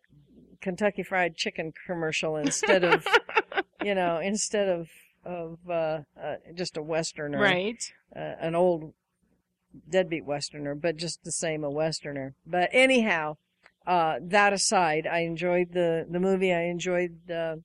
Kentucky 0.62 1.04
Fried 1.04 1.36
Chicken 1.36 1.74
commercial 1.86 2.38
instead 2.38 2.84
of, 2.84 3.06
you 3.84 3.94
know, 3.94 4.18
instead 4.18 4.70
of, 4.70 4.90
of, 5.26 5.60
uh, 5.70 6.00
uh 6.20 6.36
just 6.56 6.78
a 6.78 6.82
westerner. 6.82 7.40
right. 7.40 7.92
Uh, 8.16 8.34
an 8.40 8.56
old 8.56 8.94
deadbeat 9.88 10.26
westerner, 10.26 10.74
but 10.74 10.96
just 10.96 11.24
the 11.24 11.32
same 11.32 11.64
a 11.64 11.70
westerner. 11.70 12.34
But 12.48 12.70
anyhow, 12.72 13.38
uh, 13.86 14.20
that 14.22 14.54
aside, 14.54 15.06
I 15.06 15.20
enjoyed 15.20 15.74
the, 15.74 16.08
the 16.10 16.20
movie. 16.20 16.54
I 16.54 16.64
enjoyed 16.64 17.20
the, 17.28 17.62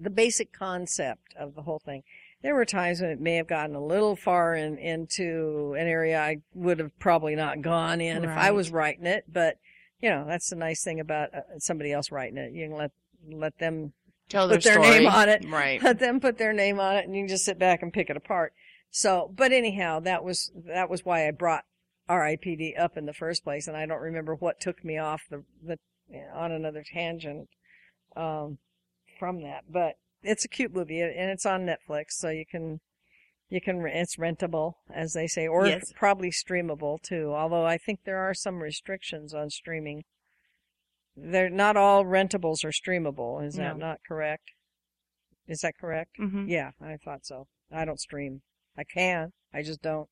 the 0.00 0.10
basic 0.10 0.52
concept 0.52 1.34
of 1.36 1.54
the 1.54 1.62
whole 1.62 1.80
thing. 1.80 2.02
There 2.44 2.54
were 2.54 2.66
times 2.66 3.00
when 3.00 3.08
it 3.08 3.20
may 3.20 3.36
have 3.36 3.48
gotten 3.48 3.74
a 3.74 3.82
little 3.82 4.16
far 4.16 4.54
in, 4.54 4.76
into 4.76 5.74
an 5.78 5.86
area 5.86 6.20
I 6.20 6.42
would 6.52 6.78
have 6.78 6.96
probably 6.98 7.34
not 7.34 7.62
gone 7.62 8.02
in 8.02 8.22
if 8.22 8.28
I 8.28 8.50
was 8.50 8.70
writing 8.70 9.06
it, 9.06 9.24
but 9.26 9.56
you 10.02 10.10
know, 10.10 10.26
that's 10.28 10.50
the 10.50 10.56
nice 10.56 10.84
thing 10.84 11.00
about 11.00 11.34
uh, 11.34 11.40
somebody 11.56 11.90
else 11.90 12.12
writing 12.12 12.36
it. 12.36 12.52
You 12.52 12.68
can 12.68 12.76
let, 12.76 12.90
let 13.32 13.58
them 13.58 13.94
Tell 14.28 14.46
put 14.46 14.62
their, 14.62 14.74
their 14.74 14.84
story. 14.84 14.98
name 14.98 15.08
on 15.08 15.30
it. 15.30 15.46
Right. 15.48 15.82
let 15.82 15.98
them 15.98 16.20
put 16.20 16.36
their 16.36 16.52
name 16.52 16.78
on 16.78 16.96
it 16.96 17.06
and 17.06 17.16
you 17.16 17.22
can 17.22 17.28
just 17.28 17.46
sit 17.46 17.58
back 17.58 17.80
and 17.80 17.90
pick 17.90 18.10
it 18.10 18.16
apart. 18.18 18.52
So, 18.90 19.32
but 19.34 19.50
anyhow, 19.50 20.00
that 20.00 20.22
was, 20.22 20.52
that 20.66 20.90
was 20.90 21.02
why 21.02 21.26
I 21.26 21.30
brought 21.30 21.64
RIPD 22.10 22.78
up 22.78 22.98
in 22.98 23.06
the 23.06 23.14
first 23.14 23.42
place. 23.42 23.66
And 23.66 23.74
I 23.76 23.86
don't 23.86 24.02
remember 24.02 24.34
what 24.34 24.60
took 24.60 24.84
me 24.84 24.98
off 24.98 25.22
the, 25.30 25.44
the, 25.66 25.78
on 26.34 26.52
another 26.52 26.84
tangent, 26.92 27.48
um, 28.14 28.58
from 29.18 29.42
that, 29.44 29.64
but 29.70 29.94
it's 30.24 30.44
a 30.44 30.48
cute 30.48 30.74
movie 30.74 31.00
and 31.00 31.30
it's 31.30 31.46
on 31.46 31.66
Netflix. 31.66 32.12
So 32.12 32.30
you 32.30 32.44
can, 32.44 32.80
you 33.48 33.60
can, 33.60 33.84
it's 33.86 34.16
rentable 34.16 34.74
as 34.92 35.12
they 35.12 35.26
say, 35.26 35.46
or 35.46 35.66
Yes. 35.66 35.92
probably 35.94 36.30
streamable 36.30 37.00
too. 37.02 37.32
Although 37.34 37.64
I 37.66 37.78
think 37.78 38.00
there 38.04 38.18
are 38.18 38.34
some 38.34 38.62
restrictions 38.62 39.32
on 39.34 39.50
streaming. 39.50 40.04
They're 41.16 41.50
not 41.50 41.76
all 41.76 42.04
rentables 42.04 42.64
are 42.64 42.72
streamable. 42.72 43.44
Is 43.44 43.54
that 43.54 43.76
No. 43.76 43.86
not 43.86 44.00
correct? 44.06 44.50
Is 45.46 45.60
that 45.60 45.74
correct? 45.78 46.12
Mm-hmm. 46.18 46.48
Yeah, 46.48 46.70
I 46.80 46.96
thought 46.96 47.24
so. 47.24 47.46
I 47.70 47.84
don't 47.84 48.00
stream. 48.00 48.42
I 48.76 48.82
can. 48.84 49.32
I 49.52 49.62
just 49.62 49.82
don't. 49.82 50.08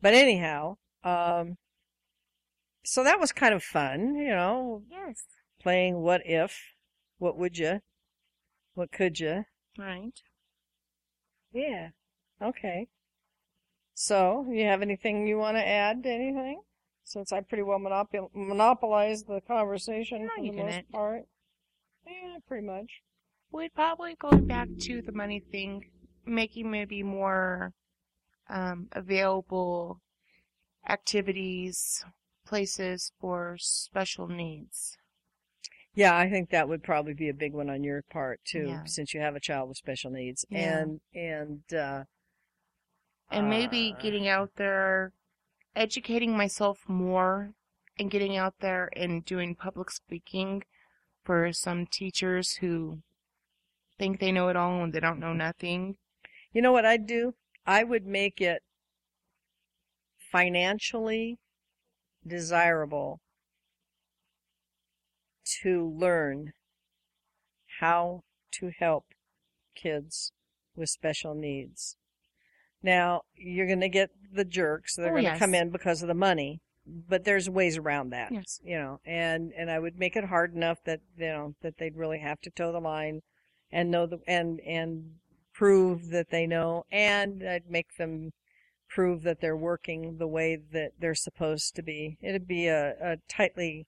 But 0.00 0.14
anyhow, 0.14 0.76
um, 1.04 1.58
so 2.84 3.04
that 3.04 3.20
was 3.20 3.30
kind 3.32 3.54
of 3.54 3.62
fun, 3.62 4.14
you 4.16 4.30
know, 4.30 4.82
Yes. 4.90 5.22
playing 5.60 5.98
what 5.98 6.22
if, 6.24 6.58
what 7.18 7.36
would 7.36 7.58
you, 7.58 7.80
what 8.78 8.92
could 8.92 9.18
you? 9.18 9.44
Right. 9.76 10.12
Yeah. 11.52 11.88
Okay. 12.40 12.86
So, 13.94 14.46
you 14.52 14.64
have 14.66 14.82
anything 14.82 15.26
you 15.26 15.36
want 15.36 15.56
to 15.56 15.66
add 15.66 16.04
to 16.04 16.08
anything? 16.08 16.60
Since 17.02 17.32
I 17.32 17.40
pretty 17.40 17.64
well 17.64 17.80
monopol- 17.80 18.30
monopolized 18.32 19.26
the 19.26 19.40
conversation 19.40 20.22
No, 20.22 20.28
for 20.36 20.42
the 20.42 20.52
most 20.52 20.74
didn't. 20.76 20.92
part. 20.92 21.22
Yeah, 22.06 22.36
pretty 22.46 22.66
much. 22.66 23.02
We'd 23.50 23.74
probably 23.74 24.14
going 24.14 24.46
back 24.46 24.68
to 24.82 25.02
the 25.02 25.10
money 25.12 25.40
thing, 25.40 25.90
making 26.24 26.70
maybe 26.70 27.02
more 27.02 27.72
um, 28.48 28.86
available 28.92 30.00
activities, 30.88 32.04
places 32.46 33.10
for 33.20 33.56
special 33.58 34.28
needs. 34.28 34.96
Yeah, 35.98 36.16
I 36.16 36.30
think 36.30 36.50
that 36.50 36.68
would 36.68 36.84
probably 36.84 37.12
be 37.12 37.28
a 37.28 37.34
big 37.34 37.52
one 37.52 37.68
on 37.68 37.82
your 37.82 38.02
part 38.02 38.40
too, 38.44 38.68
Yeah. 38.68 38.84
since 38.84 39.12
you 39.12 39.20
have 39.20 39.34
a 39.34 39.40
child 39.40 39.68
with 39.68 39.78
special 39.78 40.12
needs. 40.12 40.44
Yeah. 40.48 40.78
And 40.78 41.00
and 41.12 41.74
uh 41.74 42.04
And 43.32 43.50
maybe 43.50 43.92
uh, 43.96 44.00
getting 44.00 44.28
out 44.28 44.54
there, 44.54 45.12
educating 45.74 46.36
myself 46.36 46.88
more, 46.88 47.52
and 47.98 48.12
getting 48.12 48.36
out 48.36 48.54
there 48.60 48.90
and 48.94 49.24
doing 49.24 49.56
public 49.56 49.90
speaking 49.90 50.62
for 51.24 51.52
some 51.52 51.84
teachers 51.84 52.58
who 52.58 53.02
think 53.98 54.20
they 54.20 54.30
know 54.30 54.48
it 54.50 54.56
all 54.56 54.84
and 54.84 54.92
they 54.92 55.00
don't 55.00 55.18
know 55.18 55.32
nothing. 55.32 55.96
You 56.52 56.62
know 56.62 56.70
what 56.70 56.86
I'd 56.86 57.06
do? 57.08 57.34
I 57.66 57.82
would 57.82 58.06
make 58.06 58.40
it 58.40 58.62
financially 60.30 61.38
desirable 62.24 63.20
to 65.62 65.94
learn 65.96 66.52
how 67.80 68.22
to 68.52 68.70
help 68.78 69.04
kids 69.74 70.32
with 70.76 70.88
special 70.90 71.34
needs. 71.34 71.96
Now, 72.82 73.22
you're 73.34 73.66
going 73.66 73.80
to 73.80 73.88
get 73.88 74.10
the 74.32 74.44
jerks. 74.44 74.94
They're 74.96 75.06
Oh, 75.06 75.10
going 75.10 75.24
to 75.24 75.30
yes. 75.30 75.38
come 75.38 75.54
in 75.54 75.70
because 75.70 76.02
of 76.02 76.08
the 76.08 76.14
money, 76.14 76.60
but 76.86 77.24
there's 77.24 77.50
ways 77.50 77.76
around 77.76 78.10
that 78.10 78.32
Yes. 78.32 78.60
you 78.64 78.76
know, 78.78 79.00
and, 79.04 79.52
and 79.56 79.70
I 79.70 79.78
would 79.78 79.98
make 79.98 80.16
it 80.16 80.24
hard 80.24 80.54
enough 80.54 80.78
that, 80.84 81.00
you 81.16 81.26
know, 81.26 81.54
that 81.62 81.78
they'd 81.78 81.96
really 81.96 82.20
have 82.20 82.40
to 82.42 82.50
toe 82.50 82.72
the 82.72 82.80
line 82.80 83.20
and 83.70 83.90
know 83.90 84.06
the, 84.06 84.18
and, 84.26 84.60
and 84.60 85.16
prove 85.52 86.08
that 86.10 86.30
they 86.30 86.46
know, 86.46 86.84
and 86.90 87.42
I'd 87.46 87.68
make 87.68 87.96
them 87.98 88.30
prove 88.88 89.22
that 89.22 89.40
they're 89.40 89.56
working 89.56 90.16
the 90.18 90.26
way 90.28 90.56
that 90.72 90.92
they're 90.98 91.14
supposed 91.14 91.74
to 91.76 91.82
be. 91.82 92.16
It'd 92.22 92.46
be 92.46 92.68
a, 92.68 92.90
a 93.02 93.16
tightly 93.28 93.86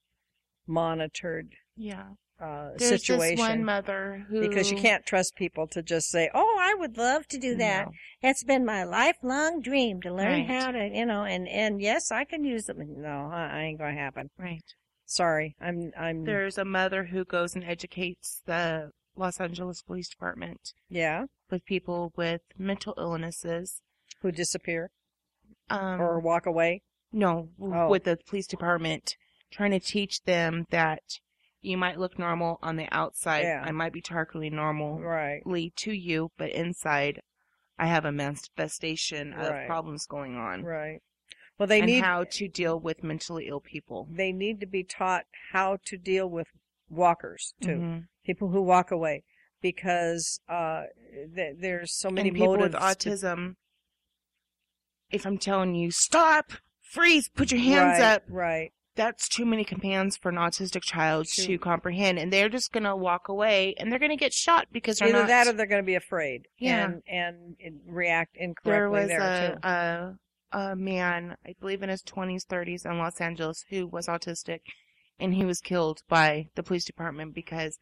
monitored, 0.70 1.54
Yeah. 1.76 2.10
uh, 2.40 2.70
There's 2.78 3.02
situation. 3.02 3.36
this 3.36 3.40
one 3.48 3.64
mother 3.64 4.24
who 4.30 4.40
because 4.48 4.70
you 4.70 4.76
can't 4.78 5.04
trust 5.04 5.34
people 5.36 5.66
to 5.68 5.82
just 5.82 6.08
say, 6.08 6.30
"Oh, 6.32 6.56
I 6.60 6.74
would 6.74 6.96
love 6.96 7.26
to 7.28 7.38
do 7.38 7.54
that. 7.56 7.86
No. 7.88 7.92
It's 8.22 8.44
been 8.44 8.64
my 8.64 8.84
lifelong 8.84 9.60
dream 9.60 10.00
to 10.02 10.12
learn 10.14 10.46
Right. 10.46 10.46
how 10.48 10.70
to, 10.70 10.88
you 10.88 11.04
know, 11.04 11.24
and 11.24 11.46
and 11.48 11.80
yes, 11.82 12.10
I 12.10 12.24
can 12.24 12.44
use 12.44 12.64
them." 12.64 12.78
No, 13.02 13.28
I 13.30 13.48
I 13.52 13.60
ain't 13.64 13.78
gonna 13.78 13.92
happen. 13.92 14.30
Right. 14.38 14.64
Sorry, 15.04 15.56
I'm 15.60 15.92
I'm 15.98 16.24
There's 16.24 16.56
a 16.56 16.64
mother 16.64 17.04
who 17.04 17.24
goes 17.24 17.54
and 17.54 17.64
educates 17.64 18.40
the 18.46 18.92
Los 19.16 19.40
Angeles 19.40 19.82
Police 19.82 20.08
Department 20.08 20.72
yeah, 20.88 21.26
with 21.50 21.64
people 21.64 22.12
with 22.16 22.42
mental 22.56 22.94
illnesses. 22.96 23.82
who 24.22 24.30
disappear 24.30 24.90
Um, 25.68 26.00
or 26.00 26.18
walk 26.20 26.46
away. 26.46 26.82
no, 27.12 27.48
Oh. 27.60 27.88
with 27.88 28.04
the 28.04 28.16
police 28.28 28.46
department, 28.46 29.16
trying 29.50 29.70
to 29.72 29.80
teach 29.80 30.22
them 30.22 30.66
that 30.70 31.02
you 31.60 31.76
might 31.76 31.98
look 31.98 32.18
normal 32.18 32.58
on 32.62 32.76
the 32.76 32.88
outside. 32.90 33.42
Yeah. 33.42 33.62
I 33.64 33.70
might 33.72 33.92
be 33.92 34.00
targeting 34.00 34.56
normally 34.56 35.02
Right, 35.02 35.76
to 35.76 35.92
you, 35.92 36.30
but 36.38 36.50
inside, 36.50 37.20
I 37.78 37.86
have 37.86 38.04
a 38.04 38.12
manifestation 38.12 39.32
of 39.34 39.50
Right. 39.50 39.66
problems 39.66 40.06
going 40.06 40.36
on. 40.36 40.62
right. 40.64 41.00
Well, 41.58 41.66
they 41.66 41.80
and 41.80 41.86
need 41.88 42.02
how 42.02 42.24
to 42.24 42.48
deal 42.48 42.80
with 42.80 43.02
mentally 43.04 43.46
ill 43.48 43.60
people. 43.60 44.08
they 44.10 44.32
need 44.32 44.60
to 44.60 44.66
be 44.66 44.82
taught 44.82 45.26
how 45.52 45.76
to 45.84 45.98
deal 45.98 46.26
with 46.30 46.48
walkers 46.88 47.52
too. 47.60 47.68
Mhm. 47.76 48.08
People 48.24 48.48
who 48.48 48.62
walk 48.62 48.90
away 48.90 49.24
because 49.60 50.40
uh 50.48 50.84
th- 51.34 51.56
there's 51.58 51.92
so 51.92 52.08
many 52.08 52.30
and 52.30 52.36
people 52.38 52.52
with 52.56 52.72
motives 52.72 52.96
to- 52.96 53.10
autism, 53.10 53.56
if 55.10 55.26
I'm 55.26 55.36
telling 55.38 55.74
you, 55.74 55.90
stop, 55.90 56.52
freeze, 56.80 57.28
put 57.28 57.50
your 57.52 57.60
hands 57.60 58.00
right, 58.00 58.14
up, 58.14 58.22
Right. 58.28 58.72
That's 59.00 59.30
too 59.30 59.46
many 59.46 59.64
commands 59.64 60.18
for 60.18 60.28
an 60.28 60.34
autistic 60.34 60.82
child 60.82 61.26
to 61.26 61.58
comprehend. 61.58 62.18
And 62.18 62.30
they're 62.30 62.50
just 62.50 62.70
going 62.70 62.84
to 62.84 62.94
walk 62.94 63.28
away 63.28 63.74
and 63.78 63.90
they're 63.90 63.98
going 63.98 64.10
to 64.10 64.16
get 64.16 64.34
shot 64.34 64.66
because 64.70 64.98
they're 64.98 65.08
Either 65.08 65.20
not. 65.20 65.28
that 65.28 65.46
or 65.46 65.52
they're 65.54 65.64
going 65.64 65.82
to 65.82 65.86
be 65.86 65.94
afraid. 65.94 66.48
Yeah. 66.58 66.92
And 67.08 67.56
and 67.58 67.80
react 67.86 68.34
there 68.34 68.44
incorrectly 68.44 69.00
was 69.00 69.08
there, 69.08 69.52
too. 69.52 69.58
a, 69.66 70.16
a, 70.52 70.72
a 70.72 70.76
man, 70.76 71.36
I 71.46 71.54
believe 71.58 71.82
in 71.82 71.88
his 71.88 72.02
20s, 72.02 72.44
30s 72.44 72.84
in 72.84 72.98
Los 72.98 73.22
Angeles 73.22 73.64
who 73.70 73.86
was 73.86 74.06
autistic 74.06 74.60
and 75.18 75.32
he 75.32 75.46
was 75.46 75.60
killed 75.60 76.02
by 76.06 76.48
the 76.54 76.62
police 76.62 76.84
department 76.84 77.34
because 77.34 77.78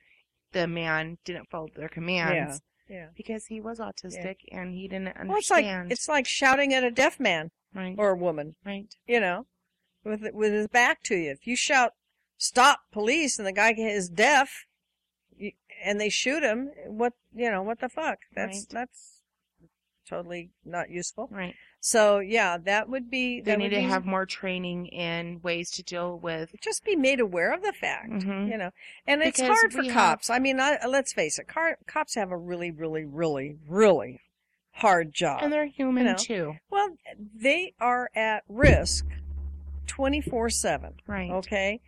the 0.53 0.69
man 0.69 1.19
didn't 1.25 1.51
follow 1.51 1.67
their 1.75 1.89
commands. 1.89 2.61
Yeah. 2.89 2.97
yeah. 2.97 3.07
Because 3.17 3.47
he 3.47 3.61
was 3.61 3.81
autistic 3.81 4.37
and 4.53 4.73
he 4.73 4.87
didn't 4.87 5.09
understand. 5.09 5.29
Well, 5.31 5.39
it's 5.39 5.51
like 5.51 5.91
it's 5.91 6.09
like 6.09 6.29
shouting 6.29 6.75
at 6.75 6.85
a 6.85 6.93
deaf 6.93 7.19
man 7.19 7.51
right. 7.75 7.97
or 7.99 8.11
a 8.11 8.17
woman, 8.17 8.55
right. 8.65 8.87
you 9.09 9.19
know, 9.19 9.47
with 10.05 10.23
with 10.33 10.53
his 10.53 10.69
back 10.69 11.03
to 11.05 11.17
you. 11.17 11.31
If 11.31 11.47
you 11.47 11.57
shout 11.57 11.95
"Stop, 12.37 12.81
police!" 12.93 13.39
and 13.39 13.47
the 13.47 13.53
guy 13.53 13.73
is 13.73 14.09
deaf, 14.09 14.67
and 15.85 16.01
they 16.01 16.09
shoot 16.09 16.43
him, 16.43 16.71
what 16.87 17.13
you 17.35 17.51
know, 17.51 17.63
what 17.63 17.81
the 17.81 17.89
fuck? 17.89 18.19
That's 18.35 18.59
Right. 18.61 18.67
that's 18.71 19.23
totally 20.09 20.51
not 20.65 20.91
useful. 20.91 21.29
Right. 21.31 21.55
So 21.81 22.19
yeah, 22.19 22.57
that 22.59 22.89
would 22.89 23.09
be 23.11 23.41
They 23.41 23.57
need 23.57 23.69
to 23.71 23.77
be- 23.77 23.83
have 23.83 24.05
more 24.05 24.27
training 24.27 24.87
in 24.87 25.41
ways 25.43 25.71
to 25.73 25.83
deal 25.83 26.19
with. 26.19 26.55
just 26.61 26.83
be 26.85 26.97
made 26.97 27.21
aware 27.21 27.53
of 27.53 27.63
the 27.63 27.73
fact, 27.73 28.11
Mhm. 28.11 28.51
you 28.51 28.57
know. 28.59 28.71
And 29.07 29.23
it's 29.23 29.39
Because 29.41 29.57
hard 29.59 29.73
for 29.73 29.81
we 29.83 29.87
have- 29.89 29.95
cops. 29.95 30.31
I 30.31 30.39
mean, 30.41 30.59
I, 30.61 30.85
let's 30.87 31.13
face 31.13 31.39
it, 31.39 31.47
car, 31.47 31.79
cops 31.87 32.15
have 32.17 32.33
a 32.33 32.37
really, 32.37 32.71
really, 32.73 33.05
really, 33.05 33.59
really 33.69 34.21
hard 34.73 35.13
job. 35.13 35.41
And 35.43 35.53
they're 35.53 35.67
human 35.67 36.07
know. 36.07 36.17
too. 36.17 36.57
well, 36.71 36.97
they 37.17 37.75
are 37.79 38.11
at 38.15 38.43
risk 38.49 39.07
24/7. 39.89 40.95
Right. 41.07 41.31
Okay. 41.31 41.81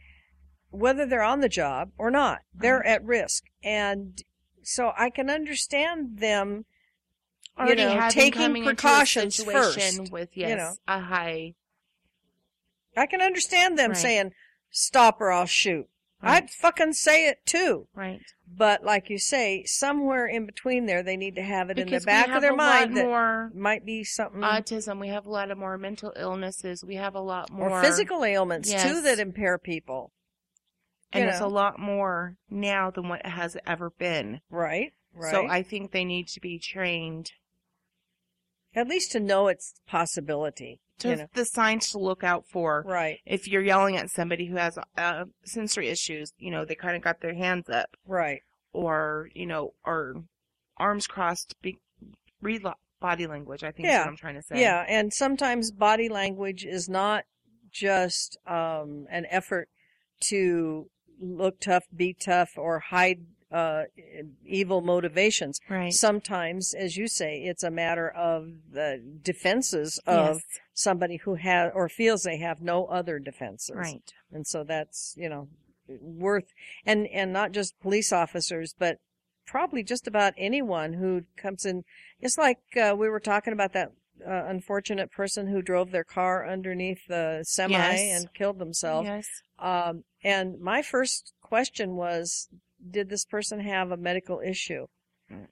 Whether 0.71 1.07
they're 1.07 1.23
on 1.23 1.41
the 1.41 1.49
job 1.49 1.93
or 1.99 2.11
not, 2.11 2.41
they're 2.55 2.85
at 2.87 3.05
risk. 3.05 3.45
And 3.63 4.23
so 4.63 4.93
I 4.97 5.11
can 5.11 5.29
understand 5.31 6.19
them, 6.19 6.65
you 7.59 7.75
know, 7.75 8.09
taking 8.11 8.33
coming 8.33 8.63
into 8.63 8.71
a 8.73 8.75
precautions 8.75 9.43
first, 9.43 10.11
with 10.13 10.37
you 10.37 10.47
yes 10.47 10.59
know. 10.59 10.75
a 10.95 11.01
high 11.01 11.55
I 12.97 13.07
can 13.07 13.21
understand 13.21 13.79
them 13.79 13.91
Right. 13.91 13.97
saying, 13.99 14.33
stop 14.71 15.21
or 15.21 15.31
I'll 15.31 15.47
shoot. 15.47 15.89
Right. 16.23 16.43
I'd 16.45 16.51
fucking 16.51 16.93
say 16.95 17.29
it 17.29 17.45
too. 17.47 17.89
right 17.95 18.21
But 18.53 18.85
like 18.85 19.11
you 19.11 19.19
say, 19.19 19.65
somewhere 19.65 20.27
in 20.27 20.45
between 20.45 20.87
there, 20.87 21.03
they 21.03 21.17
need 21.17 21.37
to 21.37 21.43
have 21.43 21.71
it 21.71 21.79
in 21.79 21.85
because 21.85 22.03
the 22.03 22.07
back 22.07 22.29
of 22.31 22.43
their 22.43 22.53
a 22.53 22.57
mind 22.57 22.95
lot 22.95 22.95
that 22.97 23.07
more 23.07 23.51
might 23.55 23.87
be 23.87 24.03
something 24.03 24.41
autism. 24.41 24.99
We 25.01 25.09
have 25.09 25.25
a 25.27 25.31
lot 25.31 25.51
of 25.51 25.59
more 25.59 25.79
mental 25.79 26.13
illnesses. 26.17 26.85
We 26.85 26.97
have 26.97 27.15
a 27.15 27.21
lot 27.21 27.51
more 27.51 27.71
or 27.71 27.83
physical 27.83 28.25
ailments 28.25 28.71
too 28.71 29.01
that 29.03 29.19
impair 29.21 29.57
people. 29.59 30.13
and 31.13 31.25
you 31.25 31.31
it's 31.31 31.41
know. 31.41 31.47
a 31.47 31.49
lot 31.49 31.79
more 31.79 32.37
now 32.49 32.91
than 32.91 33.09
what 33.09 33.21
it 33.21 33.31
has 33.31 33.57
ever 33.67 33.91
been. 33.91 34.41
Right. 34.51 34.93
Right. 35.15 35.31
So 35.31 35.47
I 35.47 35.63
think 35.63 35.93
they 35.93 36.05
need 36.05 36.29
to 36.29 36.41
be 36.41 36.59
trained 36.59 37.33
At 38.75 38.89
least 38.89 39.13
to 39.13 39.21
know 39.21 39.49
its 39.49 39.75
possibility. 39.87 40.81
To 41.01 41.11
you 41.11 41.17
know. 41.17 41.27
the 41.35 41.45
signs 41.45 41.91
to 41.91 41.99
look 41.99 42.25
out 42.25 42.45
for. 42.47 42.85
Right. 42.87 43.19
If 43.27 43.49
you're 43.49 43.63
yelling 43.63 43.97
at 43.97 44.11
somebody 44.11 44.47
who 44.47 44.57
has 44.57 44.79
uh, 44.97 45.25
sensory 45.45 45.89
issues, 45.89 46.33
you 46.39 46.51
know, 46.51 46.65
they 46.65 46.75
kind 46.75 46.97
of 46.97 47.03
got 47.03 47.21
their 47.21 47.35
hands 47.35 47.69
up 47.69 47.91
Right. 48.07 48.43
or, 48.73 49.29
you 49.35 49.47
know, 49.47 49.75
or 49.85 50.25
arms 50.77 51.07
crossed, 51.07 51.55
be, 51.63 51.79
read 52.41 52.63
body 53.01 53.27
language, 53.27 53.65
I 53.65 53.73
think 53.73 53.89
is 53.89 53.95
what 53.95 54.09
I'm 54.09 54.17
trying 54.17 54.37
to 54.37 54.43
say. 54.43 54.61
Yeah, 54.61 54.85
and 54.89 55.13
sometimes 55.13 55.71
body 55.73 56.09
language 56.09 56.65
is 56.65 56.89
not 56.89 57.25
just 57.71 58.39
um, 58.47 59.07
an 59.11 59.27
effort 59.31 59.69
to 60.29 60.89
look 61.21 61.61
tough, 61.61 61.85
be 61.95 62.15
tough, 62.15 62.51
or 62.57 62.81
hide 62.81 63.21
uh, 63.53 63.85
evil 64.45 64.81
motivations. 64.81 65.61
Right. 65.69 65.93
Sometimes, 65.93 66.75
as 66.75 66.97
you 66.97 67.09
say, 67.09 67.39
it's 67.39 67.63
a 67.63 67.71
matter 67.71 68.09
of 68.09 68.53
the 68.73 69.03
defenses 69.23 69.99
of 70.07 70.37
yes. 70.37 70.45
somebody 70.73 71.17
who 71.17 71.35
has 71.35 71.73
or 71.75 71.89
feels 71.89 72.23
they 72.23 72.39
have 72.39 72.61
no 72.63 72.87
other 72.87 73.19
defenses. 73.19 73.75
Right. 73.75 74.13
And 74.33 74.47
so 74.47 74.65
that's, 74.65 75.15
you 75.17 75.29
know, 75.29 75.49
worth 76.01 76.53
and 76.87 77.07
and 77.09 77.33
not 77.33 77.53
just 77.53 77.81
police 77.81 78.13
officers, 78.13 78.75
but 78.79 78.99
probably 79.47 79.83
just 79.83 80.07
about 80.07 80.33
anyone 80.37 80.93
who 80.93 81.25
comes 81.37 81.67
in. 81.67 81.83
It's 82.21 82.39
like 82.39 82.61
uh, 82.81 82.95
we 82.97 83.09
were 83.09 83.21
talking 83.21 83.53
about 83.53 83.73
that 83.73 83.93
uh, 84.25 84.45
unfortunate 84.47 85.11
person 85.11 85.49
who 85.49 85.63
drove 85.63 85.91
their 85.91 86.05
car 86.05 86.49
underneath 86.49 87.07
the 87.09 87.43
semi 87.43 87.73
Yes. 87.73 88.21
and 88.21 88.35
killed 88.35 88.59
themselves. 88.59 89.09
Yes. 89.09 89.27
Um, 89.59 90.05
and 90.23 90.61
my 90.61 90.83
first 90.83 91.33
question 91.43 91.97
was, 91.97 92.49
did 92.89 93.09
this 93.09 93.25
person 93.25 93.61
have 93.61 93.91
a 93.91 93.97
medical 93.97 94.41
issue? 94.45 94.87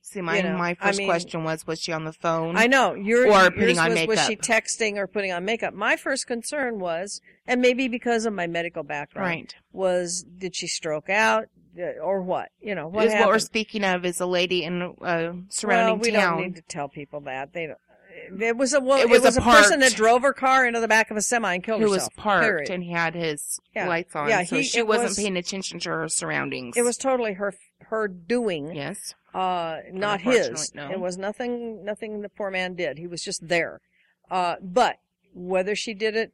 See, 0.02 0.20
my 0.20 0.38
You 0.38 0.42
know, 0.42 0.56
my 0.58 0.70
I 0.70 0.74
first 0.74 0.98
mean- 0.98 1.06
question 1.06 1.44
was, 1.44 1.64
was 1.64 1.80
she 1.80 1.92
on 1.92 2.04
the 2.04 2.12
phone? 2.12 2.56
I 2.56 2.66
know 2.66 2.94
you're 2.94 3.26
Or 3.28 3.42
yours 3.42 3.50
putting 3.56 3.78
on 3.78 3.90
was, 3.92 4.06
was 4.08 4.20
she 4.24 4.30
makeup. 4.30 4.44
texting 4.44 4.96
or 4.96 5.06
putting 5.06 5.30
on 5.30 5.44
makeup? 5.44 5.72
My 5.72 5.94
first 5.96 6.26
concern 6.26 6.80
was, 6.80 7.20
and 7.46 7.60
maybe 7.60 7.86
because 7.86 8.26
of 8.26 8.32
my 8.32 8.48
medical 8.48 8.82
background, 8.82 9.28
Right. 9.28 9.54
was 9.72 10.24
did 10.36 10.56
she 10.56 10.66
stroke 10.66 11.08
out 11.08 11.44
uh, 11.78 12.00
or 12.02 12.20
what? 12.22 12.48
You 12.60 12.74
know, 12.74 12.88
what 12.88 13.06
is 13.06 13.12
what 13.12 13.28
we're 13.28 13.38
speaking 13.38 13.84
of 13.84 14.04
is 14.04 14.20
a 14.20 14.26
lady 14.26 14.64
in 14.64 14.82
a 14.82 14.92
well, 14.98 15.42
surrounding 15.48 16.00
we 16.00 16.10
town. 16.10 16.38
We 16.38 16.42
don't 16.42 16.48
need 16.48 16.56
to 16.56 16.62
tell 16.62 16.88
people 16.88 17.20
that 17.20 17.52
they 17.52 17.66
don't. 17.68 17.78
It 18.40 18.56
was 18.56 18.72
a 18.72 18.80
wo- 18.80 18.96
It 18.96 19.02
it 19.02 19.08
was 19.10 19.22
was, 19.22 19.36
a 19.36 19.40
a, 19.40 19.44
person 19.44 19.80
that 19.80 19.94
drove 19.94 20.22
her 20.22 20.32
car 20.32 20.66
into 20.66 20.80
the 20.80 20.88
back 20.88 21.10
of 21.10 21.16
a 21.16 21.22
semi 21.22 21.54
and 21.54 21.62
killed 21.64 21.80
who 21.82 21.90
was 21.90 22.08
parked 22.16 22.44
period. 22.44 22.70
and 22.70 22.82
he 22.82 22.90
had 22.92 23.14
his 23.14 23.60
Yeah. 23.74 23.88
lights 23.88 24.14
on, 24.16 24.28
Yeah, 24.28 24.44
so 24.44 24.56
he- 24.56 24.62
she 24.62 24.82
wasn't 24.82 25.08
was- 25.10 25.16
paying 25.18 25.36
attention 25.36 25.78
to 25.80 25.90
her 25.90 26.08
surroundings. 26.08 26.76
It 26.76 26.82
was 26.82 26.96
totally 26.96 27.34
her 27.34 27.54
her 27.90 28.06
doing, 28.08 28.74
yes, 28.74 29.14
uh, 29.34 29.78
not 29.92 30.20
his. 30.20 30.74
No. 30.74 30.90
It 30.90 31.00
was 31.00 31.16
nothing 31.16 31.84
nothing 31.84 32.20
the 32.22 32.28
poor 32.28 32.50
man 32.50 32.74
did. 32.74 32.98
He 32.98 33.06
was 33.06 33.22
just 33.22 33.48
there. 33.48 33.80
Uh, 34.30 34.56
but 34.60 34.98
whether 35.32 35.74
she 35.74 35.94
did 35.94 36.16
it 36.16 36.32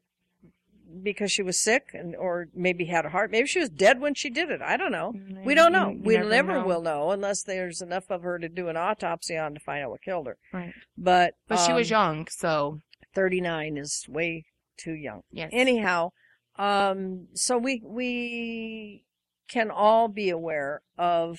because 1.03 1.32
she 1.32 1.42
was 1.42 1.61
sick 1.61 1.88
and 1.95 2.14
or 2.16 2.49
maybe 2.55 2.84
had 2.86 3.05
a 3.07 3.11
heart, 3.11 3.30
maybe 3.30 3.47
she 3.49 3.59
was 3.61 3.68
dead 3.70 4.01
when 4.01 4.14
she 4.14 4.30
did 4.30 4.51
it. 4.51 4.61
I 4.62 4.76
don't 4.76 4.92
know. 4.92 5.14
We 5.45 5.55
don't 5.55 5.72
know. 5.72 5.88
You- 5.90 5.97
you 5.97 6.03
we 6.05 6.14
never 6.16 6.28
never 6.28 6.53
know. 6.61 6.66
will 6.66 6.82
know 6.82 7.11
unless 7.11 7.42
there's 7.42 7.80
enough 7.80 8.11
of 8.11 8.22
her 8.22 8.38
to 8.38 8.49
do 8.49 8.68
an 8.68 8.76
autopsy 8.76 9.36
on 9.36 9.55
to 9.55 9.61
find 9.61 9.84
out 9.84 9.90
what 9.90 10.03
killed 10.03 10.26
her. 10.26 10.36
Right. 10.53 10.72
But 10.97 11.34
But 11.49 11.57
she 11.59 11.72
was 11.72 11.90
um, 11.90 11.97
young, 12.16 12.26
so 12.30 12.80
39 13.14 13.76
is 13.76 14.07
way 14.09 14.45
too 14.76 14.92
young. 14.95 15.22
yes. 15.30 15.51
Anyhow, 15.53 16.11
um, 16.57 17.28
so 17.34 17.59
we 17.59 17.80
we 17.84 19.05
can 19.49 19.70
all 19.70 20.09
be 20.09 20.30
aware 20.30 20.82
of 20.97 21.38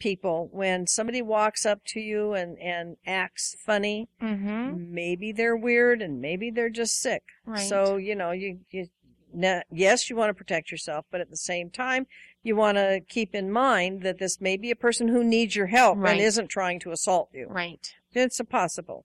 people 0.00 0.48
when 0.52 0.86
somebody 0.88 1.22
walks 1.22 1.64
up 1.64 1.84
to 1.84 2.00
you 2.00 2.32
and 2.34 2.58
and 2.58 2.96
acts 3.06 3.54
funny. 3.64 4.08
mm-hmm. 4.20 4.92
Maybe 4.92 5.30
they're 5.30 5.56
weird 5.56 6.02
and 6.02 6.20
maybe 6.20 6.50
they're 6.50 6.68
just 6.70 7.00
sick. 7.00 7.22
Right. 7.46 7.60
So 7.68 7.96
you 7.96 8.16
know 8.16 8.32
you 8.32 8.58
you. 8.70 8.88
ne- 9.32 9.62
Yes, 9.70 10.10
you 10.10 10.16
want 10.16 10.30
to 10.30 10.34
protect 10.34 10.72
yourself, 10.72 11.04
but 11.12 11.20
at 11.20 11.30
the 11.30 11.36
same 11.36 11.70
time, 11.70 12.06
you 12.42 12.56
want 12.56 12.76
to 12.78 13.00
keep 13.08 13.34
in 13.34 13.52
mind 13.52 14.02
that 14.02 14.18
this 14.18 14.40
may 14.40 14.56
be 14.56 14.70
a 14.72 14.76
person 14.76 15.06
who 15.08 15.22
needs 15.22 15.54
your 15.54 15.66
help 15.68 15.98
Right. 15.98 16.12
and 16.12 16.20
isn't 16.20 16.48
trying 16.48 16.80
to 16.80 16.90
assault 16.90 17.28
you. 17.32 17.46
right. 17.48 17.94
It's 18.12 18.40
impossible. 18.40 19.04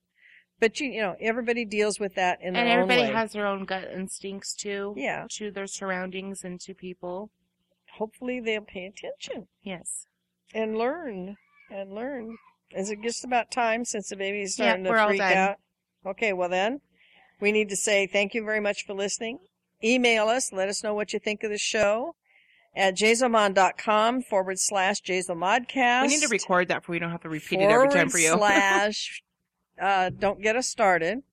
But 0.59 0.79
you, 0.79 0.87
you 0.89 1.01
know, 1.01 1.15
everybody 1.19 1.63
deals 1.65 1.99
with 1.99 2.15
that 2.15 2.39
in 2.41 2.53
their 2.53 2.63
And 2.63 2.71
own 2.71 2.77
everybody 2.83 3.07
way. 3.09 3.13
has 3.13 3.33
their 3.33 3.45
own 3.45 3.65
gut 3.65 3.89
instincts 3.93 4.55
too. 4.55 4.93
Yeah. 4.97 5.27
To 5.31 5.51
their 5.51 5.67
surroundings 5.67 6.43
and 6.43 6.59
to 6.61 6.73
people. 6.73 7.29
Hopefully 7.97 8.39
they'll 8.39 8.61
pay 8.61 8.85
attention 8.85 9.47
Yes. 9.63 10.07
And 10.53 10.77
learn 10.77 11.37
and 11.69 11.93
learn. 11.93 12.37
Is 12.71 12.89
it 12.89 13.01
just 13.01 13.23
about 13.23 13.51
time 13.51 13.85
since 13.85 14.09
the 14.09 14.15
baby 14.15 14.41
is 14.41 14.55
starting 14.55 14.85
we're 14.85 14.97
to 14.97 15.07
freak 15.07 15.21
out? 15.21 15.57
Okay, 16.05 16.33
well 16.33 16.49
then, 16.49 16.81
we 17.39 17.51
need 17.51 17.69
to 17.69 17.75
say 17.75 18.07
thank 18.07 18.33
you 18.33 18.43
very 18.43 18.59
much 18.59 18.85
for 18.85 18.93
listening. 18.93 19.39
Email 19.83 20.27
us. 20.27 20.51
Let 20.51 20.69
us 20.69 20.83
know 20.83 20.93
what 20.93 21.13
you 21.13 21.19
think 21.19 21.43
of 21.43 21.51
the 21.51 21.57
show 21.57 22.15
at 22.75 22.95
jazelmon.com 22.95 24.21
forward 24.23 24.59
slash 24.59 25.01
jazelmodcast. 25.01 26.01
We 26.03 26.07
need 26.07 26.21
to 26.21 26.27
record 26.27 26.67
that 26.67 26.83
for 26.83 26.91
we 26.91 26.99
don't 26.99 27.11
have 27.11 27.21
to 27.21 27.29
repeat 27.29 27.61
it 27.61 27.69
every 27.69 27.89
time 27.89 28.09
for 28.09 28.17
you. 28.17 28.33
slash 28.37 29.23
uh, 29.81 30.09
don't 30.17 30.41
get 30.41 30.55
us 30.55 30.67
started. 30.67 31.23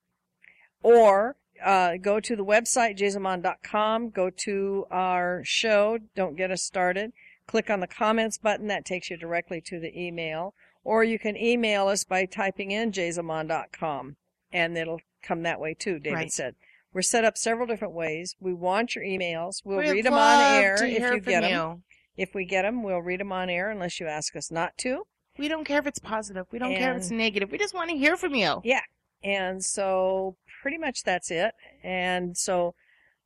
Or 0.83 1.37
uh, 1.65 1.97
go 2.01 2.21
to 2.21 2.37
the 2.37 2.45
website, 2.45 2.99
jazelmon.com, 2.99 4.11
go 4.11 4.31
to 4.31 4.87
our 4.91 5.43
show, 5.45 5.99
don't 6.15 6.37
get 6.37 6.51
us 6.51 6.63
started. 6.63 7.13
Click 7.53 7.69
on 7.69 7.81
the 7.81 7.87
comments 7.87 8.39
button, 8.39 8.67
that 8.69 8.87
takes 8.87 9.11
you 9.11 9.17
directly 9.19 9.61
to 9.61 9.79
the 9.79 9.95
email. 9.95 10.55
Or 10.85 11.05
you 11.05 11.19
can 11.19 11.37
email 11.37 11.87
us 11.87 12.03
by 12.03 12.25
typing 12.25 12.71
in 12.71 12.93
jazelmon.com, 12.93 14.17
and 14.51 14.79
it'll 14.79 15.03
come 15.23 15.43
that 15.43 15.61
way 15.61 15.75
too, 15.75 15.99
David 15.99 16.17
Right. 16.17 16.33
said. 16.33 16.55
We're 16.95 17.03
set 17.03 17.25
up 17.27 17.37
several 17.37 17.67
different 17.67 17.93
ways. 17.93 18.37
We 18.41 18.55
want 18.55 18.95
your 18.97 19.05
emails. 19.05 19.57
We'll 19.67 19.77
We'd 19.79 19.91
read 19.91 20.07
them 20.07 20.15
on 20.15 20.55
air 20.63 20.83
if 20.83 20.99
you 21.15 21.21
get 21.21 21.43
them. 21.43 21.51
you. 21.51 21.83
If 22.17 22.35
we 22.35 22.47
get 22.47 22.63
them, 22.63 22.83
we'll 22.83 23.03
read 23.03 23.21
them 23.21 23.33
on 23.33 23.51
air 23.51 23.69
unless 23.71 24.01
you 24.01 24.07
ask 24.07 24.35
us 24.35 24.51
not 24.51 24.79
to. 24.79 25.07
We 25.37 25.49
don't 25.49 25.65
care 25.65 25.79
if 25.79 25.87
it's 25.87 25.99
positive. 25.99 26.47
We 26.51 26.59
don't 26.59 26.75
care 26.75 26.93
if 26.93 26.97
it's 27.03 27.11
negative. 27.11 27.51
We 27.53 27.59
just 27.59 27.75
want 27.75 27.91
to 27.91 27.99
hear 27.99 28.17
from 28.17 28.35
you. 28.35 28.63
Yeah. 28.65 28.81
And 29.23 29.63
so 29.63 30.37
pretty 30.63 30.79
much 30.79 31.03
that's 31.03 31.31
it. 31.31 31.53
And 31.85 32.35
so 32.35 32.75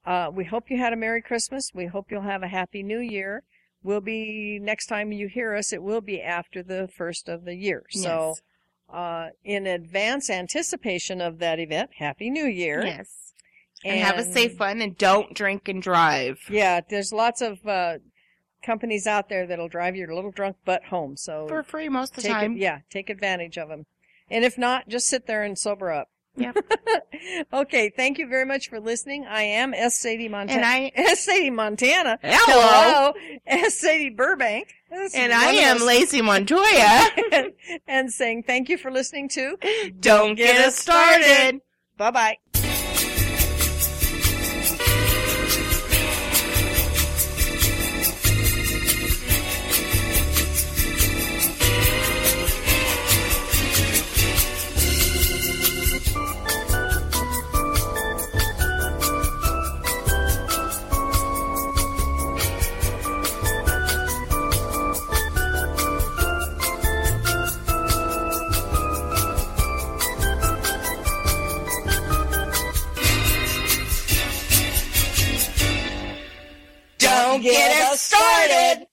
uh, 0.04 0.30
we 0.32 0.44
hope 0.44 0.68
you 0.68 0.78
had 0.78 0.92
a 0.92 0.96
Merry 0.96 1.22
Christmas. 1.22 1.70
We 1.72 1.86
hope 1.86 2.10
you'll 2.10 2.22
have 2.22 2.42
a 2.42 2.48
Happy 2.48 2.82
New 2.82 2.98
Year. 2.98 3.44
We'll 3.86 4.00
be, 4.00 4.58
next 4.60 4.86
time 4.86 5.12
you 5.12 5.28
hear 5.28 5.54
us, 5.54 5.72
it 5.72 5.80
will 5.80 6.00
be 6.00 6.20
after 6.20 6.60
the 6.60 6.88
first 6.88 7.28
of 7.28 7.44
the 7.44 7.54
year. 7.54 7.84
So 7.90 8.34
uh, 8.92 9.28
in 9.44 9.68
advance 9.68 10.28
anticipation 10.28 11.20
of 11.20 11.38
that 11.38 11.60
event, 11.60 11.90
Happy 11.98 12.28
New 12.28 12.46
Year. 12.46 12.84
Yes. 12.84 13.32
And, 13.84 14.00
have 14.00 14.18
a 14.18 14.24
safe 14.24 14.58
one 14.58 14.80
and 14.80 14.98
don't 14.98 15.34
drink 15.34 15.68
and 15.68 15.80
drive. 15.80 16.40
Yeah, 16.50 16.80
there's 16.88 17.12
lots 17.12 17.40
of 17.40 17.64
uh, 17.64 17.98
companies 18.60 19.06
out 19.06 19.28
there 19.28 19.46
that'll 19.46 19.68
drive 19.68 19.94
your 19.94 20.12
little 20.12 20.32
drunk 20.32 20.56
butt 20.64 20.86
home. 20.86 21.16
So 21.16 21.46
For 21.46 21.62
free 21.62 21.88
most 21.88 22.16
of 22.18 22.24
the 22.24 22.28
time. 22.28 22.56
it, 22.56 22.58
yeah, 22.58 22.80
take 22.90 23.08
advantage 23.08 23.56
of 23.56 23.68
them. 23.68 23.86
And 24.28 24.44
if 24.44 24.58
not, 24.58 24.88
just 24.88 25.06
sit 25.06 25.28
there 25.28 25.44
and 25.44 25.56
sober 25.56 25.92
up. 25.92 26.08
Yep. 26.36 26.56
okay, 27.52 27.90
thank 27.90 28.18
you 28.18 28.28
very 28.28 28.44
much 28.44 28.68
for 28.68 28.78
listening. 28.80 29.26
I 29.26 29.42
am 29.42 29.74
S. 29.74 29.96
Sadie 29.96 30.28
Montana. 30.28 30.60
And 30.60 30.64
I- 30.66 30.92
S. 31.10 31.24
Sadie 31.24 31.50
Montana. 31.50 32.18
Hello. 32.22 33.12
S. 33.46 33.78
Sadie 33.78 34.10
Burbank. 34.10 34.74
This 34.90 35.12
is 35.12 35.18
And 35.18 35.32
I 35.32 35.52
am 35.52 35.78
Lacie 35.78 36.22
Montoya. 36.22 37.50
and 37.88 38.12
saying 38.12 38.44
thank 38.44 38.68
you 38.68 38.78
for 38.78 38.90
listening 38.90 39.28
to 39.30 39.56
Don't 39.98 40.34
get 40.36 40.64
us 40.64 40.76
started. 40.76 41.60
Bye 41.96 42.10
bye. 42.10 42.38
Don't 77.46 77.54
get 77.54 77.92
us 77.92 78.00
started. 78.00 78.84